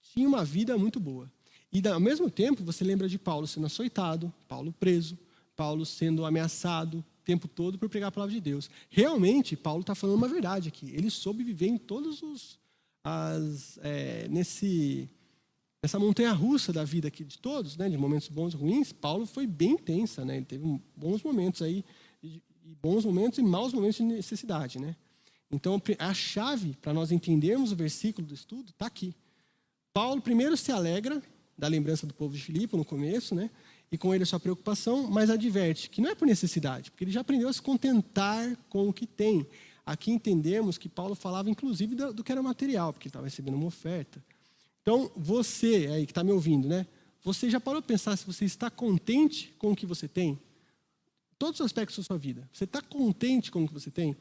tinha 0.00 0.28
uma 0.28 0.44
vida 0.44 0.78
muito 0.78 1.00
boa. 1.00 1.28
E 1.72 1.86
ao 1.88 1.98
mesmo 1.98 2.30
tempo, 2.30 2.62
você 2.62 2.84
lembra 2.84 3.08
de 3.08 3.18
Paulo 3.18 3.48
sendo 3.48 3.66
açoitado, 3.66 4.32
Paulo 4.46 4.72
preso, 4.78 5.18
Paulo 5.56 5.84
sendo 5.84 6.24
ameaçado 6.24 6.98
o 6.98 7.24
tempo 7.24 7.48
todo 7.48 7.76
por 7.80 7.88
pregar 7.88 8.10
a 8.10 8.12
palavra 8.12 8.32
de 8.32 8.40
Deus. 8.40 8.70
Realmente, 8.90 9.56
Paulo 9.56 9.80
está 9.80 9.96
falando 9.96 10.18
uma 10.18 10.28
verdade 10.28 10.68
aqui. 10.68 10.88
Ele 10.94 11.10
soube 11.10 11.42
viver 11.42 11.66
em 11.66 11.76
todos 11.76 12.22
os. 12.22 12.59
As, 13.02 13.78
é, 13.82 14.28
nesse 14.28 15.08
essa 15.82 15.98
montanha 15.98 16.32
russa 16.32 16.72
da 16.72 16.84
vida 16.84 17.08
aqui 17.08 17.24
de 17.24 17.38
todos, 17.38 17.76
né, 17.76 17.88
de 17.88 17.96
momentos 17.96 18.28
bons 18.28 18.52
e 18.52 18.56
ruins, 18.56 18.92
Paulo 18.92 19.24
foi 19.24 19.46
bem 19.46 19.72
intensa, 19.72 20.26
né? 20.26 20.36
Ele 20.36 20.44
teve 20.44 20.80
bons 20.94 21.22
momentos 21.22 21.62
aí, 21.62 21.82
e 22.22 22.42
bons 22.82 23.04
momentos 23.04 23.38
e 23.38 23.42
maus 23.42 23.72
momentos 23.72 23.96
de 23.96 24.02
necessidade, 24.02 24.78
né? 24.78 24.94
Então, 25.50 25.82
a 25.98 26.14
chave 26.14 26.76
para 26.80 26.92
nós 26.92 27.10
entendermos 27.10 27.72
o 27.72 27.76
versículo 27.76 28.26
do 28.26 28.34
estudo 28.34 28.70
está 28.70 28.86
aqui. 28.86 29.14
Paulo 29.92 30.20
primeiro 30.20 30.56
se 30.56 30.70
alegra 30.70 31.20
da 31.58 31.66
lembrança 31.66 32.06
do 32.06 32.14
povo 32.14 32.34
de 32.34 32.42
Filipe 32.42 32.76
no 32.76 32.84
começo, 32.84 33.34
né? 33.34 33.50
E 33.90 33.98
com 33.98 34.14
ele 34.14 34.22
a 34.22 34.26
sua 34.26 34.38
preocupação, 34.38 35.10
mas 35.10 35.30
adverte 35.30 35.90
que 35.90 36.00
não 36.00 36.10
é 36.10 36.14
por 36.14 36.26
necessidade, 36.26 36.90
porque 36.90 37.04
ele 37.04 37.10
já 37.10 37.22
aprendeu 37.22 37.48
a 37.48 37.52
se 37.52 37.60
contentar 37.60 38.56
com 38.68 38.88
o 38.88 38.92
que 38.92 39.06
tem. 39.06 39.46
Aqui 39.90 40.12
entendemos 40.12 40.78
que 40.78 40.88
Paulo 40.88 41.16
falava 41.16 41.50
inclusive 41.50 41.96
do, 41.96 42.22
que 42.22 42.30
era 42.30 42.40
material, 42.40 42.92
porque 42.92 43.06
ele 43.06 43.10
estava 43.10 43.26
recebendo 43.26 43.54
uma 43.54 43.66
oferta. 43.66 44.24
Então, 44.82 45.10
você 45.16 45.88
aí 45.92 46.06
que 46.06 46.12
está 46.12 46.22
me 46.22 46.30
ouvindo, 46.30 46.68
né? 46.68 46.86
Você 47.24 47.50
já 47.50 47.58
parou 47.58 47.82
para 47.82 47.88
pensar 47.88 48.16
se 48.16 48.24
você 48.24 48.44
está 48.44 48.70
contente 48.70 49.52
com 49.58 49.72
o 49.72 49.76
que 49.76 49.84
você 49.84 50.06
tem? 50.06 50.40
Todos 51.36 51.58
os 51.58 51.66
aspectos 51.66 51.96
da 51.96 52.04
sua 52.04 52.16
vida. 52.16 52.48
Você 52.52 52.62
está 52.62 52.80
contente 52.80 53.50
com 53.50 53.64
o 53.64 53.66
que 53.66 53.74
você 53.74 53.90
tem? 53.90 54.16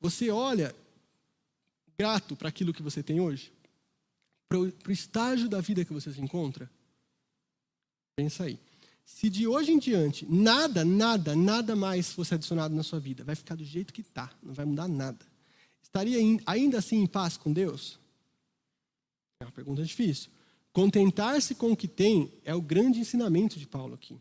Você 0.00 0.30
olha 0.30 0.74
grato 1.98 2.34
para 2.34 2.48
aquilo 2.48 2.72
que 2.72 2.82
você 2.82 3.02
tem 3.02 3.20
hoje? 3.20 3.52
Para 4.48 4.60
o 4.60 4.72
estágio 4.90 5.46
da 5.46 5.60
vida 5.60 5.84
que 5.84 5.92
você 5.92 6.10
se 6.10 6.22
encontra? 6.22 6.70
Pensa 8.16 8.44
aí. 8.44 8.58
Se 9.14 9.30
de 9.30 9.46
hoje 9.46 9.70
em 9.70 9.78
diante 9.78 10.26
nada, 10.28 10.84
nada, 10.84 11.36
nada 11.36 11.76
mais 11.76 12.10
fosse 12.10 12.34
adicionado 12.34 12.74
na 12.74 12.82
sua 12.82 12.98
vida, 12.98 13.22
vai 13.22 13.36
ficar 13.36 13.54
do 13.54 13.64
jeito 13.64 13.92
que 13.92 14.00
está, 14.00 14.32
não 14.42 14.52
vai 14.52 14.64
mudar 14.64 14.88
nada. 14.88 15.24
Estaria 15.80 16.18
ainda 16.46 16.78
assim 16.78 16.96
em 16.96 17.06
paz 17.06 17.36
com 17.36 17.52
Deus? 17.52 18.00
É 19.38 19.44
uma 19.44 19.52
pergunta 19.52 19.84
difícil. 19.84 20.30
Contentar-se 20.72 21.54
com 21.54 21.70
o 21.70 21.76
que 21.76 21.86
tem 21.86 22.32
é 22.44 22.54
o 22.54 22.60
grande 22.60 22.98
ensinamento 22.98 23.60
de 23.60 23.66
Paulo 23.66 23.94
aqui. 23.94 24.16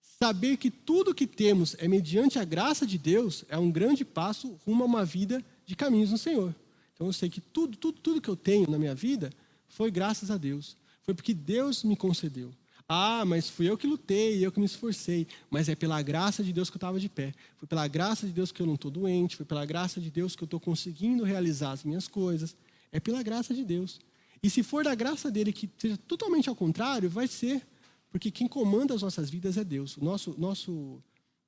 Saber 0.00 0.56
que 0.56 0.70
tudo 0.70 1.10
o 1.10 1.14
que 1.14 1.26
temos 1.26 1.74
é 1.78 1.88
mediante 1.88 2.38
a 2.38 2.44
graça 2.44 2.86
de 2.86 2.96
Deus 2.96 3.44
é 3.48 3.58
um 3.58 3.70
grande 3.70 4.04
passo 4.04 4.58
rumo 4.64 4.84
a 4.84 4.86
uma 4.86 5.04
vida 5.04 5.44
de 5.66 5.74
caminhos 5.74 6.12
no 6.12 6.18
Senhor. 6.18 6.54
Então 6.94 7.08
eu 7.08 7.12
sei 7.12 7.28
que 7.28 7.40
tudo, 7.40 7.76
tudo, 7.76 8.00
tudo 8.00 8.20
que 8.22 8.28
eu 8.28 8.36
tenho 8.36 8.70
na 8.70 8.78
minha 8.78 8.94
vida 8.94 9.30
foi 9.68 9.90
graças 9.90 10.30
a 10.30 10.36
Deus. 10.36 10.76
Foi 11.02 11.14
porque 11.14 11.34
Deus 11.34 11.82
me 11.82 11.96
concedeu. 11.96 12.54
Ah, 12.92 13.24
mas 13.24 13.48
fui 13.48 13.70
eu 13.70 13.78
que 13.78 13.86
lutei, 13.86 14.44
eu 14.44 14.50
que 14.50 14.58
me 14.58 14.66
esforcei. 14.66 15.24
Mas 15.48 15.68
é 15.68 15.76
pela 15.76 16.02
graça 16.02 16.42
de 16.42 16.52
Deus 16.52 16.68
que 16.68 16.74
eu 16.74 16.78
estava 16.78 16.98
de 16.98 17.08
pé. 17.08 17.32
Foi 17.56 17.68
pela 17.68 17.86
graça 17.86 18.26
de 18.26 18.32
Deus 18.32 18.50
que 18.50 18.60
eu 18.60 18.66
não 18.66 18.74
estou 18.74 18.90
doente. 18.90 19.36
Foi 19.36 19.46
pela 19.46 19.64
graça 19.64 20.00
de 20.00 20.10
Deus 20.10 20.34
que 20.34 20.42
eu 20.42 20.46
estou 20.46 20.58
conseguindo 20.58 21.22
realizar 21.22 21.70
as 21.70 21.84
minhas 21.84 22.08
coisas. 22.08 22.56
É 22.90 22.98
pela 22.98 23.22
graça 23.22 23.54
de 23.54 23.64
Deus. 23.64 24.00
E 24.42 24.50
se 24.50 24.64
for 24.64 24.82
da 24.82 24.92
graça 24.92 25.30
dele 25.30 25.52
que 25.52 25.70
seja 25.78 25.96
totalmente 25.96 26.48
ao 26.48 26.56
contrário, 26.56 27.08
vai 27.08 27.28
ser. 27.28 27.64
Porque 28.10 28.28
quem 28.28 28.48
comanda 28.48 28.92
as 28.92 29.02
nossas 29.02 29.30
vidas 29.30 29.56
é 29.56 29.62
Deus. 29.62 29.96
O 29.96 30.04
nosso, 30.04 30.34
nosso 30.36 31.00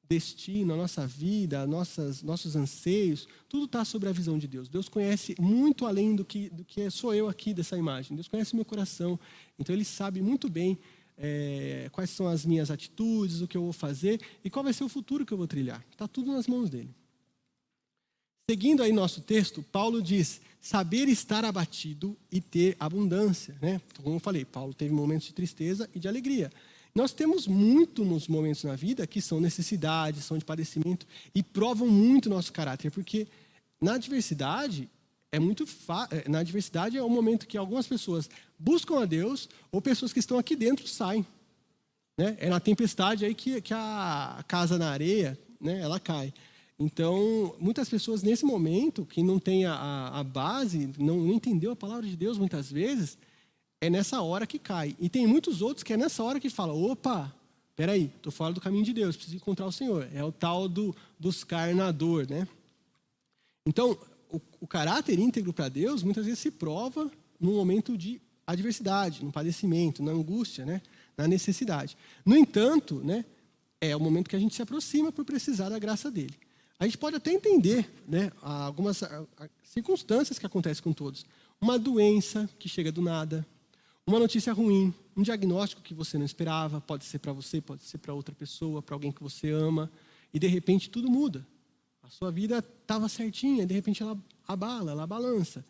destino, 0.08 0.74
a 0.74 0.76
nossa 0.76 1.08
vida, 1.08 1.66
nossas, 1.66 2.22
nossos 2.22 2.54
anseios, 2.54 3.26
tudo 3.48 3.64
está 3.64 3.84
sobre 3.84 4.08
a 4.08 4.12
visão 4.12 4.38
de 4.38 4.46
Deus. 4.46 4.68
Deus 4.68 4.88
conhece 4.88 5.34
muito 5.40 5.86
além 5.86 6.14
do 6.14 6.24
que, 6.24 6.48
do 6.50 6.64
que 6.64 6.88
sou 6.88 7.12
eu 7.12 7.28
aqui 7.28 7.52
dessa 7.52 7.76
imagem. 7.76 8.14
Deus 8.14 8.28
conhece 8.28 8.54
meu 8.54 8.64
coração. 8.64 9.18
Então 9.58 9.74
ele 9.74 9.84
sabe 9.84 10.22
muito 10.22 10.48
bem 10.48 10.78
é, 11.24 11.88
quais 11.92 12.10
são 12.10 12.26
as 12.26 12.44
minhas 12.44 12.68
atitudes, 12.68 13.40
o 13.40 13.46
que 13.46 13.56
eu 13.56 13.62
vou 13.62 13.72
fazer 13.72 14.20
e 14.44 14.50
qual 14.50 14.64
vai 14.64 14.72
ser 14.72 14.82
o 14.82 14.88
futuro 14.88 15.24
que 15.24 15.32
eu 15.32 15.38
vou 15.38 15.46
trilhar. 15.46 15.82
Está 15.92 16.08
tudo 16.08 16.32
nas 16.32 16.48
mãos 16.48 16.68
dele. 16.68 16.90
Seguindo 18.50 18.82
aí 18.82 18.92
nosso 18.92 19.20
texto, 19.20 19.62
Paulo 19.62 20.02
diz: 20.02 20.40
saber 20.60 21.08
estar 21.08 21.44
abatido 21.44 22.16
e 22.30 22.40
ter 22.40 22.76
abundância. 22.78 23.56
Né? 23.62 23.80
Então, 23.92 24.02
como 24.02 24.16
eu 24.16 24.20
falei, 24.20 24.44
Paulo 24.44 24.74
teve 24.74 24.92
momentos 24.92 25.28
de 25.28 25.32
tristeza 25.32 25.88
e 25.94 26.00
de 26.00 26.08
alegria. 26.08 26.50
Nós 26.92 27.12
temos 27.12 27.46
muitos 27.46 28.26
momentos 28.28 28.64
na 28.64 28.74
vida 28.74 29.06
que 29.06 29.20
são 29.20 29.40
necessidades, 29.40 30.24
são 30.24 30.36
de 30.36 30.44
padecimento 30.44 31.06
e 31.34 31.42
provam 31.42 31.88
muito 31.88 32.28
nosso 32.28 32.52
caráter, 32.52 32.90
porque 32.90 33.28
na 33.80 33.94
adversidade 33.94 34.90
é 35.32 35.40
muito. 35.40 35.66
É, 36.10 36.28
na 36.28 36.40
adversidade 36.40 36.96
é 36.96 37.02
o 37.02 37.08
momento 37.08 37.46
que 37.46 37.56
algumas 37.56 37.86
pessoas 37.86 38.28
buscam 38.58 39.00
a 39.00 39.06
Deus 39.06 39.48
ou 39.72 39.80
pessoas 39.80 40.12
que 40.12 40.20
estão 40.20 40.38
aqui 40.38 40.54
dentro 40.54 40.86
saem. 40.86 41.26
Né? 42.16 42.36
É 42.38 42.50
na 42.50 42.60
tempestade 42.60 43.24
aí 43.24 43.34
que, 43.34 43.60
que 43.62 43.72
a 43.72 44.44
casa 44.46 44.78
na 44.78 44.90
areia, 44.90 45.38
né, 45.58 45.80
ela 45.80 45.98
cai. 45.98 46.32
Então, 46.78 47.54
muitas 47.58 47.88
pessoas 47.88 48.22
nesse 48.22 48.44
momento, 48.44 49.06
que 49.06 49.22
não 49.22 49.38
tem 49.38 49.64
a, 49.64 50.08
a 50.08 50.22
base, 50.22 50.90
não, 50.98 51.16
não 51.16 51.34
entendeu 51.34 51.72
a 51.72 51.76
palavra 51.76 52.06
de 52.06 52.16
Deus 52.16 52.36
muitas 52.36 52.70
vezes, 52.70 53.16
é 53.80 53.88
nessa 53.88 54.20
hora 54.20 54.46
que 54.46 54.58
cai. 54.58 54.94
E 55.00 55.08
tem 55.08 55.26
muitos 55.26 55.62
outros 55.62 55.82
que 55.82 55.92
é 55.92 55.96
nessa 55.96 56.22
hora 56.22 56.40
que 56.40 56.50
fala, 56.50 56.72
opa, 56.72 57.32
peraí, 57.74 58.10
estou 58.16 58.32
fora 58.32 58.52
do 58.52 58.60
caminho 58.60 58.84
de 58.84 58.92
Deus, 58.92 59.16
preciso 59.16 59.36
encontrar 59.36 59.66
o 59.66 59.72
Senhor. 59.72 60.08
É 60.12 60.22
o 60.22 60.32
tal 60.32 60.68
do 60.68 60.94
buscar 61.18 61.74
na 61.74 61.90
dor, 61.90 62.28
né? 62.28 62.46
Então, 63.66 63.96
o, 64.32 64.40
o 64.60 64.66
caráter 64.66 65.18
íntegro 65.18 65.52
para 65.52 65.68
Deus 65.68 66.02
muitas 66.02 66.24
vezes 66.24 66.40
se 66.40 66.50
prova 66.50 67.10
num 67.38 67.54
momento 67.54 67.96
de 67.96 68.20
adversidade, 68.46 69.24
no 69.24 69.30
padecimento, 69.30 70.02
na 70.02 70.12
angústia, 70.12 70.64
né? 70.64 70.80
na 71.16 71.28
necessidade. 71.28 71.96
No 72.24 72.36
entanto, 72.36 73.00
né, 73.04 73.24
é 73.80 73.94
o 73.94 74.00
momento 74.00 74.30
que 74.30 74.36
a 74.36 74.38
gente 74.38 74.54
se 74.54 74.62
aproxima 74.62 75.12
por 75.12 75.24
precisar 75.24 75.68
da 75.68 75.78
graça 75.78 76.10
dele. 76.10 76.34
A 76.78 76.84
gente 76.84 76.98
pode 76.98 77.16
até 77.16 77.30
entender 77.30 77.88
né, 78.08 78.32
algumas 78.40 79.02
circunstâncias 79.62 80.38
que 80.38 80.46
acontecem 80.46 80.82
com 80.82 80.92
todos. 80.92 81.24
Uma 81.60 81.78
doença 81.78 82.48
que 82.58 82.68
chega 82.68 82.90
do 82.90 83.00
nada, 83.00 83.46
uma 84.04 84.18
notícia 84.18 84.52
ruim, 84.52 84.92
um 85.16 85.22
diagnóstico 85.22 85.82
que 85.82 85.94
você 85.94 86.18
não 86.18 86.24
esperava, 86.24 86.80
pode 86.80 87.04
ser 87.04 87.20
para 87.20 87.32
você, 87.32 87.60
pode 87.60 87.84
ser 87.84 87.98
para 87.98 88.12
outra 88.12 88.34
pessoa, 88.34 88.82
para 88.82 88.96
alguém 88.96 89.12
que 89.12 89.22
você 89.22 89.50
ama, 89.50 89.90
e 90.34 90.38
de 90.38 90.48
repente 90.48 90.90
tudo 90.90 91.08
muda. 91.08 91.46
A 92.02 92.10
sua 92.10 92.30
vida 92.30 92.58
estava 92.58 93.08
certinha, 93.08 93.66
de 93.66 93.74
repente 93.74 94.02
ela 94.02 94.18
abala, 94.46 94.92
ela 94.92 95.06
balança. 95.06 95.64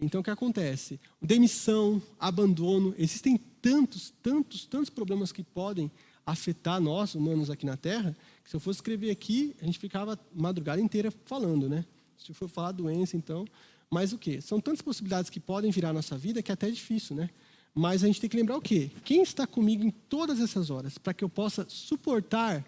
Então 0.00 0.20
o 0.20 0.24
que 0.24 0.30
acontece? 0.30 1.00
Demissão, 1.20 2.00
abandono, 2.20 2.94
existem 2.98 3.36
tantos, 3.60 4.12
tantos, 4.22 4.64
tantos 4.66 4.90
problemas 4.90 5.32
que 5.32 5.42
podem 5.42 5.90
afetar 6.24 6.80
nós, 6.80 7.14
humanos 7.14 7.50
aqui 7.50 7.64
na 7.64 7.76
Terra, 7.76 8.14
que 8.44 8.50
se 8.50 8.54
eu 8.54 8.60
fosse 8.60 8.78
escrever 8.78 9.10
aqui, 9.10 9.56
a 9.62 9.64
gente 9.64 9.78
ficava 9.78 10.18
madrugada 10.34 10.80
inteira 10.80 11.10
falando, 11.24 11.68
né? 11.68 11.84
Se 12.18 12.34
for 12.34 12.48
falar 12.48 12.72
doença, 12.72 13.16
então. 13.16 13.46
Mas 13.90 14.12
o 14.12 14.18
quê? 14.18 14.40
São 14.40 14.60
tantas 14.60 14.82
possibilidades 14.82 15.30
que 15.30 15.40
podem 15.40 15.70
virar 15.70 15.90
a 15.90 15.94
nossa 15.94 16.18
vida 16.18 16.42
que 16.42 16.52
é 16.52 16.54
até 16.54 16.70
difícil, 16.70 17.16
né? 17.16 17.30
Mas 17.74 18.04
a 18.04 18.06
gente 18.06 18.20
tem 18.20 18.28
que 18.28 18.36
lembrar 18.36 18.56
o 18.56 18.60
quê? 18.60 18.90
Quem 19.04 19.22
está 19.22 19.46
comigo 19.46 19.82
em 19.82 19.90
todas 19.90 20.40
essas 20.40 20.68
horas 20.68 20.98
para 20.98 21.14
que 21.14 21.24
eu 21.24 21.28
possa 21.28 21.64
suportar 21.68 22.64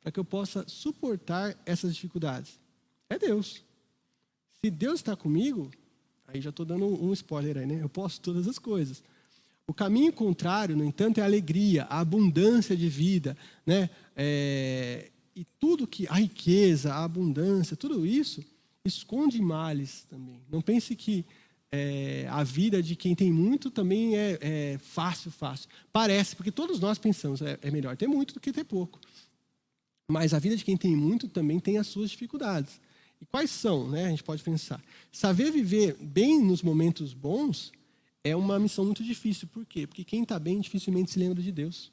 para 0.00 0.12
que 0.12 0.20
eu 0.20 0.24
possa 0.24 0.64
suportar 0.66 1.56
essas 1.66 1.94
dificuldades? 1.94 2.58
É 3.08 3.18
Deus. 3.18 3.62
Se 4.62 4.70
Deus 4.70 4.96
está 4.96 5.16
comigo, 5.16 5.70
aí 6.26 6.40
já 6.40 6.50
estou 6.50 6.66
dando 6.66 6.86
um 6.86 7.12
spoiler 7.12 7.58
aí, 7.58 7.66
né? 7.66 7.82
Eu 7.82 7.88
posso 7.88 8.20
todas 8.20 8.46
as 8.48 8.58
coisas. 8.58 9.02
O 9.66 9.74
caminho 9.74 10.12
contrário, 10.12 10.76
no 10.76 10.84
entanto, 10.84 11.18
é 11.18 11.22
a 11.22 11.26
alegria, 11.26 11.84
a 11.84 12.00
abundância 12.00 12.76
de 12.76 12.88
vida, 12.88 13.36
né? 13.66 13.90
É, 14.16 15.10
e 15.36 15.44
tudo 15.60 15.86
que 15.86 16.06
a 16.08 16.14
riqueza, 16.14 16.92
a 16.92 17.04
abundância, 17.04 17.76
tudo 17.76 18.04
isso 18.04 18.42
esconde 18.84 19.40
males 19.40 20.06
também. 20.08 20.40
Não 20.50 20.60
pense 20.60 20.96
que 20.96 21.24
é, 21.70 22.26
a 22.30 22.42
vida 22.42 22.82
de 22.82 22.96
quem 22.96 23.14
tem 23.14 23.30
muito 23.30 23.70
também 23.70 24.16
é, 24.16 24.38
é, 24.40 24.78
fácil, 24.78 25.30
fácil. 25.30 25.68
Parece, 25.92 26.34
porque 26.34 26.50
todos 26.50 26.80
nós 26.80 26.98
pensamos 26.98 27.42
é, 27.42 27.58
é 27.62 27.70
melhor 27.70 27.96
ter 27.96 28.06
muito 28.06 28.34
do 28.34 28.40
que 28.40 28.52
ter 28.52 28.64
pouco. 28.64 28.98
Mas 30.10 30.32
a 30.32 30.38
vida 30.38 30.56
de 30.56 30.64
quem 30.64 30.76
tem 30.76 30.96
muito 30.96 31.28
também 31.28 31.60
tem 31.60 31.76
as 31.76 31.86
suas 31.86 32.10
dificuldades. 32.10 32.80
E 33.20 33.26
quais 33.26 33.50
são, 33.50 33.88
né? 33.88 34.06
A 34.06 34.10
gente 34.10 34.24
pode 34.24 34.42
pensar. 34.42 34.82
Saber 35.12 35.50
viver 35.50 35.96
bem 36.00 36.42
nos 36.42 36.62
momentos 36.62 37.12
bons 37.12 37.72
é 38.24 38.34
uma 38.34 38.58
missão 38.58 38.84
muito 38.84 39.04
difícil. 39.04 39.46
Por 39.48 39.66
quê? 39.66 39.86
Porque 39.86 40.04
quem 40.04 40.22
está 40.22 40.38
bem 40.38 40.60
dificilmente 40.60 41.10
se 41.10 41.18
lembra 41.18 41.42
de 41.42 41.52
Deus. 41.52 41.92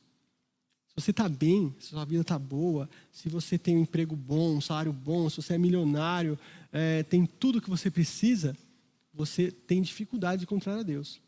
Se 0.88 0.94
você 0.96 1.12
está 1.12 1.28
bem, 1.28 1.76
se 1.78 1.90
sua 1.90 2.06
vida 2.06 2.22
está 2.22 2.40
boa, 2.40 2.90
se 3.12 3.28
você 3.28 3.58
tem 3.58 3.76
um 3.76 3.82
emprego 3.82 4.16
bom, 4.16 4.56
um 4.56 4.62
salário 4.62 4.94
bom, 4.94 5.30
se 5.30 5.36
você 5.36 5.56
é 5.56 5.58
milionário, 5.58 6.40
é, 6.72 7.04
tem 7.04 7.26
tudo 7.26 7.60
que 7.60 7.70
você 7.70 7.92
precisa, 7.92 8.56
você 9.14 9.52
tem 9.52 9.82
dificuldade 9.82 10.40
de 10.40 10.46
encontrar 10.46 10.80
a 10.80 10.84
Deus. 10.84 11.20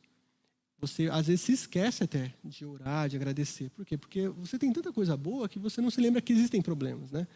Você 0.80 1.10
às 1.10 1.28
vezes 1.28 1.42
se 1.42 1.54
esquece 1.54 2.04
até 2.04 2.34
de 2.44 2.64
orar, 2.66 3.10
de 3.10 3.16
agradecer. 3.16 3.70
Por 3.72 3.86
quê? 3.86 3.98
Porque 3.98 4.28
você 4.30 4.60
tem 4.60 4.72
tanta 4.72 4.94
coisa 4.94 5.18
boa 5.18 5.50
que 5.50 5.58
você 5.58 5.82
não 5.82 5.90
se 5.90 6.00
lembra 6.00 6.22
que 6.22 6.32
existem 6.32 6.62
problemas, 6.62 7.12
né? 7.12 7.28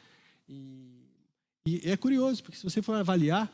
E, 0.48 1.08
e 1.66 1.90
é 1.90 1.98
curioso, 1.98 2.44
porque 2.44 2.58
se 2.58 2.64
você 2.64 2.82
for 2.82 2.96
avaliar, 2.96 3.48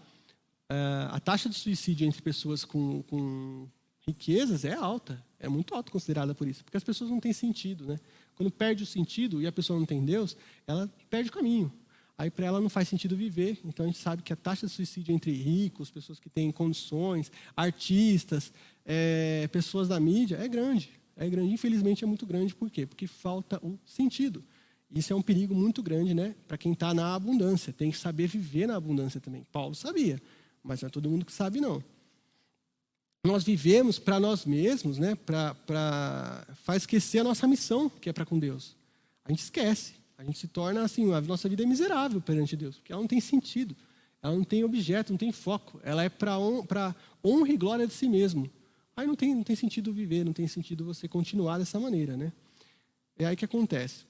uh, 0.71 1.13
a 1.13 1.19
taxa 1.19 1.47
de 1.47 1.55
suicídio 1.55 2.05
entre 2.05 2.21
pessoas 2.21 2.65
com, 2.65 3.01
com 3.03 3.67
riquezas 4.05 4.65
é 4.65 4.73
alta, 4.73 5.23
é 5.39 5.47
muito 5.47 5.73
alta 5.73 5.91
considerada 5.91 6.35
por 6.35 6.47
isso, 6.47 6.63
porque 6.65 6.77
as 6.77 6.83
pessoas 6.83 7.09
não 7.09 7.19
têm 7.19 7.31
sentido, 7.31 7.85
né? 7.85 7.99
Quando 8.35 8.51
perde 8.51 8.83
o 8.83 8.85
sentido 8.85 9.41
e 9.41 9.47
a 9.47 9.51
pessoa 9.51 9.79
não 9.79 9.85
tem 9.85 10.03
Deus, 10.03 10.35
ela 10.67 10.91
perde 11.09 11.29
o 11.29 11.33
caminho 11.33 11.71
aí 12.17 12.31
para 12.31 12.45
ela 12.45 12.59
não 12.59 12.69
faz 12.69 12.89
sentido 12.89 13.15
viver. 13.15 13.59
Então 13.63 13.85
a 13.85 13.87
gente 13.87 13.99
sabe 13.99 14.23
que 14.23 14.33
a 14.33 14.35
taxa 14.35 14.65
de 14.65 14.73
suicídio 14.73 15.13
entre 15.13 15.31
ricos, 15.31 15.91
pessoas 15.91 16.19
que 16.19 16.29
têm 16.29 16.51
condições, 16.51 17.31
artistas, 17.55 18.51
é, 18.85 19.47
pessoas 19.51 19.87
da 19.87 19.99
mídia, 19.99 20.37
é 20.37 20.47
grande. 20.47 20.89
É 21.15 21.29
grande. 21.29 21.53
Infelizmente 21.53 22.03
é 22.03 22.07
muito 22.07 22.25
grande. 22.25 22.55
Por 22.55 22.69
quê? 22.69 22.85
Porque 22.85 23.05
falta 23.05 23.59
o 23.63 23.77
sentido. 23.85 24.43
Isso 24.89 25.11
é 25.11 25.15
um 25.15 25.21
perigo 25.21 25.53
muito 25.53 25.83
grande, 25.83 26.13
né? 26.13 26.33
Para 26.47 26.57
quem 26.57 26.71
está 26.71 26.93
na 26.93 27.13
abundância. 27.13 27.73
Tem 27.73 27.91
que 27.91 27.97
saber 27.97 28.27
viver 28.27 28.67
na 28.67 28.75
abundância 28.75 29.19
também. 29.19 29.45
Paulo 29.51 29.75
sabia, 29.75 30.21
mas 30.63 30.81
não 30.81 30.87
é 30.87 30.89
todo 30.89 31.09
mundo 31.09 31.25
que 31.25 31.33
sabe, 31.33 31.59
não. 31.59 31.83
Nós 33.23 33.43
vivemos 33.43 33.99
para 33.99 34.19
nós 34.19 34.45
mesmos, 34.45 34.97
né? 34.97 35.15
Para 35.15 36.47
faz 36.63 36.83
esquecer 36.83 37.19
a 37.19 37.23
nossa 37.23 37.45
missão, 37.47 37.89
que 37.89 38.09
é 38.09 38.13
para 38.13 38.25
com 38.25 38.39
Deus. 38.39 38.75
A 39.25 39.29
gente 39.29 39.39
esquece. 39.39 39.93
A 40.17 40.23
gente 40.23 40.39
se 40.39 40.47
torna 40.47 40.81
assim, 40.81 41.13
a 41.13 41.21
nossa 41.21 41.47
vida 41.47 41.63
é 41.63 41.65
miserável 41.65 42.19
perante 42.19 42.55
Deus, 42.55 42.77
porque 42.77 42.91
ela 42.91 43.01
não 43.01 43.07
tem 43.07 43.21
sentido, 43.21 43.75
ela 44.21 44.35
não 44.35 44.43
tem 44.43 44.63
objeto, 44.63 45.13
não 45.13 45.17
tem 45.17 45.31
foco, 45.31 45.79
ela 45.83 46.03
é 46.03 46.09
para 46.09 46.37
honra 47.23 47.49
e 47.49 47.57
glória 47.57 47.85
de 47.85 47.93
si 47.93 48.09
mesmo. 48.09 48.49
Aí 48.95 49.05
não 49.05 49.15
tem, 49.15 49.35
não 49.35 49.43
tem 49.43 49.55
sentido 49.55 49.93
viver, 49.93 50.25
não 50.25 50.33
tem 50.33 50.47
sentido 50.47 50.83
você 50.83 51.07
continuar 51.07 51.59
dessa 51.59 51.79
maneira, 51.79 52.17
né? 52.17 52.33
É 53.15 53.25
aí 53.25 53.35
que 53.35 53.45
acontece. 53.45 54.05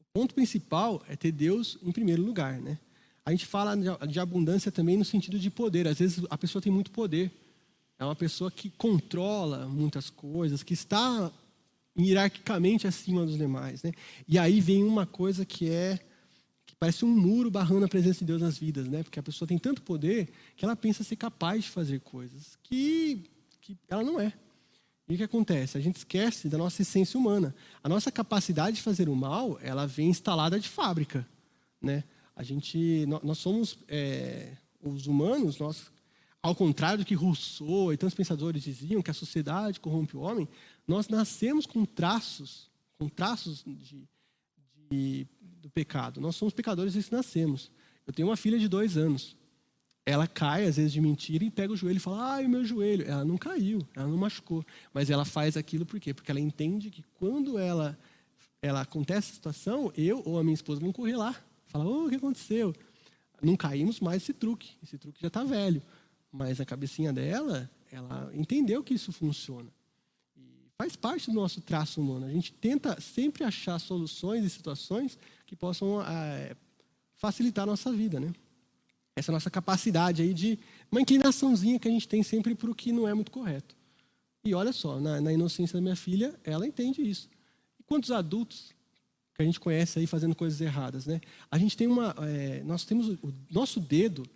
O 0.00 0.04
ponto 0.20 0.34
principal 0.34 1.02
é 1.06 1.14
ter 1.16 1.32
Deus 1.32 1.76
em 1.82 1.92
primeiro 1.92 2.22
lugar, 2.22 2.58
né? 2.60 2.78
A 3.26 3.30
gente 3.30 3.44
fala 3.44 3.74
de 4.06 4.20
abundância 4.20 4.72
também 4.72 4.96
no 4.96 5.04
sentido 5.04 5.38
de 5.38 5.50
poder. 5.50 5.86
Às 5.86 5.98
vezes 5.98 6.24
a 6.30 6.38
pessoa 6.38 6.62
tem 6.62 6.72
muito 6.72 6.90
poder. 6.90 7.30
É 7.98 8.04
uma 8.04 8.16
pessoa 8.16 8.50
que 8.50 8.70
controla 8.70 9.66
muitas 9.66 10.10
coisas, 10.10 10.62
que 10.62 10.74
está 10.74 11.30
hierarquicamente 11.98 12.86
acima 12.86 13.24
dos 13.24 13.36
demais. 13.36 13.82
Né? 13.82 13.92
E 14.26 14.38
aí 14.38 14.60
vem 14.60 14.82
uma 14.84 15.06
coisa 15.06 15.44
que 15.44 15.70
é 15.70 15.98
que 16.66 16.74
parece 16.76 17.04
um 17.04 17.08
muro 17.08 17.50
barrando 17.50 17.84
a 17.84 17.88
presença 17.88 18.20
de 18.20 18.24
Deus 18.24 18.40
nas 18.40 18.58
vidas, 18.58 18.88
né? 18.88 19.02
porque 19.02 19.20
a 19.20 19.22
pessoa 19.22 19.46
tem 19.46 19.58
tanto 19.58 19.82
poder 19.82 20.30
que 20.56 20.64
ela 20.64 20.74
pensa 20.74 21.04
ser 21.04 21.16
capaz 21.16 21.64
de 21.64 21.70
fazer 21.70 22.00
coisas 22.00 22.56
que, 22.62 23.24
que 23.60 23.76
ela 23.88 24.02
não 24.02 24.20
é. 24.20 24.32
E 25.08 25.14
o 25.14 25.16
que 25.18 25.22
acontece? 25.22 25.76
A 25.76 25.80
gente 25.80 25.96
esquece 25.96 26.48
da 26.48 26.56
nossa 26.56 26.80
essência 26.80 27.18
humana. 27.18 27.54
A 27.82 27.88
nossa 27.88 28.10
capacidade 28.10 28.76
de 28.76 28.82
fazer 28.82 29.08
o 29.08 29.14
mal, 29.14 29.58
ela 29.62 29.86
vem 29.86 30.08
instalada 30.08 30.58
de 30.58 30.68
fábrica, 30.68 31.26
né? 31.80 32.04
A 32.34 32.42
gente, 32.42 33.06
nós 33.22 33.38
somos 33.38 33.78
é, 33.86 34.56
os 34.82 35.06
humanos, 35.06 35.58
nós, 35.58 35.92
ao 36.44 36.54
contrário 36.54 36.98
do 36.98 37.06
que 37.06 37.14
Rousseau 37.14 37.90
e 37.90 37.96
tantos 37.96 38.14
pensadores 38.14 38.62
diziam 38.62 39.00
que 39.00 39.10
a 39.10 39.14
sociedade 39.14 39.80
corrompe 39.80 40.14
o 40.14 40.20
homem, 40.20 40.46
nós 40.86 41.08
nascemos 41.08 41.64
com 41.64 41.86
traços, 41.86 42.70
com 42.98 43.08
traços 43.08 43.64
de, 43.64 44.06
de, 44.90 45.26
do 45.62 45.70
pecado. 45.70 46.20
Nós 46.20 46.36
somos 46.36 46.52
pecadores 46.52 46.92
desde 46.92 47.08
que 47.08 47.16
nascemos. 47.16 47.70
Eu 48.06 48.12
tenho 48.12 48.28
uma 48.28 48.36
filha 48.36 48.58
de 48.58 48.68
dois 48.68 48.98
anos. 48.98 49.34
Ela 50.04 50.26
cai, 50.26 50.66
às 50.66 50.76
vezes, 50.76 50.92
de 50.92 51.00
mentira 51.00 51.42
e 51.44 51.50
pega 51.50 51.72
o 51.72 51.76
joelho 51.78 51.96
e 51.96 52.00
fala: 52.00 52.34
ai, 52.34 52.46
meu 52.46 52.62
joelho. 52.62 53.06
Ela 53.08 53.24
não 53.24 53.38
caiu, 53.38 53.78
ela 53.96 54.06
não 54.06 54.18
machucou. 54.18 54.62
Mas 54.92 55.08
ela 55.08 55.24
faz 55.24 55.56
aquilo 55.56 55.86
por 55.86 55.98
quê? 55.98 56.12
Porque 56.12 56.30
ela 56.30 56.40
entende 56.40 56.90
que 56.90 57.02
quando 57.14 57.58
ela, 57.58 57.98
ela 58.60 58.82
acontece 58.82 59.30
a 59.30 59.34
situação, 59.34 59.90
eu 59.96 60.22
ou 60.26 60.38
a 60.38 60.44
minha 60.44 60.52
esposa 60.52 60.78
vão 60.78 60.92
correr 60.92 61.16
lá. 61.16 61.34
Falar: 61.64 61.86
oh, 61.86 62.04
o 62.04 62.10
que 62.10 62.16
aconteceu? 62.16 62.74
Não 63.40 63.56
caímos 63.56 63.98
mais 63.98 64.22
esse 64.22 64.34
truque. 64.34 64.72
Esse 64.82 64.98
truque 64.98 65.22
já 65.22 65.28
está 65.28 65.42
velho. 65.42 65.82
Mas 66.36 66.60
a 66.60 66.64
cabecinha 66.64 67.12
dela, 67.12 67.70
ela 67.92 68.28
entendeu 68.34 68.82
que 68.82 68.92
isso 68.92 69.12
funciona. 69.12 69.70
E 70.36 70.42
faz 70.76 70.96
parte 70.96 71.30
do 71.30 71.36
nosso 71.36 71.60
traço 71.60 72.00
humano. 72.00 72.26
A 72.26 72.30
gente 72.30 72.52
tenta 72.52 73.00
sempre 73.00 73.44
achar 73.44 73.78
soluções 73.78 74.44
e 74.44 74.50
situações 74.50 75.16
que 75.46 75.54
possam 75.54 76.02
é, 76.02 76.56
facilitar 77.14 77.62
a 77.62 77.66
nossa 77.66 77.92
vida, 77.92 78.18
né? 78.18 78.32
Essa 79.14 79.30
nossa 79.30 79.48
capacidade 79.48 80.22
aí 80.22 80.34
de 80.34 80.58
uma 80.90 81.00
inclinaçãozinha 81.00 81.78
que 81.78 81.86
a 81.86 81.90
gente 81.92 82.08
tem 82.08 82.24
sempre 82.24 82.56
para 82.56 82.68
o 82.68 82.74
que 82.74 82.90
não 82.90 83.06
é 83.06 83.14
muito 83.14 83.30
correto. 83.30 83.76
E 84.44 84.52
olha 84.54 84.72
só, 84.72 84.98
na, 84.98 85.20
na, 85.20 85.32
inocência 85.32 85.74
da 85.74 85.80
minha 85.80 85.94
filha, 85.94 86.34
ela 86.42 86.66
entende 86.66 87.00
isso. 87.00 87.30
E 87.78 87.84
quantos 87.84 88.10
adultos 88.10 88.74
que 89.34 89.40
a 89.40 89.44
gente 89.44 89.60
conhece 89.60 90.00
aí 90.00 90.06
fazendo 90.08 90.34
coisas 90.34 90.60
erradas, 90.60 91.06
né? 91.06 91.20
A 91.48 91.58
gente 91.58 91.76
tem 91.76 91.86
uma, 91.86 92.12
é, 92.18 92.60
nós 92.64 92.84
temos 92.84 93.08
o, 93.08 93.12
o 93.22 93.34
nosso 93.52 93.78
dedo, 93.78 94.28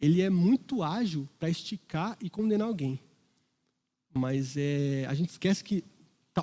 ele 0.00 0.20
é 0.20 0.30
muito 0.30 0.82
ágil 0.82 1.28
para 1.38 1.48
esticar 1.48 2.16
e 2.20 2.28
condenar 2.28 2.68
alguém. 2.68 3.00
Mas 4.12 4.56
é, 4.56 5.06
a 5.08 5.14
gente 5.14 5.30
esquece 5.30 5.62
que 5.62 5.84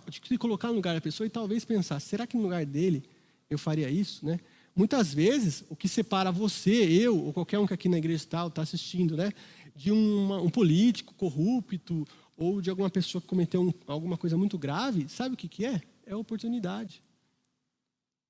de 0.09 0.27
se 0.27 0.37
colocar 0.37 0.69
no 0.69 0.75
lugar 0.75 0.95
da 0.95 1.01
pessoa 1.01 1.27
e 1.27 1.29
talvez 1.29 1.63
pensar, 1.63 1.99
será 1.99 2.25
que 2.25 2.35
no 2.35 2.43
lugar 2.43 2.65
dele 2.65 3.03
eu 3.49 3.59
faria 3.59 3.89
isso, 3.89 4.25
né? 4.25 4.39
Muitas 4.75 5.13
vezes, 5.13 5.63
o 5.69 5.75
que 5.75 5.87
separa 5.87 6.31
você, 6.31 6.71
eu, 6.71 7.15
ou 7.25 7.31
qualquer 7.31 7.59
um 7.59 7.67
que 7.67 7.75
aqui 7.75 7.87
na 7.87 7.99
igreja 7.99 8.23
está, 8.23 8.47
está 8.47 8.63
assistindo, 8.63 9.15
né, 9.15 9.31
de 9.75 9.91
uma, 9.91 10.41
um 10.41 10.49
político 10.49 11.13
corrupto 11.13 12.07
ou 12.35 12.59
de 12.59 12.71
alguma 12.71 12.89
pessoa 12.89 13.21
que 13.21 13.27
cometeu 13.27 13.61
um, 13.61 13.71
alguma 13.85 14.17
coisa 14.17 14.35
muito 14.35 14.57
grave, 14.57 15.07
sabe 15.07 15.35
o 15.35 15.37
que, 15.37 15.47
que 15.47 15.63
é? 15.63 15.79
É 16.07 16.15
oportunidade. 16.15 17.03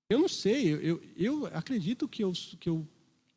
Eu 0.10 0.20
não 0.20 0.28
sei, 0.28 0.74
eu, 0.74 0.82
eu, 0.82 1.02
eu 1.16 1.46
acredito 1.48 2.10
que 2.10 2.24
eu, 2.24 2.34
que 2.60 2.68
eu 2.68 2.86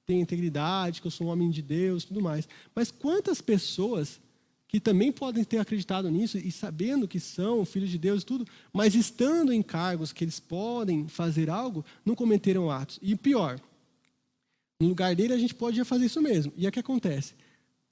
tenho 0.07 0.23
integridade, 0.23 1.01
que 1.01 1.07
eu 1.07 1.11
sou 1.11 1.27
um 1.27 1.31
homem 1.31 1.51
de 1.51 1.61
Deus 1.61 2.05
tudo 2.05 2.23
mais, 2.23 2.49
mas 2.75 2.91
quantas 2.91 3.41
pessoas 3.41 4.21
que 4.69 4.81
também 4.81 5.13
podem 5.13 5.45
ter 5.45 5.59
acreditado 5.59 6.11
nisso 6.11 6.39
e 6.39 6.51
sabendo 6.51 7.07
que 7.07 7.21
são 7.21 7.65
filhos 7.65 7.91
de 7.91 7.99
Deus 7.99 8.23
e 8.23 8.27
tudo, 8.27 8.47
mas 8.73 8.95
estando 8.95 9.53
em 9.53 9.63
cargos 9.63 10.13
que 10.13 10.25
eles 10.25 10.41
podem 10.41 11.07
fazer 11.09 11.49
algo, 11.51 11.85
não 12.05 12.15
cometeram 12.15 12.71
atos. 12.71 12.99
E 13.03 13.15
pior, 13.15 13.61
no 14.81 14.89
lugar 14.89 15.15
dele 15.15 15.33
a 15.33 15.39
gente 15.39 15.55
pode 15.55 15.83
fazer 15.85 16.07
isso 16.07 16.21
mesmo. 16.21 16.53
E 16.57 16.67
é 16.67 16.69
o 16.69 16.73
que 16.73 16.81
acontece? 16.81 17.35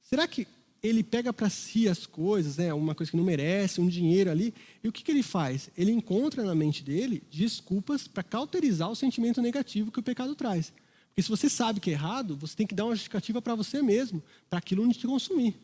Será 0.02 0.26
que 0.26 0.46
ele 0.82 1.02
pega 1.02 1.32
para 1.32 1.48
si 1.48 1.88
as 1.88 2.06
coisas, 2.06 2.58
né, 2.58 2.74
uma 2.74 2.94
coisa 2.94 3.10
que 3.10 3.16
não 3.16 3.24
merece, 3.24 3.80
um 3.80 3.88
dinheiro 3.88 4.30
ali, 4.30 4.52
e 4.82 4.88
o 4.88 4.92
que, 4.92 5.02
que 5.02 5.10
ele 5.10 5.22
faz? 5.22 5.70
Ele 5.78 5.90
encontra 5.90 6.42
na 6.44 6.54
mente 6.54 6.82
dele 6.82 7.22
desculpas 7.30 8.06
para 8.06 8.22
cauterizar 8.22 8.90
o 8.90 8.96
sentimento 8.96 9.40
negativo 9.40 9.90
que 9.90 10.00
o 10.00 10.02
pecado 10.02 10.34
traz. 10.34 10.72
Porque 11.14 11.22
se 11.22 11.28
você 11.28 11.48
sabe 11.48 11.78
que 11.78 11.90
é 11.90 11.92
errado, 11.92 12.36
você 12.36 12.56
tem 12.56 12.66
que 12.66 12.74
dar 12.74 12.86
uma 12.86 12.94
justificativa 12.94 13.40
para 13.40 13.54
você 13.54 13.80
mesmo, 13.80 14.20
para 14.50 14.58
aquilo 14.58 14.82
não 14.82 14.92
te 14.92 15.06
consumir. 15.06 15.54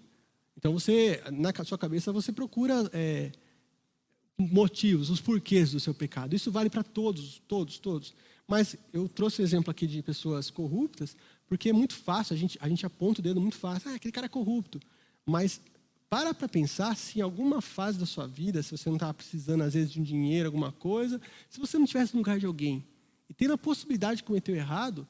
Então 0.57 0.73
você, 0.73 1.21
na 1.33 1.53
sua 1.65 1.77
cabeça, 1.77 2.13
você 2.13 2.31
procura 2.31 2.89
é, 2.93 3.33
motivos, 4.39 5.11
os 5.11 5.21
porquês 5.21 5.73
do 5.73 5.81
seu 5.81 5.93
pecado. 5.93 6.37
Isso 6.37 6.53
vale 6.53 6.71
para 6.71 6.85
todos, 6.85 7.43
todos, 7.49 7.81
todos. 7.81 8.15
Mas 8.47 8.77
eu 8.93 9.09
trouxe 9.09 9.43
o 9.43 9.45
exemplo 9.45 9.73
aqui 9.73 9.89
de 9.89 10.01
pessoas 10.03 10.51
corruptas, 10.51 11.17
porque 11.49 11.71
é 11.71 11.73
muito 11.73 11.97
fácil, 11.97 12.35
a 12.35 12.39
gente, 12.39 12.57
a 12.61 12.69
gente 12.69 12.87
aponta 12.87 13.19
o 13.19 13.23
dedo 13.23 13.41
muito 13.41 13.57
fácil, 13.57 13.91
ah, 13.91 13.95
aquele 13.95 14.13
cara 14.13 14.27
é 14.27 14.29
corrupto. 14.29 14.81
Mas 15.27 15.61
para 16.09 16.33
para 16.33 16.49
pensar 16.49 16.97
se 16.97 17.19
em 17.19 17.23
alguma 17.23 17.61
fase 17.61 17.99
da 17.99 18.07
sua 18.07 18.29
vida, 18.29 18.63
se 18.63 18.71
você 18.71 18.89
não 18.89 18.97
estava 18.97 19.15
precisando, 19.15 19.63
às 19.63 19.75
vezes, 19.75 19.91
de 19.91 20.01
um 20.01 20.05
dinheiro, 20.05 20.47
alguma 20.47 20.71
coisa, 20.71 21.21
se 21.49 21.59
você 21.59 21.77
não 21.77 21.85
estivesse 21.85 22.15
no 22.15 22.21
lugar 22.21 22.39
de 22.39 22.47
alguém 22.47 22.85
e 23.29 23.35
tendo 23.35 23.55
a 23.55 23.59
possibilidade 23.59 24.19
de 24.19 24.25
cometer 24.25 24.53
o 24.53 24.57
errado, 24.57 25.07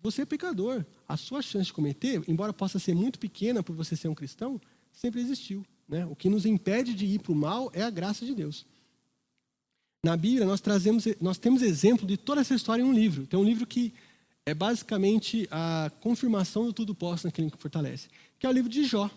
você 0.00 0.22
é 0.22 0.26
pecador. 0.26 0.84
A 1.08 1.16
sua 1.16 1.42
chance 1.42 1.66
de 1.66 1.72
cometer, 1.72 2.22
embora 2.28 2.52
possa 2.52 2.78
ser 2.78 2.94
muito 2.94 3.18
pequena 3.18 3.62
por 3.62 3.74
você 3.74 3.96
ser 3.96 4.08
um 4.08 4.14
cristão, 4.14 4.60
sempre 4.92 5.20
existiu. 5.20 5.64
Né? 5.88 6.06
O 6.06 6.14
que 6.14 6.28
nos 6.28 6.46
impede 6.46 6.94
de 6.94 7.06
ir 7.06 7.20
para 7.20 7.32
o 7.32 7.34
mal 7.34 7.70
é 7.72 7.82
a 7.82 7.90
graça 7.90 8.24
de 8.24 8.34
Deus. 8.34 8.66
Na 10.04 10.16
Bíblia, 10.16 10.46
nós, 10.46 10.60
trazemos, 10.60 11.04
nós 11.20 11.38
temos 11.38 11.62
exemplo 11.62 12.06
de 12.06 12.16
toda 12.16 12.40
essa 12.40 12.54
história 12.54 12.82
em 12.82 12.84
um 12.84 12.92
livro. 12.92 13.26
Tem 13.26 13.38
um 13.38 13.44
livro 13.44 13.66
que 13.66 13.92
é 14.46 14.54
basicamente 14.54 15.48
a 15.50 15.90
confirmação 16.00 16.64
do 16.64 16.72
tudo 16.72 16.94
posso 16.94 17.26
naquele 17.26 17.50
que 17.50 17.58
fortalece, 17.58 18.08
que 18.38 18.46
é 18.46 18.48
o 18.48 18.52
livro 18.52 18.70
de 18.70 18.84
Jó. 18.84 19.10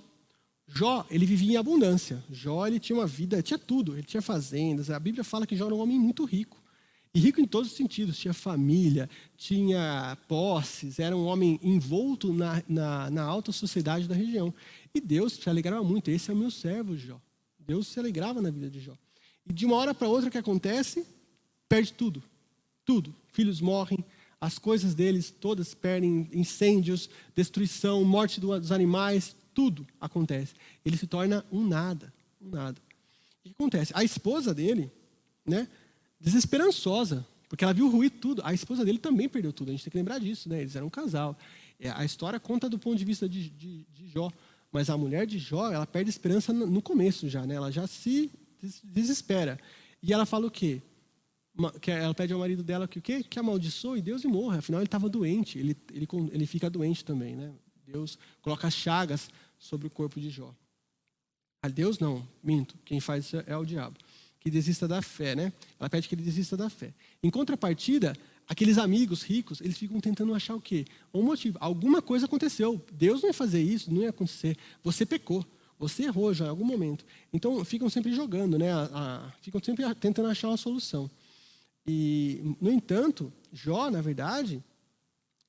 Jó, 0.67 1.05
ele 1.09 1.25
vivia 1.25 1.53
em 1.53 1.57
abundância. 1.57 2.23
Jó, 2.31 2.65
ele 2.65 2.79
tinha 2.79 2.97
uma 2.97 3.07
vida, 3.07 3.41
tinha 3.41 3.59
tudo. 3.59 3.93
Ele 3.93 4.03
tinha 4.03 4.21
fazendas. 4.21 4.89
A 4.89 4.99
Bíblia 4.99 5.23
fala 5.23 5.45
que 5.45 5.55
Jó 5.55 5.65
era 5.65 5.75
um 5.75 5.79
homem 5.79 5.99
muito 5.99 6.23
rico. 6.23 6.60
E 7.13 7.19
rico 7.19 7.41
em 7.41 7.45
todos 7.45 7.71
os 7.71 7.77
sentidos. 7.77 8.17
Tinha 8.17 8.33
família, 8.33 9.09
tinha 9.37 10.17
posses, 10.27 10.99
era 10.99 11.15
um 11.15 11.25
homem 11.25 11.59
envolto 11.61 12.33
na, 12.33 12.63
na, 12.67 13.09
na 13.09 13.23
alta 13.23 13.51
sociedade 13.51 14.07
da 14.07 14.15
região. 14.15 14.53
E 14.93 15.01
Deus 15.01 15.33
se 15.33 15.49
alegrava 15.49 15.83
muito. 15.83 16.09
Esse 16.09 16.31
é 16.31 16.33
o 16.33 16.37
meu 16.37 16.51
servo, 16.51 16.97
Jó. 16.97 17.19
Deus 17.59 17.87
se 17.87 17.99
alegrava 17.99 18.41
na 18.41 18.49
vida 18.49 18.69
de 18.69 18.79
Jó. 18.79 18.97
E 19.47 19.53
de 19.53 19.65
uma 19.65 19.75
hora 19.75 19.93
para 19.93 20.07
outra, 20.07 20.29
o 20.29 20.31
que 20.31 20.37
acontece? 20.37 21.05
Perde 21.67 21.93
tudo. 21.93 22.23
Tudo. 22.85 23.13
Filhos 23.31 23.61
morrem, 23.61 24.03
as 24.39 24.57
coisas 24.57 24.95
deles 24.95 25.31
todas 25.31 25.73
perdem 25.73 26.27
incêndios, 26.33 27.09
destruição, 27.35 28.03
morte 28.03 28.39
dos 28.39 28.71
animais, 28.71 29.35
tudo 29.53 29.85
acontece. 29.99 30.53
Ele 30.83 30.97
se 30.97 31.07
torna 31.07 31.45
um 31.51 31.65
nada. 31.67 32.13
Um 32.41 32.49
nada. 32.49 32.81
O 33.39 33.43
que 33.43 33.51
acontece? 33.51 33.91
A 33.95 34.03
esposa 34.03 34.53
dele, 34.53 34.91
né? 35.45 35.67
Desesperançosa, 36.21 37.25
porque 37.49 37.63
ela 37.63 37.73
viu 37.73 37.89
ruir 37.89 38.11
tudo. 38.11 38.41
A 38.45 38.53
esposa 38.53 38.85
dele 38.85 38.99
também 38.99 39.27
perdeu 39.27 39.51
tudo, 39.51 39.69
a 39.69 39.71
gente 39.71 39.83
tem 39.83 39.91
que 39.91 39.97
lembrar 39.97 40.19
disso, 40.19 40.47
né? 40.47 40.61
Eles 40.61 40.75
eram 40.75 40.87
um 40.87 40.89
casal. 40.89 41.37
É, 41.79 41.89
a 41.89 42.05
história 42.05 42.39
conta 42.39 42.69
do 42.69 42.77
ponto 42.77 42.95
de 42.95 43.03
vista 43.03 43.27
de, 43.27 43.49
de, 43.49 43.85
de 43.91 44.07
Jó, 44.07 44.31
mas 44.71 44.89
a 44.89 44.97
mulher 44.97 45.25
de 45.25 45.39
Jó, 45.39 45.71
ela 45.71 45.85
perde 45.85 46.09
esperança 46.09 46.53
no 46.53 46.81
começo 46.81 47.27
já, 47.27 47.45
né? 47.45 47.55
Ela 47.55 47.71
já 47.71 47.87
se 47.87 48.31
desespera. 48.83 49.59
E 50.01 50.13
ela 50.13 50.25
fala 50.25 50.47
o 50.47 50.51
quê? 50.51 50.81
Que 51.81 51.91
ela 51.91 52.13
pede 52.13 52.31
ao 52.31 52.39
marido 52.39 52.63
dela 52.63 52.87
que 52.87 52.99
o 52.99 53.01
quê? 53.01 53.23
Que 53.23 53.39
amaldiçoe 53.39 54.01
Deus 54.01 54.23
e 54.23 54.27
morra. 54.27 54.59
Afinal, 54.59 54.79
ele 54.79 54.87
estava 54.87 55.09
doente. 55.09 55.57
Ele, 55.59 55.75
ele, 55.91 56.07
ele 56.31 56.45
fica 56.45 56.69
doente 56.69 57.03
também, 57.03 57.35
né? 57.35 57.51
Deus 57.85 58.17
coloca 58.41 58.67
as 58.67 58.73
chagas 58.73 59.29
sobre 59.59 59.87
o 59.87 59.89
corpo 59.89 60.21
de 60.21 60.29
Jó. 60.29 60.53
A 61.61 61.67
Deus 61.67 61.99
não, 61.99 62.25
minto. 62.41 62.75
Quem 62.85 62.99
faz 62.99 63.25
isso 63.25 63.43
é 63.45 63.57
o 63.57 63.65
diabo 63.65 63.97
que 64.41 64.49
desista 64.49 64.87
da 64.87 65.01
fé, 65.01 65.35
né? 65.35 65.53
Ela 65.79 65.89
pede 65.89 66.09
que 66.09 66.15
ele 66.15 66.23
desista 66.23 66.57
da 66.57 66.69
fé. 66.69 66.91
Em 67.21 67.29
contrapartida, 67.29 68.17
aqueles 68.49 68.79
amigos 68.79 69.21
ricos, 69.21 69.61
eles 69.61 69.77
ficam 69.77 70.01
tentando 70.01 70.33
achar 70.33 70.55
o 70.55 70.59
quê? 70.59 70.85
Um 71.13 71.21
motivo. 71.21 71.57
Alguma 71.61 72.01
coisa 72.01 72.25
aconteceu. 72.25 72.83
Deus 72.91 73.21
não 73.21 73.29
ia 73.29 73.33
fazer 73.33 73.61
isso, 73.61 73.93
não 73.93 74.01
ia 74.01 74.09
acontecer. 74.09 74.57
Você 74.83 75.05
pecou. 75.05 75.45
Você 75.77 76.03
errou 76.03 76.33
já 76.33 76.45
em 76.45 76.49
algum 76.49 76.65
momento. 76.65 77.05
Então, 77.31 77.63
ficam 77.63 77.89
sempre 77.89 78.13
jogando, 78.13 78.57
né? 78.57 78.71
A, 78.71 78.89
a, 78.93 79.31
ficam 79.41 79.61
sempre 79.63 79.85
tentando 79.95 80.27
achar 80.27 80.47
uma 80.47 80.57
solução. 80.57 81.09
E, 81.85 82.55
no 82.59 82.71
entanto, 82.71 83.31
Jó, 83.53 83.89
na 83.91 84.01
verdade, 84.01 84.63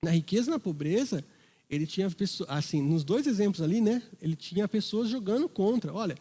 na 0.03 0.11
riqueza 0.11 0.49
e 0.49 0.51
na 0.51 0.59
pobreza, 0.59 1.25
ele 1.69 1.87
tinha 1.87 2.09
assim, 2.49 2.83
nos 2.83 3.05
dois 3.05 3.27
exemplos 3.27 3.63
ali, 3.63 3.81
né? 3.81 4.03
Ele 4.21 4.37
tinha 4.37 4.69
pessoas 4.69 5.09
jogando 5.09 5.49
contra. 5.49 5.93
Olha, 5.93 6.17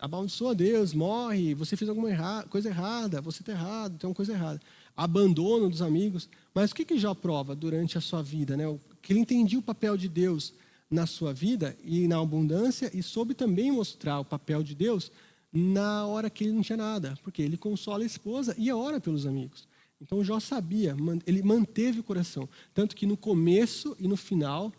amaldiçoa 0.00 0.54
Deus, 0.54 0.94
morre, 0.94 1.54
você 1.54 1.76
fez 1.76 1.88
alguma 1.88 2.10
erra 2.10 2.44
coisa 2.48 2.68
errada, 2.68 3.20
você 3.20 3.42
está 3.42 3.52
errado, 3.52 3.98
tem 3.98 4.08
uma 4.08 4.14
coisa 4.14 4.32
errada. 4.32 4.60
Abandono 4.96 5.68
dos 5.68 5.82
amigos. 5.82 6.28
Mas 6.54 6.70
o 6.70 6.74
que, 6.74 6.84
que 6.84 6.98
Jó 6.98 7.14
prova 7.14 7.54
durante 7.54 7.96
a 7.96 8.00
sua 8.00 8.22
vida? 8.22 8.56
Né? 8.56 8.64
Que 9.00 9.12
ele 9.12 9.20
entendia 9.20 9.58
o 9.58 9.62
papel 9.62 9.96
de 9.96 10.08
Deus 10.08 10.54
na 10.90 11.06
sua 11.06 11.32
vida 11.32 11.76
e 11.82 12.06
na 12.06 12.20
abundância 12.20 12.90
e 12.94 13.02
soube 13.02 13.34
também 13.34 13.72
mostrar 13.72 14.20
o 14.20 14.24
papel 14.24 14.62
de 14.62 14.74
Deus 14.74 15.10
na 15.52 16.06
hora 16.06 16.30
que 16.30 16.44
ele 16.44 16.52
não 16.52 16.62
tinha 16.62 16.76
nada, 16.76 17.18
porque 17.22 17.42
ele 17.42 17.56
consola 17.56 18.02
a 18.02 18.06
esposa 18.06 18.54
e 18.58 18.70
ora 18.72 19.00
pelos 19.00 19.26
amigos. 19.26 19.66
Então 20.00 20.24
Jó 20.24 20.40
sabia, 20.40 20.96
ele 21.26 21.42
manteve 21.42 22.00
o 22.00 22.02
coração, 22.02 22.48
tanto 22.74 22.96
que 22.96 23.06
no 23.06 23.16
começo 23.16 23.96
e 23.98 24.08
no 24.08 24.16
final 24.16 24.72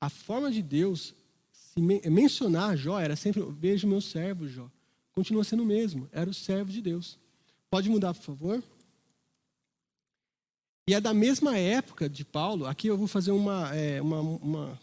a 0.00 0.08
forma 0.08 0.50
de 0.50 0.62
Deus 0.62 1.14
se 1.72 1.80
mencionar 1.80 2.76
Jó 2.76 2.98
era 2.98 3.14
sempre 3.14 3.42
veja 3.42 3.86
meu 3.86 4.00
servo 4.00 4.48
Jó. 4.48 4.68
continua 5.12 5.44
sendo 5.44 5.62
o 5.62 5.66
mesmo, 5.66 6.08
era 6.10 6.28
o 6.28 6.34
servo 6.34 6.72
de 6.72 6.82
Deus. 6.82 7.18
Pode 7.70 7.88
mudar, 7.88 8.12
por 8.12 8.22
favor? 8.22 8.62
E 10.88 10.94
é 10.94 11.00
da 11.00 11.14
mesma 11.14 11.56
época 11.56 12.08
de 12.08 12.24
Paulo, 12.24 12.66
aqui 12.66 12.88
eu 12.88 12.96
vou 12.96 13.06
fazer 13.06 13.30
uma, 13.30 13.72
é, 13.72 14.02
uma, 14.02 14.20
uma, 14.20 14.80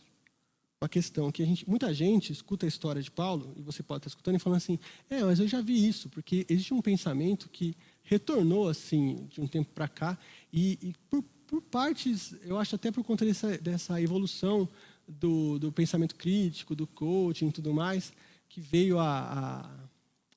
uma, 0.79 0.87
questão, 0.87 1.29
que 1.29 1.43
a 1.43 1.45
gente, 1.45 1.69
muita 1.69 1.93
gente 1.93 2.31
escuta 2.31 2.65
a 2.65 2.69
história 2.69 3.01
de 3.01 3.11
Paulo, 3.11 3.51
e 3.57 3.61
você 3.61 3.83
pode 3.83 3.99
estar 3.99 4.07
escutando 4.07 4.35
e 4.35 4.39
falando 4.39 4.57
assim, 4.57 4.79
é, 5.09 5.21
mas 5.23 5.39
eu 5.39 5.47
já 5.47 5.59
vi 5.59 5.85
isso, 5.85 6.07
porque 6.07 6.45
existe 6.47 6.73
um 6.73 6.81
pensamento 6.81 7.49
que 7.49 7.75
retornou 8.03 8.69
assim 8.69 9.27
de 9.29 9.41
um 9.41 9.47
tempo 9.47 9.69
para 9.73 9.89
cá, 9.89 10.17
e, 10.53 10.79
e 10.81 10.93
por, 11.09 11.21
por, 11.45 11.61
partes, 11.63 12.33
eu 12.43 12.57
acho 12.57 12.75
até 12.75 12.89
por 12.89 13.03
conta 13.03 13.25
dessa, 13.25 13.57
dessa 13.57 14.01
evolução 14.01 14.69
do, 15.07 15.57
do, 15.57 15.71
pensamento 15.71 16.15
crítico, 16.15 16.75
do 16.75 16.85
coaching 16.85 17.47
e 17.47 17.51
tudo 17.51 17.73
mais, 17.73 18.11
que 18.49 18.59
veio 18.59 18.99
a, 18.99 19.69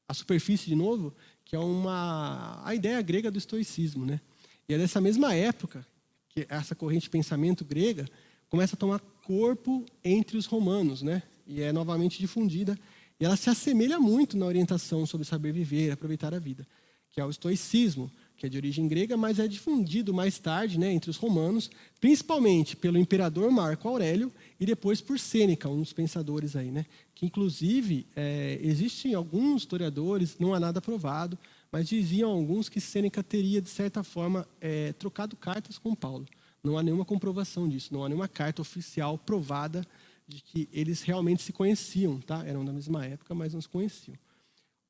a 0.07 0.15
superfície 0.15 0.67
de 0.67 0.75
novo, 0.75 1.13
que 1.45 1.57
é 1.57 1.59
uma 1.59 2.61
a 2.65 2.75
ideia 2.75 3.01
grega 3.03 3.31
do 3.31 3.39
estoicismo, 3.39 4.07
né? 4.07 4.21
E 4.69 4.75
é 4.75 4.79
dessa 4.79 5.01
mesma 5.01 5.35
época 5.35 5.85
que 6.29 6.47
essa 6.49 6.75
corrente 6.75 7.05
de 7.05 7.11
pensamento 7.11 7.65
grega 7.65 8.07
começa 8.49 8.77
a 8.77 8.79
tomar 8.79 9.01
corpo 9.25 9.85
entre 10.05 10.37
os 10.37 10.47
romanos, 10.47 11.03
né? 11.03 11.23
E 11.47 11.61
é 11.61 11.73
novamente 11.73 12.19
difundida. 12.19 12.79
E 13.19 13.25
ela 13.25 13.37
se 13.37 13.51
assemelha 13.51 13.99
muito 13.99 14.37
na 14.37 14.47
orientação 14.47 15.05
sobre 15.07 15.27
saber 15.27 15.53
viver, 15.53 15.91
aproveitar 15.91 16.33
a 16.33 16.39
vida, 16.39 16.67
que 17.11 17.21
é 17.21 17.25
o 17.25 17.31
estoicismo, 17.31 18.11
que 18.41 18.47
é 18.47 18.49
de 18.49 18.57
origem 18.57 18.89
grega, 18.89 19.19
mas 19.19 19.39
é 19.39 19.47
difundido 19.47 20.15
mais 20.15 20.39
tarde 20.39 20.79
né, 20.79 20.91
entre 20.91 21.11
os 21.11 21.19
romanos, 21.19 21.71
principalmente 22.01 22.75
pelo 22.75 22.97
imperador 22.97 23.51
Marco 23.51 23.87
Aurélio 23.87 24.33
e 24.59 24.65
depois 24.65 25.03
por 25.03 25.19
Sêneca, 25.19 25.69
um 25.69 25.81
dos 25.81 25.93
pensadores 25.93 26.57
aí, 26.57 26.71
né? 26.71 26.87
Que 27.15 27.27
inclusive 27.27 28.07
é, 28.17 28.59
existem 28.63 29.13
alguns 29.13 29.61
historiadores, 29.61 30.39
não 30.39 30.55
há 30.55 30.59
nada 30.59 30.81
provado, 30.81 31.39
mas 31.71 31.87
diziam 31.87 32.31
alguns 32.31 32.71
que 32.71 32.81
Sêneca 32.81 33.23
teria, 33.23 33.61
de 33.61 33.69
certa 33.69 34.03
forma, 34.03 34.49
é, 34.59 34.95
trocado 34.95 35.37
cartas 35.37 35.77
com 35.77 35.95
Paulo. 35.95 36.25
Não 36.65 36.79
há 36.79 36.83
nenhuma 36.83 37.05
comprovação 37.05 37.69
disso, 37.69 37.93
não 37.93 38.03
há 38.07 38.09
nenhuma 38.09 38.27
carta 38.27 38.63
oficial 38.63 39.19
provada 39.19 39.87
de 40.27 40.41
que 40.41 40.67
eles 40.73 41.03
realmente 41.03 41.43
se 41.43 41.53
conheciam, 41.53 42.19
tá? 42.21 42.43
Eram 42.47 42.65
da 42.65 42.73
mesma 42.73 43.05
época, 43.05 43.35
mas 43.35 43.53
não 43.53 43.61
se 43.61 43.69
conheciam. 43.69 44.17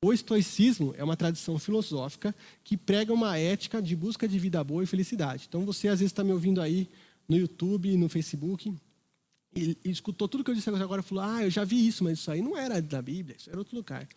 O 0.03 0.11
estoicismo 0.11 0.95
é 0.97 1.03
uma 1.03 1.15
tradição 1.15 1.59
filosófica 1.59 2.33
que 2.63 2.75
prega 2.75 3.13
uma 3.13 3.37
ética 3.37 3.79
de 3.79 3.95
busca 3.95 4.27
de 4.27 4.39
vida 4.39 4.63
boa 4.63 4.83
e 4.83 4.87
felicidade. 4.87 5.45
Então, 5.47 5.63
você 5.63 5.87
às 5.87 5.99
vezes 5.99 6.11
está 6.11 6.23
me 6.23 6.31
ouvindo 6.31 6.59
aí 6.59 6.89
no 7.29 7.37
YouTube, 7.37 7.95
no 7.95 8.09
Facebook, 8.09 8.73
e, 9.55 9.77
e, 9.85 9.91
escutou 9.91 10.27
tudo 10.27 10.43
que 10.43 10.49
eu 10.49 10.55
disse 10.55 10.71
agora 10.71 11.01
e 11.01 11.03
falou: 11.03 11.23
Ah, 11.23 11.43
eu 11.43 11.51
já 11.51 11.63
vi 11.63 11.85
isso, 11.85 12.03
mas 12.03 12.17
isso 12.17 12.31
aí 12.31 12.41
não 12.41 12.57
era 12.57 12.81
da 12.81 12.99
Bíblia, 12.99 13.35
isso 13.37 13.47
era 13.47 13.59
outro 13.59 13.75
lugar. 13.75 14.07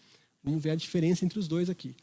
Vamos 0.43 0.63
ver 0.63 0.71
a 0.71 0.75
diferença 0.75 1.23
entre 1.23 1.39
os 1.39 1.47
dois 1.47 1.69
aqui. 1.69 1.95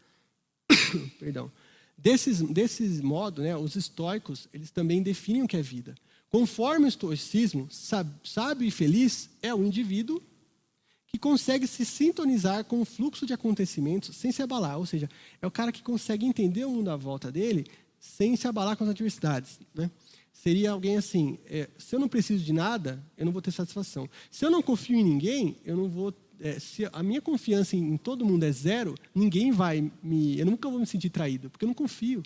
Perdão. 1.17 1.51
Desses, 1.97 2.39
desses 2.41 3.01
modo, 3.01 3.41
né, 3.41 3.57
os 3.57 3.75
estoicos, 3.75 4.47
eles 4.53 4.69
também 4.69 5.01
definem 5.01 5.41
o 5.41 5.47
que 5.47 5.57
é 5.57 5.61
vida. 5.61 5.95
Conforme 6.29 6.85
o 6.85 6.87
estoicismo, 6.87 7.67
sábio 7.71 8.67
e 8.67 8.69
feliz 8.69 9.29
é 9.41 9.53
o 9.53 9.63
indivíduo 9.63 10.21
que 11.11 11.19
consegue 11.19 11.67
se 11.67 11.85
sintonizar 11.85 12.63
com 12.63 12.81
o 12.81 12.85
fluxo 12.85 13.25
de 13.25 13.33
acontecimentos 13.33 14.15
sem 14.15 14.31
se 14.31 14.41
abalar. 14.41 14.77
Ou 14.77 14.85
seja, 14.85 15.09
é 15.41 15.47
o 15.47 15.51
cara 15.51 15.71
que 15.71 15.83
consegue 15.83 16.25
entender 16.25 16.63
o 16.65 16.71
mundo 16.71 16.89
à 16.89 16.95
volta 16.95 17.31
dele 17.31 17.65
sem 17.99 18.35
se 18.35 18.47
abalar 18.47 18.77
com 18.77 18.85
as 18.85 18.89
adversidades. 18.89 19.59
Né? 19.75 19.91
Seria 20.31 20.71
alguém 20.71 20.97
assim: 20.97 21.37
é, 21.45 21.69
se 21.77 21.95
eu 21.95 21.99
não 21.99 22.07
preciso 22.07 22.43
de 22.43 22.53
nada, 22.53 23.03
eu 23.17 23.25
não 23.25 23.33
vou 23.33 23.41
ter 23.41 23.51
satisfação. 23.51 24.09
Se 24.29 24.45
eu 24.45 24.49
não 24.49 24.61
confio 24.61 24.97
em 24.97 25.03
ninguém, 25.03 25.57
eu 25.65 25.75
não 25.75 25.89
vou 25.89 26.13
é, 26.39 26.57
se 26.59 26.89
a 26.91 27.03
minha 27.03 27.21
confiança 27.21 27.75
em, 27.75 27.93
em, 27.93 27.97
todo 27.97 28.25
mundo 28.25 28.43
é 28.43 28.51
zero, 28.51 28.95
ninguém 29.13 29.51
vai 29.51 29.91
me. 30.01 30.39
Eu 30.39 30.45
nunca 30.45 30.69
vou 30.69 30.79
me 30.79 30.87
sentir 30.87 31.09
traído, 31.09 31.49
porque 31.49 31.65
eu 31.65 31.67
não 31.67 31.75
confio. 31.75 32.23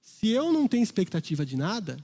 Se 0.00 0.28
eu 0.28 0.52
não 0.52 0.66
tenho 0.66 0.82
expectativa 0.82 1.46
de 1.46 1.56
nada, 1.56 1.96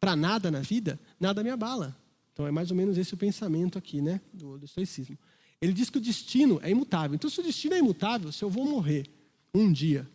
para 0.00 0.16
nada 0.16 0.50
na 0.50 0.60
vida, 0.60 0.98
nada 1.20 1.44
me 1.44 1.50
abala. 1.50 1.96
Então 2.32 2.46
é 2.46 2.50
mais 2.50 2.70
ou 2.70 2.76
menos 2.76 2.98
esse 2.98 3.14
o 3.14 3.16
pensamento 3.16 3.78
aqui, 3.78 4.00
né, 4.00 4.20
do, 4.32 4.58
do 4.58 4.64
estoicismo. 4.64 5.16
Ele 5.60 5.72
diz 5.72 5.90
que 5.90 5.98
o 5.98 6.00
destino 6.00 6.60
é 6.62 6.70
imutável. 6.70 7.14
Então, 7.14 7.28
se 7.28 7.40
o 7.40 7.42
destino 7.42 7.74
é 7.74 7.78
imutável, 7.78 8.30
se 8.30 8.42
eu 8.44 8.50
vou 8.50 8.64
morrer 8.64 9.06
um 9.54 9.72
dia 9.72 10.08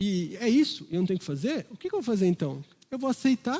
e 0.00 0.36
é 0.40 0.48
isso, 0.48 0.86
eu 0.90 1.00
não 1.00 1.06
tenho 1.06 1.18
que 1.18 1.24
fazer, 1.24 1.66
o 1.70 1.76
que, 1.76 1.86
eu 1.86 1.92
vou 1.92 2.02
fazer 2.02 2.26
então? 2.26 2.62
Eu 2.90 2.98
vou 2.98 3.08
aceitar 3.08 3.58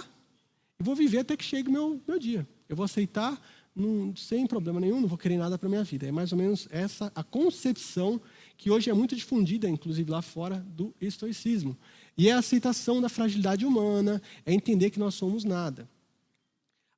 e 0.79 0.83
vou 0.83 0.95
viver 0.95 1.19
até 1.19 1.37
que 1.37 1.45
chegue 1.45 1.69
o 1.69 1.73
meu, 1.73 2.01
meu 2.07 2.19
dia. 2.19 2.47
Eu 2.69 2.77
vou 2.77 2.85
aceitar 2.85 3.41
não, 3.75 4.15
sem 4.15 4.47
problema 4.47 4.79
nenhum, 4.79 5.01
não 5.01 5.09
vou 5.09 5.19
querer 5.19 5.37
nada 5.37 5.59
para 5.59 5.67
a 5.67 5.71
minha 5.71 5.85
vida. 5.85 6.07
É 6.07 6.13
mais 6.13 6.33
ou 6.33 6.39
menos 6.39 6.69
essa 6.71 7.11
a 7.15 7.23
concepção 7.23 8.21
que 8.57 8.71
hoje 8.71 8.91
é 8.91 8.95
muito 8.95 9.17
difundida, 9.17 9.69
inclusive 9.69 10.11
lá 10.11 10.23
fora, 10.23 10.65
do 10.77 10.95
estoicismo. 11.01 11.77
E 12.17 12.29
é 12.29 12.33
a 12.33 12.39
aceitação 12.39 13.01
da 13.01 13.09
fragilidade 13.09 13.65
humana, 13.65 14.23
é 14.45 14.53
entender 14.53 14.91
que 14.91 14.99
nós 14.99 15.15
somos 15.15 15.45
nada. 15.45 15.89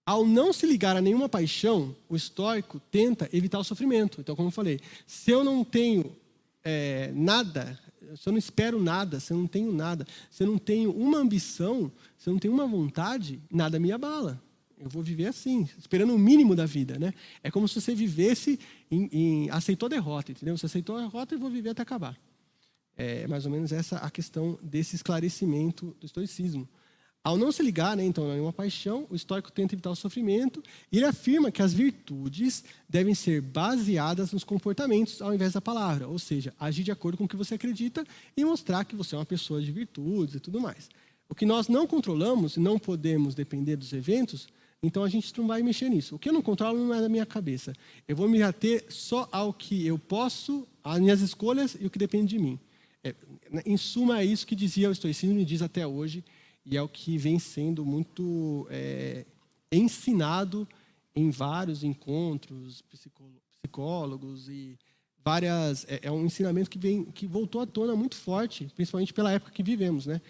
Ao 0.06 0.24
não 0.24 0.52
se 0.52 0.64
ligar 0.66 0.96
a 0.96 1.00
nenhuma 1.00 1.28
paixão, 1.28 1.94
o 2.08 2.14
estoico 2.14 2.80
tenta 2.92 3.28
evitar 3.32 3.58
o 3.58 3.64
sofrimento. 3.64 4.20
Então, 4.20 4.36
como 4.36 4.48
eu 4.48 4.52
falei, 4.52 4.78
se 5.04 5.32
eu 5.32 5.42
não 5.42 5.64
tenho 5.64 6.16
é, 6.62 7.10
nada, 7.12 7.76
se 8.14 8.28
eu 8.28 8.32
não 8.32 8.38
espero 8.38 8.80
nada, 8.80 9.18
se 9.18 9.32
eu 9.32 9.36
não 9.36 9.48
tenho 9.48 9.72
nada, 9.72 10.06
se 10.30 10.44
eu 10.44 10.46
não 10.46 10.58
tenho 10.58 10.92
uma 10.92 11.18
ambição, 11.18 11.90
se 12.16 12.28
eu 12.28 12.32
não 12.32 12.38
tenho 12.38 12.54
uma 12.54 12.68
vontade, 12.68 13.40
nada 13.50 13.80
me 13.80 13.90
abala. 13.90 14.40
Eu 14.78 14.88
vou 14.88 15.02
viver 15.02 15.26
assim, 15.26 15.68
esperando 15.76 16.14
o 16.14 16.18
mínimo 16.18 16.54
da 16.54 16.66
vida, 16.66 16.98
né? 16.98 17.12
É 17.42 17.50
como 17.50 17.66
se 17.66 17.80
você 17.80 17.94
vivesse 17.94 18.60
em, 18.90 19.08
em 19.10 19.50
aceitou 19.50 19.86
a 19.86 19.90
derrota, 19.90 20.30
entendeu? 20.30 20.56
Você 20.56 20.66
aceitou 20.66 20.96
a 20.96 21.00
derrota 21.00 21.34
e 21.34 21.38
vou 21.38 21.50
viver 21.50 21.70
até 21.70 21.82
acabar. 21.82 22.16
É 22.96 23.26
mais 23.26 23.44
ou 23.44 23.50
menos 23.50 23.72
essa 23.72 23.96
a 23.96 24.10
questão 24.10 24.58
desse 24.62 24.94
esclarecimento 24.94 25.96
do 25.98 26.06
estoicismo. 26.06 26.68
Ao 27.26 27.36
não 27.36 27.50
se 27.50 27.60
ligar, 27.60 27.96
né, 27.96 28.04
então, 28.04 28.30
a 28.30 28.34
uma 28.36 28.52
paixão, 28.52 29.04
o 29.10 29.16
estoico 29.16 29.50
tenta 29.50 29.74
evitar 29.74 29.90
o 29.90 29.96
sofrimento 29.96 30.62
e 30.92 30.98
ele 30.98 31.06
afirma 31.06 31.50
que 31.50 31.60
as 31.60 31.74
virtudes 31.74 32.62
devem 32.88 33.16
ser 33.16 33.40
baseadas 33.40 34.30
nos 34.30 34.44
comportamentos 34.44 35.20
ao 35.20 35.34
invés 35.34 35.54
da 35.54 35.60
palavra, 35.60 36.06
ou 36.06 36.20
seja, 36.20 36.54
agir 36.56 36.84
de 36.84 36.92
acordo 36.92 37.18
com 37.18 37.24
o 37.24 37.28
que 37.28 37.34
você 37.34 37.56
acredita 37.56 38.06
e 38.36 38.44
mostrar 38.44 38.84
que 38.84 38.94
você 38.94 39.16
é 39.16 39.18
uma 39.18 39.26
pessoa 39.26 39.60
de 39.60 39.72
virtudes 39.72 40.36
e 40.36 40.38
tudo 40.38 40.60
mais. 40.60 40.88
O 41.28 41.34
que 41.34 41.44
nós 41.44 41.66
não 41.66 41.84
controlamos 41.84 42.56
e 42.56 42.60
não 42.60 42.78
podemos 42.78 43.34
depender 43.34 43.74
dos 43.74 43.92
eventos 43.92 44.46
então 44.80 45.02
a 45.02 45.08
gente 45.08 45.36
não 45.36 45.48
vai 45.48 45.62
mexer 45.62 45.88
nisso. 45.88 46.14
O 46.14 46.18
que 46.18 46.28
eu 46.28 46.32
não 46.32 46.42
controlo 46.42 46.78
não 46.78 46.94
é 46.94 47.00
da 47.00 47.08
minha 47.08 47.26
cabeça. 47.26 47.72
Eu 48.06 48.14
vou 48.14 48.28
me 48.28 48.40
ater 48.40 48.84
só 48.88 49.28
ao 49.32 49.52
que 49.52 49.84
eu 49.84 49.98
posso, 49.98 50.64
às 50.84 51.00
minhas 51.00 51.20
escolhas 51.20 51.76
e 51.80 51.86
o 51.86 51.90
que 51.90 51.98
depende 51.98 52.28
de 52.28 52.38
mim. 52.38 52.60
É, 53.02 53.12
em 53.64 53.76
suma, 53.76 54.20
é 54.20 54.24
isso 54.24 54.46
que 54.46 54.54
dizia 54.54 54.88
o 54.88 54.92
estoicismo 54.92 55.40
e 55.40 55.44
diz 55.44 55.60
até 55.60 55.84
hoje, 55.84 56.22
e 56.66 56.76
é 56.76 56.82
o 56.82 56.88
que 56.88 57.16
vem 57.16 57.38
sendo 57.38 57.86
muito 57.86 58.66
é, 58.68 59.24
ensinado 59.70 60.68
em 61.14 61.30
vários 61.30 61.84
encontros 61.84 62.82
psicólogos 62.82 64.48
e 64.48 64.76
várias 65.24 65.86
é, 65.88 66.00
é, 66.02 66.10
um 66.10 66.26
ensinamento 66.26 66.68
que 66.68 66.78
vem 66.78 67.04
que 67.04 67.26
voltou 67.26 67.60
à 67.60 67.66
tona 67.66 67.94
muito 67.94 68.16
forte, 68.16 68.68
principalmente 68.74 69.14
pela 69.14 69.32
época 69.32 69.52
que 69.52 69.62
vivemos, 69.62 70.06
né? 70.06 70.20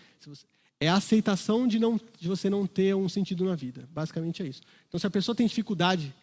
É 0.79 0.89
a 0.89 0.95
aceitação 0.97 1.67
de, 1.67 1.79
não, 1.79 1.99
de 2.21 2.29
você 2.29 2.51
não 2.51 2.67
ter 2.67 2.95
um 2.95 3.09
sentido 3.09 3.47
na 3.47 3.55
vida. 3.55 3.89
Basicamente 3.91 4.43
é 4.43 4.47
isso. 4.47 4.61
Então, 4.87 5.01
se 5.01 5.07
a 5.07 5.11
pessoa 5.11 5.35
tem 5.35 5.47
dificuldade 5.47 6.15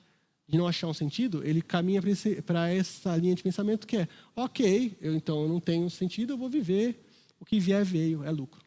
de 0.48 0.58
não 0.58 0.68
achar 0.68 0.88
um 0.88 0.94
sentido, 0.94 1.44
ele 1.44 1.62
caminha 1.62 2.02
para 2.46 2.70
essa 2.70 3.16
linha 3.18 3.34
de 3.34 3.42
pensamento 3.42 3.88
que 3.88 3.98
é: 3.98 4.08
ok, 4.36 4.96
eu, 5.02 5.16
então 5.16 5.42
eu 5.42 5.50
não 5.50 5.60
tenho 5.60 5.90
sentido, 5.90 6.34
eu 6.34 6.38
vou 6.38 6.50
viver, 6.50 7.04
o 7.40 7.46
que 7.46 7.60
vier 7.60 7.84
veio, 7.84 8.24
é 8.24 8.30
lucro. 8.30 8.63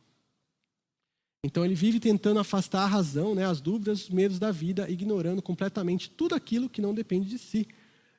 Então 1.46 1.64
ele 1.64 1.76
vive 1.76 2.00
tentando 2.00 2.40
afastar 2.40 2.82
a 2.82 2.86
razão, 2.86 3.32
né, 3.32 3.46
as 3.46 3.60
dúvidas, 3.60 4.02
os 4.02 4.10
medos 4.10 4.36
da 4.36 4.50
vida, 4.50 4.90
ignorando 4.90 5.40
completamente 5.40 6.10
tudo 6.10 6.34
aquilo 6.34 6.68
que 6.68 6.82
não 6.82 6.92
depende 6.92 7.28
de 7.28 7.38
si. 7.38 7.68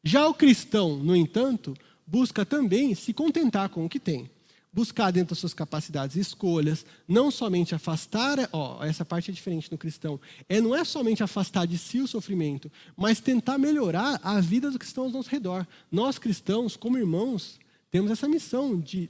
Já 0.01 0.25
o 0.25 0.33
cristão, 0.33 0.95
no 0.97 1.13
entanto, 1.13 1.75
busca 2.05 2.45
também 2.45 2.95
se 2.95 3.13
contentar 3.13 3.67
com 3.67 3.85
o 3.85 3.89
que 3.89 3.99
tem 3.99 4.29
buscar 4.71 5.09
dentro 5.09 5.29
das 5.29 5.39
suas 5.39 5.55
capacidades 5.55 6.15
e 6.15 6.19
escolhas, 6.19 6.85
não 7.07 7.31
somente 7.31 7.73
afastar, 7.73 8.47
ó, 8.53 8.83
essa 8.83 9.03
parte 9.03 9.31
é 9.31 9.33
diferente 9.33 9.71
no 9.71 9.77
cristão, 9.77 10.19
é 10.47 10.61
não 10.61 10.75
é 10.75 10.83
somente 10.83 11.23
afastar 11.23 11.65
de 11.65 11.79
si 11.79 11.99
o 11.99 12.07
sofrimento, 12.07 12.71
mas 12.95 13.19
tentar 13.19 13.57
melhorar 13.57 14.19
a 14.21 14.39
vida 14.39 14.69
dos 14.69 14.77
cristãos 14.77 15.07
ao 15.07 15.13
nosso 15.13 15.31
redor. 15.31 15.65
Nós 15.91 16.19
cristãos, 16.19 16.75
como 16.75 16.95
irmãos, 16.95 17.59
temos 17.89 18.11
essa 18.11 18.27
missão 18.27 18.79
de 18.79 19.09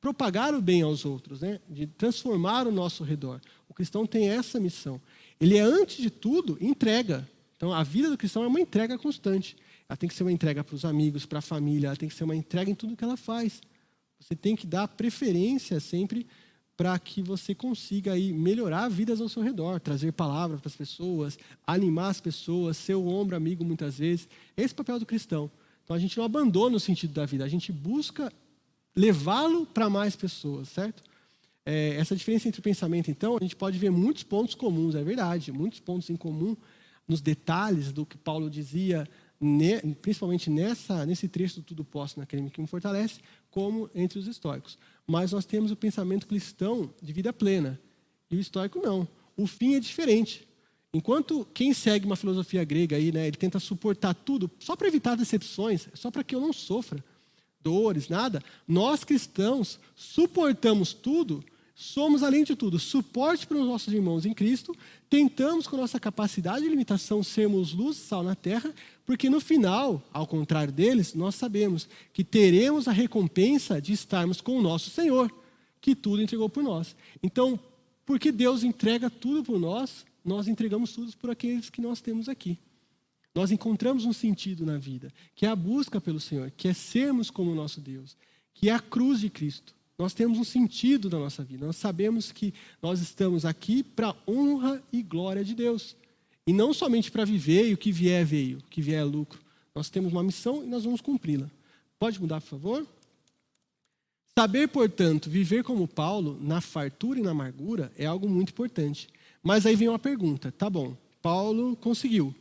propagar 0.00 0.54
o 0.54 0.62
bem 0.62 0.82
aos 0.82 1.04
outros, 1.04 1.40
né? 1.40 1.60
de 1.68 1.86
transformar 1.86 2.66
o 2.66 2.72
nosso 2.72 3.02
redor. 3.04 3.40
O 3.68 3.74
cristão 3.74 4.06
tem 4.06 4.28
essa 4.28 4.60
missão. 4.60 5.00
Ele 5.40 5.56
é, 5.56 5.60
antes 5.60 5.98
de 5.98 6.10
tudo, 6.10 6.56
entrega. 6.60 7.28
Então, 7.56 7.72
a 7.72 7.82
vida 7.82 8.08
do 8.08 8.16
cristão 8.16 8.44
é 8.44 8.46
uma 8.46 8.60
entrega 8.60 8.96
constante. 8.96 9.56
Ela 9.88 9.96
tem 9.96 10.08
que 10.08 10.14
ser 10.14 10.22
uma 10.22 10.32
entrega 10.32 10.62
para 10.62 10.74
os 10.74 10.84
amigos, 10.84 11.26
para 11.26 11.38
a 11.38 11.42
família, 11.42 11.88
ela 11.88 11.96
tem 11.96 12.08
que 12.08 12.14
ser 12.14 12.24
uma 12.24 12.36
entrega 12.36 12.70
em 12.70 12.74
tudo 12.74 12.96
que 12.96 13.04
ela 13.04 13.16
faz. 13.16 13.60
Você 14.20 14.34
tem 14.34 14.54
que 14.54 14.66
dar 14.66 14.86
preferência 14.88 15.80
sempre 15.80 16.26
para 16.76 16.96
que 16.96 17.20
você 17.22 17.54
consiga 17.54 18.12
aí 18.12 18.32
melhorar 18.32 18.88
vidas 18.88 19.20
ao 19.20 19.28
seu 19.28 19.42
redor, 19.42 19.80
trazer 19.80 20.12
palavras 20.12 20.60
para 20.60 20.68
as 20.68 20.76
pessoas, 20.76 21.36
animar 21.66 22.10
as 22.10 22.20
pessoas, 22.20 22.76
ser 22.76 22.94
o 22.94 23.08
ombro 23.08 23.34
amigo 23.34 23.64
muitas 23.64 23.98
vezes. 23.98 24.28
Esse 24.56 24.72
é 24.72 24.74
o 24.74 24.76
papel 24.76 25.00
do 25.00 25.06
cristão. 25.06 25.50
Então 25.82 25.96
a 25.96 25.98
gente 25.98 26.16
não 26.16 26.24
abandona 26.24 26.76
o 26.76 26.80
sentido 26.80 27.12
da 27.12 27.26
vida, 27.26 27.44
a 27.44 27.48
gente 27.48 27.72
busca 27.72 28.32
levá-lo 28.98 29.64
para 29.64 29.88
mais 29.88 30.16
pessoas, 30.16 30.70
certo? 30.70 31.04
É, 31.64 31.94
essa 31.96 32.16
diferença 32.16 32.48
entre 32.48 32.58
o 32.58 32.62
pensamento, 32.62 33.08
então, 33.12 33.36
a 33.36 33.40
gente 33.40 33.54
pode 33.54 33.78
ver 33.78 33.90
muitos 33.90 34.24
pontos 34.24 34.56
comuns, 34.56 34.96
é 34.96 35.04
verdade, 35.04 35.52
muitos 35.52 35.78
pontos 35.78 36.10
em 36.10 36.16
comum 36.16 36.56
nos 37.06 37.20
detalhes 37.20 37.92
do 37.92 38.04
que 38.04 38.18
Paulo 38.18 38.50
dizia, 38.50 39.08
ne, 39.40 39.80
principalmente 40.02 40.50
nessa, 40.50 41.06
nesse 41.06 41.28
trecho 41.28 41.56
do 41.56 41.62
Tudo 41.62 41.84
Posso 41.84 42.18
naquele 42.18 42.50
que 42.50 42.60
me 42.60 42.66
fortalece, 42.66 43.20
como 43.52 43.88
entre 43.94 44.18
os 44.18 44.26
estoicos. 44.26 44.76
Mas 45.06 45.30
nós 45.30 45.44
temos 45.44 45.70
o 45.70 45.76
pensamento 45.76 46.26
cristão 46.26 46.92
de 47.00 47.12
vida 47.12 47.32
plena, 47.32 47.80
e 48.28 48.36
o 48.36 48.40
estoico 48.40 48.80
não. 48.80 49.06
O 49.36 49.46
fim 49.46 49.74
é 49.74 49.80
diferente. 49.80 50.48
Enquanto 50.92 51.46
quem 51.54 51.72
segue 51.72 52.04
uma 52.04 52.16
filosofia 52.16 52.64
grega 52.64 52.96
aí, 52.96 53.12
né, 53.12 53.28
ele 53.28 53.36
tenta 53.36 53.60
suportar 53.60 54.14
tudo 54.14 54.50
só 54.58 54.74
para 54.74 54.88
evitar 54.88 55.14
decepções, 55.14 55.86
só 55.94 56.10
para 56.10 56.24
que 56.24 56.34
eu 56.34 56.40
não 56.40 56.52
sofra 56.52 57.04
dores, 57.68 58.08
nada. 58.08 58.42
Nós 58.66 59.04
cristãos 59.04 59.78
suportamos 59.94 60.92
tudo 60.92 61.44
Somos, 61.80 62.24
além 62.24 62.42
de 62.42 62.56
tudo, 62.56 62.76
suporte 62.76 63.46
para 63.46 63.56
os 63.56 63.64
nossos 63.64 63.94
irmãos 63.94 64.26
em 64.26 64.34
Cristo, 64.34 64.74
tentamos, 65.08 65.68
com 65.68 65.76
nossa 65.76 66.00
capacidade 66.00 66.64
e 66.64 66.68
limitação, 66.68 67.22
sermos 67.22 67.72
luz 67.72 67.96
e 67.96 68.00
sal 68.00 68.24
na 68.24 68.34
terra, 68.34 68.74
porque 69.06 69.30
no 69.30 69.38
final, 69.40 70.02
ao 70.12 70.26
contrário 70.26 70.72
deles, 70.72 71.14
nós 71.14 71.36
sabemos 71.36 71.88
que 72.12 72.24
teremos 72.24 72.88
a 72.88 72.90
recompensa 72.90 73.80
de 73.80 73.92
estarmos 73.92 74.40
com 74.40 74.58
o 74.58 74.60
nosso 74.60 74.90
Senhor, 74.90 75.32
que 75.80 75.94
tudo 75.94 76.20
entregou 76.20 76.48
por 76.48 76.64
nós. 76.64 76.96
Então, 77.22 77.56
porque 78.04 78.32
Deus 78.32 78.64
entrega 78.64 79.08
tudo 79.08 79.44
por 79.44 79.60
nós, 79.60 80.04
nós 80.24 80.48
entregamos 80.48 80.92
tudo 80.92 81.16
por 81.16 81.30
aqueles 81.30 81.70
que 81.70 81.80
nós 81.80 82.00
temos 82.00 82.28
aqui. 82.28 82.58
Nós 83.34 83.50
encontramos 83.50 84.04
um 84.04 84.12
sentido 84.12 84.66
na 84.66 84.78
vida, 84.78 85.12
que 85.34 85.46
é 85.46 85.48
a 85.48 85.56
busca 85.56 86.00
pelo 86.00 86.18
Senhor, 86.18 86.50
que 86.50 86.68
é 86.68 86.72
sermos 86.72 87.30
como 87.30 87.52
o 87.52 87.54
nosso 87.54 87.80
Deus, 87.80 88.16
que 88.54 88.68
é 88.68 88.72
a 88.72 88.80
cruz 88.80 89.20
de 89.20 89.30
Cristo. 89.30 89.74
Nós 89.98 90.14
temos 90.14 90.38
um 90.38 90.44
sentido 90.44 91.08
da 91.08 91.18
nossa 91.18 91.42
vida. 91.42 91.66
Nós 91.66 91.76
sabemos 91.76 92.30
que 92.30 92.54
nós 92.80 93.00
estamos 93.00 93.44
aqui 93.44 93.82
para 93.82 94.14
honra 94.26 94.82
e 94.92 95.02
glória 95.02 95.44
de 95.44 95.54
Deus. 95.54 95.96
E 96.46 96.52
não 96.52 96.72
somente 96.72 97.10
para 97.10 97.24
viver 97.24 97.68
e 97.68 97.74
o 97.74 97.78
que 97.78 97.92
vier 97.92 98.24
veio, 98.24 98.58
o 98.58 98.62
que 98.62 98.80
vier 98.80 99.00
é 99.00 99.04
lucro. 99.04 99.40
Nós 99.74 99.90
temos 99.90 100.12
uma 100.12 100.22
missão 100.22 100.64
e 100.64 100.66
nós 100.66 100.84
vamos 100.84 101.00
cumpri-la. 101.00 101.50
Pode 101.98 102.20
mudar, 102.20 102.40
por 102.40 102.48
favor? 102.48 102.86
Saber, 104.38 104.68
portanto, 104.68 105.28
viver 105.28 105.64
como 105.64 105.88
Paulo, 105.88 106.38
na 106.40 106.60
fartura 106.60 107.18
e 107.18 107.22
na 107.22 107.32
amargura, 107.32 107.92
é 107.98 108.06
algo 108.06 108.28
muito 108.28 108.50
importante. 108.50 109.08
Mas 109.42 109.66
aí 109.66 109.74
vem 109.74 109.88
uma 109.88 109.98
pergunta: 109.98 110.52
tá 110.52 110.70
bom, 110.70 110.96
Paulo 111.20 111.74
conseguiu, 111.76 112.32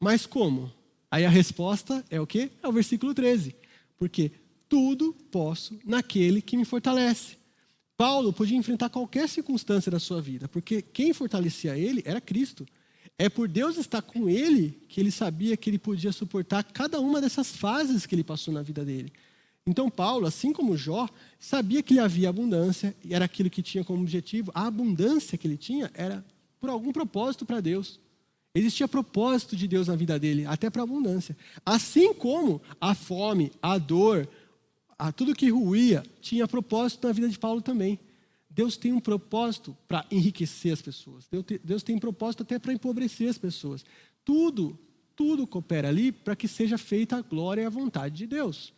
mas 0.00 0.26
como? 0.26 0.72
Aí 1.10 1.24
a 1.24 1.30
resposta 1.30 2.04
é 2.08 2.20
o 2.20 2.26
quê? 2.26 2.50
É 2.62 2.68
o 2.68 2.72
versículo 2.72 3.12
13. 3.12 3.54
Porque 3.98 4.32
tudo 4.68 5.12
posso 5.30 5.78
naquele 5.84 6.40
que 6.40 6.56
me 6.56 6.64
fortalece. 6.64 7.36
Paulo 7.96 8.32
podia 8.32 8.56
enfrentar 8.56 8.88
qualquer 8.88 9.28
circunstância 9.28 9.92
da 9.92 9.98
sua 9.98 10.22
vida, 10.22 10.48
porque 10.48 10.80
quem 10.80 11.12
fortalecia 11.12 11.76
ele 11.76 12.02
era 12.06 12.18
Cristo. 12.20 12.66
É 13.18 13.28
por 13.28 13.46
Deus 13.46 13.76
estar 13.76 14.00
com 14.00 14.26
ele 14.30 14.70
que 14.88 14.98
ele 14.98 15.10
sabia 15.10 15.54
que 15.54 15.68
ele 15.68 15.78
podia 15.78 16.10
suportar 16.10 16.64
cada 16.64 16.98
uma 16.98 17.20
dessas 17.20 17.54
fases 17.54 18.06
que 18.06 18.14
ele 18.14 18.24
passou 18.24 18.54
na 18.54 18.62
vida 18.62 18.82
dele. 18.82 19.12
Então, 19.66 19.90
Paulo, 19.90 20.26
assim 20.26 20.52
como 20.52 20.76
Jó, 20.76 21.06
sabia 21.38 21.82
que 21.82 21.92
lhe 21.92 22.00
havia 22.00 22.30
abundância, 22.30 22.96
e 23.04 23.12
era 23.14 23.26
aquilo 23.26 23.50
que 23.50 23.60
tinha 23.60 23.84
como 23.84 24.00
objetivo. 24.00 24.50
A 24.54 24.66
abundância 24.66 25.36
que 25.36 25.46
ele 25.46 25.58
tinha 25.58 25.90
era 25.92 26.24
por 26.58 26.70
algum 26.70 26.92
propósito 26.92 27.44
para 27.44 27.60
Deus. 27.60 28.00
Existia 28.54 28.88
propósito 28.88 29.54
de 29.54 29.68
Deus 29.68 29.86
na 29.86 29.94
vida 29.94 30.18
dele, 30.18 30.44
até 30.44 30.68
para 30.68 30.82
abundância. 30.82 31.36
Assim 31.64 32.12
como 32.12 32.60
a 32.80 32.94
fome, 32.94 33.52
a 33.62 33.78
dor, 33.78 34.28
a 34.98 35.12
tudo 35.12 35.34
que 35.34 35.50
ruía 35.50 36.02
tinha 36.20 36.48
propósito 36.48 37.06
na 37.06 37.12
vida 37.12 37.28
de 37.28 37.38
Paulo 37.38 37.62
também. 37.62 37.98
Deus 38.50 38.76
tem 38.76 38.92
um 38.92 39.00
propósito 39.00 39.76
para 39.86 40.04
enriquecer 40.10 40.72
as 40.72 40.82
pessoas. 40.82 41.28
Deus 41.62 41.84
tem 41.84 41.94
um 41.94 42.00
propósito 42.00 42.42
até 42.42 42.58
para 42.58 42.72
empobrecer 42.72 43.28
as 43.28 43.38
pessoas. 43.38 43.84
Tudo, 44.24 44.76
tudo 45.14 45.46
coopera 45.46 45.88
ali 45.88 46.10
para 46.10 46.34
que 46.34 46.48
seja 46.48 46.76
feita 46.76 47.16
a 47.16 47.22
glória 47.22 47.62
e 47.62 47.64
a 47.66 47.70
vontade 47.70 48.16
de 48.16 48.26
Deus. 48.26 48.72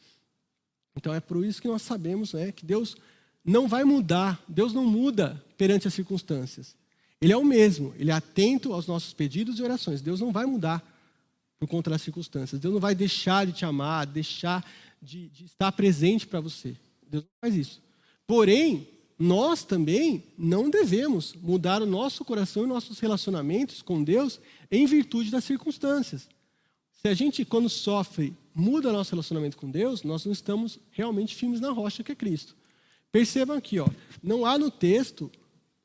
Então 0.95 1.15
é 1.15 1.21
por 1.21 1.43
isso 1.45 1.63
que 1.63 1.69
nós 1.69 1.81
sabemos 1.81 2.35
né, 2.35 2.53
que 2.53 2.67
Deus 2.67 2.95
não 3.43 3.67
vai 3.67 3.83
mudar, 3.83 4.45
Deus 4.47 4.75
não 4.75 4.85
muda 4.85 5.43
perante 5.57 5.89
as 5.89 5.95
circunstâncias. 5.95 6.77
Ele 7.23 7.33
é 7.33 7.37
o 7.37 7.45
mesmo, 7.45 7.95
ele 7.97 8.11
é 8.11 8.15
atento 8.15 8.73
aos 8.73 8.89
nossos 8.89 9.13
pedidos 9.13 9.61
e 9.61 9.63
orações. 9.63 10.03
Deus 10.03 10.21
não 10.21 10.33
vai 10.33 10.45
mudar 10.45 10.83
por 11.57 11.69
conta 11.69 11.89
das 11.89 12.03
circunstâncias. 12.03 12.61
Deus 12.61 12.75
não 12.75 12.81
vai 12.81 12.97
deixar 12.97 13.47
de 13.47 13.53
te 13.53 13.65
amar, 13.65 14.05
deixar 14.07 14.69
de, 15.01 15.29
de 15.29 15.45
estar 15.45 15.71
presente 15.71 16.27
para 16.27 16.41
você. 16.41 16.75
Deus 17.09 17.23
não 17.23 17.31
faz 17.41 17.55
isso. 17.55 17.81
Porém, 18.27 18.89
nós 19.17 19.63
também 19.63 20.25
não 20.37 20.69
devemos 20.69 21.33
mudar 21.41 21.81
o 21.81 21.87
nosso 21.87 22.25
coração 22.25 22.65
e 22.65 22.67
nossos 22.67 22.99
relacionamentos 22.99 23.83
com 23.83 24.03
Deus 24.03 24.41
em 24.69 24.85
virtude 24.85 25.31
das 25.31 25.45
circunstâncias. 25.45 26.29
Se 27.01 27.07
a 27.07 27.15
gente, 27.15 27.45
quando 27.45 27.69
sofre, 27.69 28.37
muda 28.53 28.93
nosso 28.93 29.13
relacionamento 29.13 29.57
com 29.57 29.71
Deus, 29.71 30.03
nós 30.03 30.25
não 30.25 30.33
estamos 30.33 30.81
realmente 30.91 31.37
firmes 31.37 31.61
na 31.61 31.71
rocha 31.71 32.03
que 32.03 32.11
é 32.11 32.17
Cristo. 32.17 32.57
Percebam 33.13 33.57
aqui, 33.57 33.79
ó, 33.79 33.87
não 34.21 34.45
há 34.45 34.59
no 34.59 34.73
texto, 34.73 35.31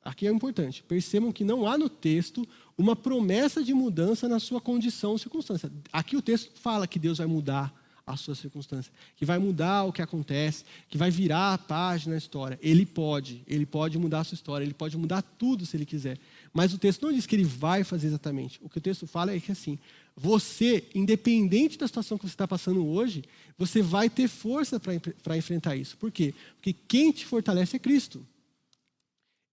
aqui 0.07 0.25
é 0.25 0.31
importante, 0.31 0.83
percebam 0.83 1.31
que 1.33 1.43
não 1.43 1.67
há 1.67 1.77
no 1.77 1.89
texto 1.89 2.47
uma 2.77 2.95
promessa 2.95 3.61
de 3.61 3.73
mudança 3.73 4.27
na 4.27 4.39
sua 4.39 4.61
condição 4.61 5.11
ou 5.11 5.17
circunstância. 5.17 5.69
Aqui 5.91 6.15
o 6.15 6.21
texto 6.21 6.51
fala 6.59 6.87
que 6.87 6.97
Deus 6.97 7.17
vai 7.17 7.27
mudar 7.27 7.73
a 8.05 8.15
sua 8.15 8.33
circunstância, 8.33 8.91
que 9.17 9.25
vai 9.25 9.37
mudar 9.37 9.83
o 9.83 9.91
que 9.91 10.01
acontece, 10.01 10.63
que 10.87 10.97
vai 10.97 11.11
virar 11.11 11.53
a 11.53 11.57
página 11.57 12.13
da 12.13 12.17
história. 12.17 12.57
Ele 12.61 12.85
pode, 12.85 13.43
ele 13.45 13.65
pode 13.65 13.97
mudar 13.97 14.21
a 14.21 14.23
sua 14.23 14.35
história, 14.35 14.63
ele 14.63 14.73
pode 14.73 14.97
mudar 14.97 15.21
tudo 15.21 15.65
se 15.65 15.75
ele 15.75 15.85
quiser. 15.85 16.17
Mas 16.53 16.73
o 16.73 16.77
texto 16.77 17.05
não 17.05 17.11
diz 17.11 17.25
que 17.25 17.35
ele 17.35 17.43
vai 17.43 17.83
fazer 17.83 18.07
exatamente. 18.07 18.61
O 18.63 18.69
que 18.69 18.77
o 18.77 18.81
texto 18.81 19.05
fala 19.05 19.33
é 19.33 19.39
que 19.41 19.51
assim, 19.51 19.77
você, 20.15 20.85
independente 20.95 21.77
da 21.77 21.85
situação 21.85 22.17
que 22.17 22.25
você 22.25 22.33
está 22.33 22.47
passando 22.47 22.87
hoje, 22.87 23.25
você 23.57 23.81
vai 23.81 24.09
ter 24.09 24.29
força 24.29 24.79
para 24.79 25.35
enfrentar 25.35 25.75
isso. 25.75 25.97
Por 25.97 26.09
quê? 26.09 26.33
Porque 26.55 26.73
quem 26.87 27.11
te 27.11 27.25
fortalece 27.25 27.75
é 27.75 27.79
Cristo. 27.79 28.25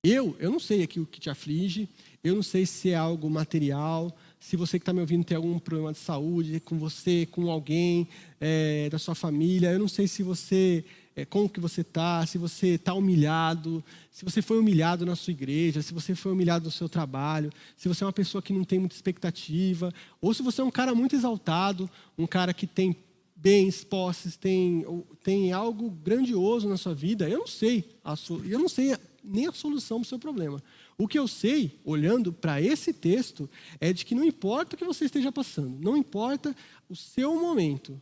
Eu, 0.04 0.36
eu 0.38 0.50
não 0.50 0.60
sei 0.60 0.82
aqui 0.82 1.00
o 1.00 1.06
que 1.06 1.18
te 1.18 1.30
aflige, 1.30 1.88
eu 2.22 2.34
não 2.34 2.42
sei 2.42 2.66
se 2.66 2.90
é 2.90 2.94
algo 2.94 3.30
material, 3.30 4.14
se 4.38 4.54
você 4.54 4.78
que 4.78 4.82
está 4.82 4.92
me 4.92 5.00
ouvindo 5.00 5.24
tem 5.24 5.34
algum 5.34 5.58
problema 5.58 5.94
de 5.94 5.98
saúde 5.98 6.60
com 6.60 6.78
você, 6.78 7.24
com 7.24 7.50
alguém 7.50 8.06
é, 8.38 8.90
da 8.90 8.98
sua 8.98 9.14
família, 9.14 9.72
eu 9.72 9.78
não 9.78 9.88
sei 9.88 10.06
se 10.06 10.22
você, 10.22 10.84
é, 11.16 11.24
como 11.24 11.48
que 11.48 11.58
você 11.58 11.80
está, 11.80 12.26
se 12.26 12.36
você 12.36 12.74
está 12.74 12.92
humilhado, 12.92 13.82
se 14.10 14.26
você 14.26 14.42
foi 14.42 14.58
humilhado 14.58 15.06
na 15.06 15.16
sua 15.16 15.30
igreja, 15.30 15.80
se 15.80 15.94
você 15.94 16.14
foi 16.14 16.32
humilhado 16.32 16.66
no 16.66 16.70
seu 16.70 16.86
trabalho, 16.86 17.50
se 17.74 17.88
você 17.88 18.04
é 18.04 18.06
uma 18.06 18.12
pessoa 18.12 18.42
que 18.42 18.52
não 18.52 18.62
tem 18.62 18.78
muita 18.78 18.94
expectativa, 18.94 19.90
ou 20.20 20.34
se 20.34 20.42
você 20.42 20.60
é 20.60 20.64
um 20.64 20.70
cara 20.70 20.94
muito 20.94 21.16
exaltado, 21.16 21.88
um 22.18 22.26
cara 22.26 22.52
que 22.52 22.66
tem 22.66 22.94
bens, 23.34 23.82
posses, 23.82 24.36
tem, 24.36 24.84
tem 25.22 25.50
algo 25.50 25.88
grandioso 25.88 26.68
na 26.68 26.76
sua 26.76 26.94
vida, 26.94 27.26
eu 27.26 27.38
não 27.38 27.46
sei, 27.46 27.88
sua, 28.18 28.42
eu 28.44 28.58
não 28.58 28.68
sei 28.68 28.94
nem 29.24 29.46
a 29.46 29.52
solução 29.52 30.00
do 30.00 30.06
seu 30.06 30.18
problema. 30.18 30.62
O 30.98 31.08
que 31.08 31.18
eu 31.18 31.26
sei, 31.26 31.80
olhando 31.84 32.32
para 32.32 32.60
esse 32.60 32.92
texto, 32.92 33.48
é 33.80 33.92
de 33.92 34.04
que 34.04 34.14
não 34.14 34.24
importa 34.24 34.74
o 34.74 34.78
que 34.78 34.84
você 34.84 35.06
esteja 35.06 35.32
passando, 35.32 35.78
não 35.80 35.96
importa 35.96 36.54
o 36.88 36.94
seu 36.94 37.40
momento, 37.40 38.00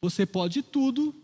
você 0.00 0.24
pode 0.24 0.62
tudo 0.62 1.14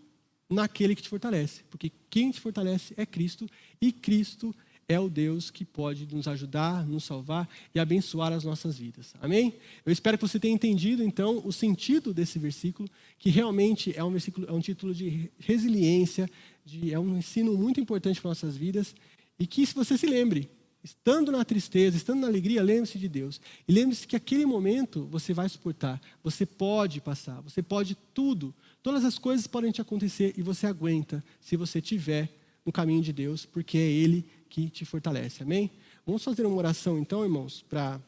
naquele 0.48 0.94
que 0.94 1.02
te 1.02 1.08
fortalece, 1.08 1.62
porque 1.70 1.92
quem 2.08 2.30
te 2.30 2.40
fortalece 2.40 2.92
é 2.96 3.06
Cristo 3.06 3.48
e 3.80 3.92
Cristo 3.92 4.54
é 4.88 4.98
o 4.98 5.08
Deus 5.08 5.50
que 5.50 5.64
pode 5.64 6.04
nos 6.12 6.26
ajudar, 6.26 6.84
nos 6.84 7.04
salvar 7.04 7.48
e 7.72 7.78
abençoar 7.78 8.32
as 8.32 8.42
nossas 8.42 8.76
vidas. 8.76 9.14
Amém? 9.22 9.54
Eu 9.86 9.92
espero 9.92 10.18
que 10.18 10.26
você 10.26 10.40
tenha 10.40 10.52
entendido 10.52 11.04
então 11.04 11.40
o 11.44 11.52
sentido 11.52 12.12
desse 12.12 12.40
versículo, 12.40 12.88
que 13.16 13.30
realmente 13.30 13.96
é 13.96 14.02
um 14.02 14.10
versículo, 14.10 14.48
é 14.48 14.52
um 14.52 14.60
título 14.60 14.92
de 14.92 15.30
resiliência, 15.38 16.28
de, 16.64 16.92
é 16.92 16.98
um 16.98 17.16
ensino 17.16 17.56
muito 17.56 17.78
importante 17.78 18.20
para 18.20 18.30
nossas 18.30 18.56
vidas 18.56 18.92
e 19.40 19.46
que 19.46 19.66
se 19.66 19.74
você 19.74 19.98
se 19.98 20.06
lembre, 20.06 20.48
Estando 20.82 21.30
na 21.30 21.44
tristeza, 21.44 21.96
estando 21.96 22.20
na 22.20 22.26
alegria, 22.26 22.62
lembre-se 22.62 22.98
de 22.98 23.08
Deus. 23.08 23.38
E 23.68 23.72
lembre-se 23.72 24.06
que 24.06 24.16
aquele 24.16 24.46
momento 24.46 25.06
você 25.10 25.34
vai 25.34 25.46
suportar. 25.46 26.00
Você 26.22 26.46
pode 26.46 27.02
passar, 27.02 27.40
você 27.42 27.62
pode 27.62 27.94
tudo. 28.14 28.54
Todas 28.82 29.04
as 29.04 29.18
coisas 29.18 29.46
podem 29.46 29.70
te 29.70 29.82
acontecer 29.82 30.32
e 30.38 30.42
você 30.42 30.66
aguenta 30.66 31.22
se 31.38 31.54
você 31.54 31.80
estiver 31.80 32.30
no 32.64 32.72
caminho 32.72 33.02
de 33.02 33.12
Deus, 33.12 33.44
porque 33.44 33.76
é 33.76 33.90
Ele 33.90 34.24
que 34.48 34.70
te 34.70 34.86
fortalece. 34.86 35.42
Amém? 35.42 35.70
Vamos 36.06 36.24
fazer 36.24 36.46
uma 36.46 36.56
oração 36.56 36.98
então, 36.98 37.22
irmãos, 37.24 37.62
para 37.68 38.00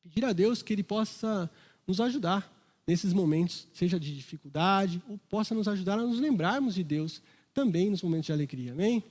pedir 0.00 0.24
a 0.24 0.32
Deus 0.32 0.62
que 0.62 0.72
Ele 0.72 0.84
possa 0.84 1.50
nos 1.88 2.00
ajudar 2.00 2.56
nesses 2.86 3.12
momentos, 3.12 3.66
seja 3.74 3.98
de 3.98 4.14
dificuldade, 4.14 5.02
ou 5.08 5.18
possa 5.28 5.56
nos 5.56 5.66
ajudar 5.66 5.98
a 5.98 6.06
nos 6.06 6.20
lembrarmos 6.20 6.76
de 6.76 6.84
Deus 6.84 7.20
também 7.52 7.90
nos 7.90 8.02
momentos 8.02 8.26
de 8.26 8.32
alegria. 8.32 8.72
Amém? 8.72 9.02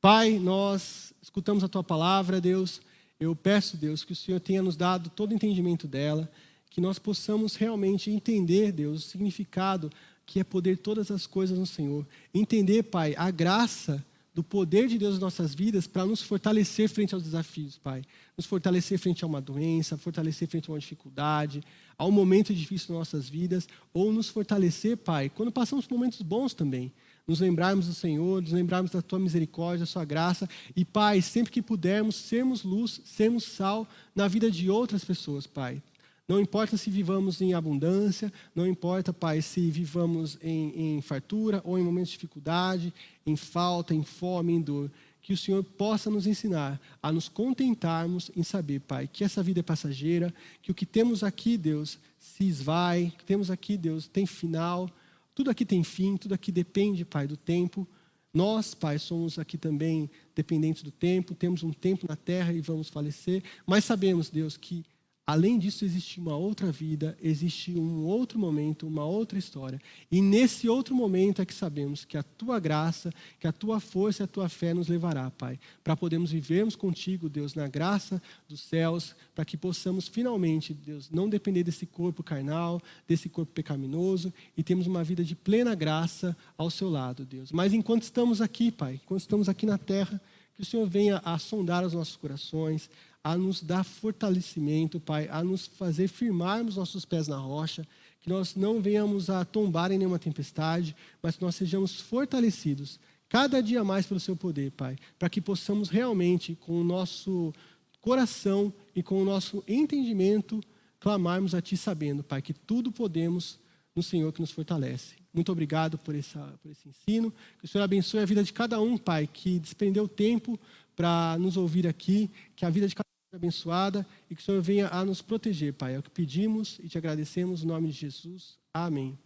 Pai, 0.00 0.38
nós 0.38 1.12
escutamos 1.20 1.64
a 1.64 1.68
tua 1.68 1.82
palavra, 1.82 2.40
Deus. 2.40 2.80
Eu 3.18 3.34
peço, 3.34 3.76
Deus, 3.76 4.04
que 4.04 4.12
o 4.12 4.16
Senhor 4.16 4.40
tenha 4.40 4.62
nos 4.62 4.76
dado 4.76 5.10
todo 5.10 5.32
o 5.32 5.34
entendimento 5.34 5.88
dela, 5.88 6.30
que 6.70 6.80
nós 6.80 6.98
possamos 6.98 7.56
realmente 7.56 8.10
entender, 8.10 8.72
Deus, 8.72 9.04
o 9.04 9.08
significado 9.08 9.90
que 10.26 10.40
é 10.40 10.44
poder 10.44 10.78
todas 10.78 11.10
as 11.10 11.26
coisas 11.26 11.56
no 11.56 11.66
Senhor. 11.66 12.06
Entender, 12.34 12.82
Pai, 12.82 13.14
a 13.16 13.30
graça 13.30 14.04
do 14.34 14.42
poder 14.42 14.86
de 14.86 14.98
Deus 14.98 15.12
nas 15.12 15.20
nossas 15.20 15.54
vidas 15.54 15.86
para 15.86 16.04
nos 16.04 16.20
fortalecer 16.20 16.90
frente 16.90 17.14
aos 17.14 17.22
desafios, 17.22 17.78
Pai. 17.78 18.02
Nos 18.36 18.44
fortalecer 18.44 18.98
frente 18.98 19.24
a 19.24 19.26
uma 19.26 19.40
doença, 19.40 19.96
fortalecer 19.96 20.46
frente 20.46 20.68
a 20.68 20.74
uma 20.74 20.78
dificuldade, 20.78 21.62
a 21.96 22.04
um 22.04 22.10
momento 22.10 22.52
difícil 22.52 22.88
nas 22.90 22.98
nossas 22.98 23.30
vidas, 23.30 23.66
ou 23.94 24.12
nos 24.12 24.28
fortalecer, 24.28 24.98
Pai, 24.98 25.30
quando 25.30 25.50
passamos 25.50 25.86
por 25.86 25.94
momentos 25.94 26.20
bons 26.20 26.52
também. 26.52 26.92
Nos 27.26 27.40
lembrarmos 27.40 27.86
do 27.86 27.94
Senhor, 27.94 28.40
nos 28.40 28.52
lembrarmos 28.52 28.92
da 28.92 29.02
Tua 29.02 29.18
misericórdia, 29.18 29.80
da 29.80 29.86
Sua 29.86 30.04
graça. 30.04 30.48
E, 30.76 30.84
Pai, 30.84 31.20
sempre 31.20 31.50
que 31.50 31.60
pudermos, 31.60 32.14
sermos 32.14 32.62
luz, 32.62 33.00
sermos 33.04 33.44
sal 33.44 33.86
na 34.14 34.28
vida 34.28 34.50
de 34.50 34.70
outras 34.70 35.04
pessoas, 35.04 35.46
Pai. 35.46 35.82
Não 36.28 36.40
importa 36.40 36.76
se 36.76 36.90
vivamos 36.90 37.40
em 37.40 37.54
abundância, 37.54 38.32
não 38.54 38.66
importa, 38.66 39.12
Pai, 39.12 39.40
se 39.40 39.70
vivamos 39.70 40.36
em, 40.42 40.96
em 40.96 41.00
fartura 41.00 41.60
ou 41.64 41.78
em 41.78 41.84
momentos 41.84 42.10
de 42.10 42.16
dificuldade, 42.16 42.92
em 43.24 43.36
falta, 43.36 43.94
em 43.94 44.02
fome, 44.02 44.52
em 44.52 44.60
dor. 44.60 44.90
Que 45.22 45.32
o 45.32 45.36
Senhor 45.36 45.62
possa 45.62 46.10
nos 46.10 46.26
ensinar 46.26 46.80
a 47.02 47.12
nos 47.12 47.28
contentarmos 47.28 48.30
em 48.36 48.42
saber, 48.42 48.80
Pai, 48.80 49.08
que 49.12 49.22
essa 49.22 49.42
vida 49.42 49.60
é 49.60 49.62
passageira, 49.62 50.34
que 50.62 50.70
o 50.70 50.74
que 50.74 50.86
temos 50.86 51.22
aqui, 51.22 51.56
Deus, 51.56 51.98
se 52.18 52.44
esvai, 52.44 53.12
que 53.16 53.24
temos 53.24 53.50
aqui, 53.50 53.76
Deus, 53.76 54.08
tem 54.08 54.26
final, 54.26 54.90
tudo 55.36 55.50
aqui 55.50 55.66
tem 55.66 55.84
fim, 55.84 56.16
tudo 56.16 56.32
aqui 56.32 56.50
depende, 56.50 57.04
Pai, 57.04 57.26
do 57.26 57.36
tempo. 57.36 57.86
Nós, 58.32 58.72
Pai, 58.72 58.98
somos 58.98 59.38
aqui 59.38 59.58
também 59.58 60.10
dependentes 60.34 60.82
do 60.82 60.90
tempo, 60.90 61.34
temos 61.34 61.62
um 61.62 61.72
tempo 61.74 62.06
na 62.08 62.16
terra 62.16 62.54
e 62.54 62.60
vamos 62.62 62.88
falecer, 62.88 63.42
mas 63.66 63.84
sabemos, 63.84 64.30
Deus, 64.30 64.56
que 64.56 64.82
Além 65.26 65.58
disso, 65.58 65.84
existe 65.84 66.20
uma 66.20 66.36
outra 66.36 66.70
vida, 66.70 67.18
existe 67.20 67.72
um 67.76 68.04
outro 68.04 68.38
momento, 68.38 68.86
uma 68.86 69.04
outra 69.04 69.36
história. 69.36 69.80
E 70.08 70.22
nesse 70.22 70.68
outro 70.68 70.94
momento 70.94 71.42
é 71.42 71.44
que 71.44 71.52
sabemos 71.52 72.04
que 72.04 72.16
a 72.16 72.22
tua 72.22 72.60
graça, 72.60 73.12
que 73.40 73.48
a 73.48 73.52
tua 73.52 73.80
força 73.80 74.22
e 74.22 74.24
a 74.24 74.28
tua 74.28 74.48
fé 74.48 74.72
nos 74.72 74.86
levará, 74.86 75.28
Pai, 75.32 75.58
para 75.82 75.96
podermos 75.96 76.30
vivermos 76.30 76.76
contigo, 76.76 77.28
Deus, 77.28 77.56
na 77.56 77.66
graça 77.66 78.22
dos 78.48 78.60
céus, 78.60 79.16
para 79.34 79.44
que 79.44 79.56
possamos 79.56 80.06
finalmente, 80.06 80.72
Deus, 80.72 81.10
não 81.10 81.28
depender 81.28 81.64
desse 81.64 81.86
corpo 81.86 82.22
carnal, 82.22 82.80
desse 83.08 83.28
corpo 83.28 83.52
pecaminoso 83.52 84.32
e 84.56 84.62
temos 84.62 84.86
uma 84.86 85.02
vida 85.02 85.24
de 85.24 85.34
plena 85.34 85.74
graça 85.74 86.36
ao 86.56 86.70
seu 86.70 86.88
lado, 86.88 87.24
Deus. 87.24 87.50
Mas 87.50 87.72
enquanto 87.72 88.02
estamos 88.02 88.40
aqui, 88.40 88.70
Pai, 88.70 89.00
enquanto 89.02 89.22
estamos 89.22 89.48
aqui 89.48 89.66
na 89.66 89.76
terra, 89.76 90.20
que 90.54 90.62
o 90.62 90.64
Senhor 90.64 90.88
venha 90.88 91.20
a 91.24 91.36
sondar 91.38 91.84
os 91.84 91.92
nossos 91.92 92.16
corações, 92.16 92.88
a 93.26 93.36
nos 93.36 93.60
dar 93.60 93.82
fortalecimento, 93.82 95.00
Pai, 95.00 95.26
a 95.28 95.42
nos 95.42 95.66
fazer 95.66 96.06
firmarmos 96.06 96.76
nossos 96.76 97.04
pés 97.04 97.26
na 97.26 97.36
rocha, 97.36 97.84
que 98.20 98.28
nós 98.28 98.54
não 98.54 98.80
venhamos 98.80 99.28
a 99.28 99.44
tombar 99.44 99.90
em 99.90 99.98
nenhuma 99.98 100.16
tempestade, 100.16 100.94
mas 101.20 101.34
que 101.34 101.42
nós 101.42 101.56
sejamos 101.56 102.00
fortalecidos 102.00 103.00
cada 103.28 103.60
dia 103.60 103.82
mais 103.82 104.06
pelo 104.06 104.20
Seu 104.20 104.36
poder, 104.36 104.70
Pai, 104.70 104.96
para 105.18 105.28
que 105.28 105.40
possamos 105.40 105.88
realmente, 105.88 106.54
com 106.54 106.80
o 106.80 106.84
nosso 106.84 107.52
coração 108.00 108.72
e 108.94 109.02
com 109.02 109.20
o 109.20 109.24
nosso 109.24 109.60
entendimento, 109.66 110.62
clamarmos 111.00 111.52
a 111.52 111.60
Ti, 111.60 111.76
sabendo, 111.76 112.22
Pai, 112.22 112.40
que 112.40 112.54
tudo 112.54 112.92
podemos 112.92 113.58
no 113.92 114.04
Senhor 114.04 114.32
que 114.32 114.40
nos 114.40 114.52
fortalece. 114.52 115.16
Muito 115.34 115.50
obrigado 115.50 115.98
por, 115.98 116.14
essa, 116.14 116.38
por 116.62 116.70
esse 116.70 116.88
ensino. 116.88 117.34
Que 117.58 117.64
o 117.64 117.68
Senhor 117.68 117.82
abençoe 117.82 118.20
a 118.20 118.24
vida 118.24 118.44
de 118.44 118.52
cada 118.52 118.80
um, 118.80 118.96
Pai, 118.96 119.26
que 119.26 119.58
desprendeu 119.58 120.06
tempo 120.06 120.56
para 120.94 121.36
nos 121.40 121.56
ouvir 121.56 121.88
aqui. 121.88 122.30
Que 122.54 122.64
a 122.64 122.70
vida 122.70 122.86
de 122.86 122.94
cada 122.94 123.15
abençoada 123.32 124.06
e 124.30 124.34
que 124.34 124.42
o 124.42 124.44
Senhor 124.44 124.60
venha 124.60 124.88
a 124.88 125.04
nos 125.04 125.20
proteger, 125.20 125.72
Pai. 125.74 125.94
É 125.94 125.98
o 125.98 126.02
que 126.02 126.10
pedimos 126.10 126.78
e 126.82 126.88
te 126.88 126.96
agradecemos 126.98 127.62
no 127.62 127.72
nome 127.74 127.88
de 127.88 127.94
Jesus. 127.94 128.58
Amém. 128.72 129.18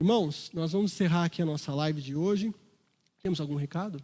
Irmãos, 0.00 0.50
nós 0.52 0.72
vamos 0.72 0.92
encerrar 0.92 1.24
aqui 1.24 1.42
a 1.42 1.46
nossa 1.46 1.74
live 1.74 2.00
de 2.00 2.14
hoje. 2.14 2.54
Temos 3.22 3.40
algum 3.40 3.56
recado? 3.56 4.02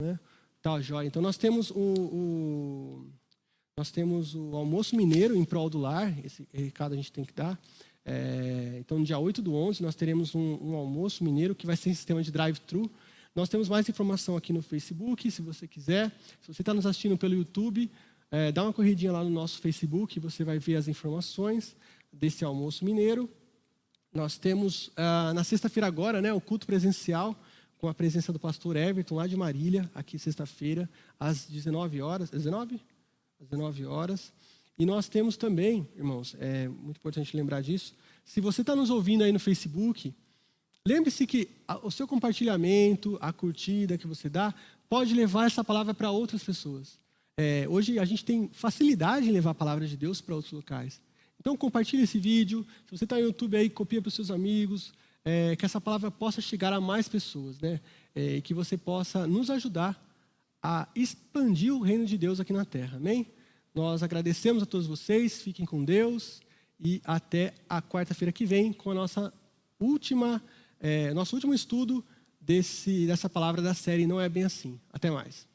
Né? 0.00 0.18
Tá, 0.62 0.80
jóia. 0.80 1.06
Então 1.06 1.20
nós 1.20 1.36
temos 1.36 1.70
o, 1.70 1.76
o, 1.76 3.06
nós 3.76 3.90
temos 3.90 4.34
o 4.34 4.56
almoço 4.56 4.96
mineiro 4.96 5.36
em 5.36 5.44
prol 5.44 5.68
do 5.68 5.78
lar. 5.78 6.12
Esse 6.24 6.48
recado 6.52 6.92
a 6.92 6.96
gente 6.96 7.12
tem 7.12 7.24
que 7.24 7.32
dar. 7.32 7.60
É, 8.06 8.76
então, 8.80 8.98
no 8.98 9.04
dia 9.04 9.18
8 9.18 9.40
do 9.40 9.54
11, 9.54 9.82
nós 9.82 9.94
teremos 9.94 10.34
um, 10.34 10.58
um 10.60 10.76
almoço 10.76 11.24
mineiro 11.24 11.54
que 11.54 11.66
vai 11.66 11.76
ser 11.76 11.90
em 11.90 11.94
sistema 11.94 12.22
de 12.22 12.30
drive-thru. 12.30 12.90
Nós 13.34 13.48
temos 13.48 13.68
mais 13.68 13.88
informação 13.88 14.36
aqui 14.36 14.52
no 14.52 14.62
Facebook, 14.62 15.28
se 15.28 15.42
você 15.42 15.66
quiser. 15.66 16.12
Se 16.40 16.54
você 16.54 16.62
está 16.62 16.72
nos 16.72 16.86
assistindo 16.86 17.18
pelo 17.18 17.34
YouTube, 17.34 17.90
é, 18.30 18.52
dá 18.52 18.62
uma 18.62 18.72
corridinha 18.72 19.10
lá 19.10 19.24
no 19.24 19.30
nosso 19.30 19.58
Facebook, 19.58 20.20
você 20.20 20.44
vai 20.44 20.60
ver 20.60 20.76
as 20.76 20.86
informações 20.86 21.76
desse 22.12 22.44
almoço 22.44 22.84
mineiro. 22.84 23.28
Nós 24.12 24.38
temos 24.38 24.92
ah, 24.96 25.32
na 25.34 25.42
sexta-feira 25.42 25.88
agora, 25.88 26.22
né, 26.22 26.32
o 26.32 26.40
culto 26.40 26.64
presencial 26.64 27.36
com 27.76 27.88
a 27.88 27.94
presença 27.94 28.32
do 28.32 28.38
pastor 28.38 28.76
Everton 28.76 29.16
lá 29.16 29.26
de 29.26 29.36
Marília, 29.36 29.90
aqui 29.92 30.16
sexta-feira 30.16 30.88
às 31.18 31.46
19 31.46 32.00
horas, 32.00 32.30
19? 32.30 32.80
Às 33.40 33.48
19 33.48 33.84
horas. 33.84 34.32
E 34.78 34.86
nós 34.86 35.08
temos 35.08 35.36
também, 35.36 35.88
irmãos, 35.96 36.36
é 36.38 36.68
muito 36.68 36.98
importante 36.98 37.36
lembrar 37.36 37.62
disso. 37.62 37.94
Se 38.24 38.40
você 38.40 38.60
está 38.60 38.76
nos 38.76 38.90
ouvindo 38.90 39.24
aí 39.24 39.32
no 39.32 39.40
Facebook, 39.40 40.14
Lembre-se 40.86 41.26
que 41.26 41.48
o 41.82 41.90
seu 41.90 42.06
compartilhamento, 42.06 43.16
a 43.18 43.32
curtida 43.32 43.96
que 43.96 44.06
você 44.06 44.28
dá, 44.28 44.54
pode 44.86 45.14
levar 45.14 45.46
essa 45.46 45.64
palavra 45.64 45.94
para 45.94 46.10
outras 46.10 46.44
pessoas. 46.44 46.98
É, 47.38 47.66
hoje 47.70 47.98
a 47.98 48.04
gente 48.04 48.22
tem 48.22 48.50
facilidade 48.52 49.26
em 49.26 49.32
levar 49.32 49.52
a 49.52 49.54
palavra 49.54 49.86
de 49.86 49.96
Deus 49.96 50.20
para 50.20 50.34
outros 50.34 50.52
locais. 50.52 51.00
Então 51.40 51.56
compartilhe 51.56 52.02
esse 52.02 52.18
vídeo. 52.18 52.66
Se 52.84 52.98
você 52.98 53.04
está 53.04 53.16
no 53.16 53.22
YouTube 53.22 53.56
aí, 53.56 53.70
copia 53.70 54.02
para 54.02 54.08
os 54.08 54.14
seus 54.14 54.30
amigos. 54.30 54.92
É, 55.24 55.56
que 55.56 55.64
essa 55.64 55.80
palavra 55.80 56.10
possa 56.10 56.42
chegar 56.42 56.70
a 56.70 56.82
mais 56.82 57.08
pessoas, 57.08 57.58
né? 57.60 57.80
É, 58.14 58.42
que 58.42 58.52
você 58.52 58.76
possa 58.76 59.26
nos 59.26 59.48
ajudar 59.48 59.98
a 60.62 60.86
expandir 60.94 61.74
o 61.74 61.80
reino 61.80 62.04
de 62.04 62.18
Deus 62.18 62.40
aqui 62.40 62.52
na 62.52 62.66
Terra. 62.66 62.98
Amém? 62.98 63.26
Nós 63.74 64.02
agradecemos 64.02 64.62
a 64.62 64.66
todos 64.66 64.86
vocês. 64.86 65.40
Fiquem 65.40 65.64
com 65.64 65.82
Deus 65.82 66.42
e 66.78 67.00
até 67.04 67.54
a 67.70 67.80
quarta-feira 67.80 68.30
que 68.30 68.44
vem 68.44 68.70
com 68.70 68.90
a 68.90 68.94
nossa 68.94 69.32
última 69.80 70.42
é, 70.84 71.14
nosso 71.14 71.34
último 71.34 71.54
estudo 71.54 72.04
desse, 72.38 73.06
dessa 73.06 73.26
palavra 73.26 73.62
da 73.62 73.72
série 73.72 74.06
Não 74.06 74.20
é 74.20 74.28
Bem 74.28 74.44
Assim. 74.44 74.78
Até 74.92 75.10
mais. 75.10 75.48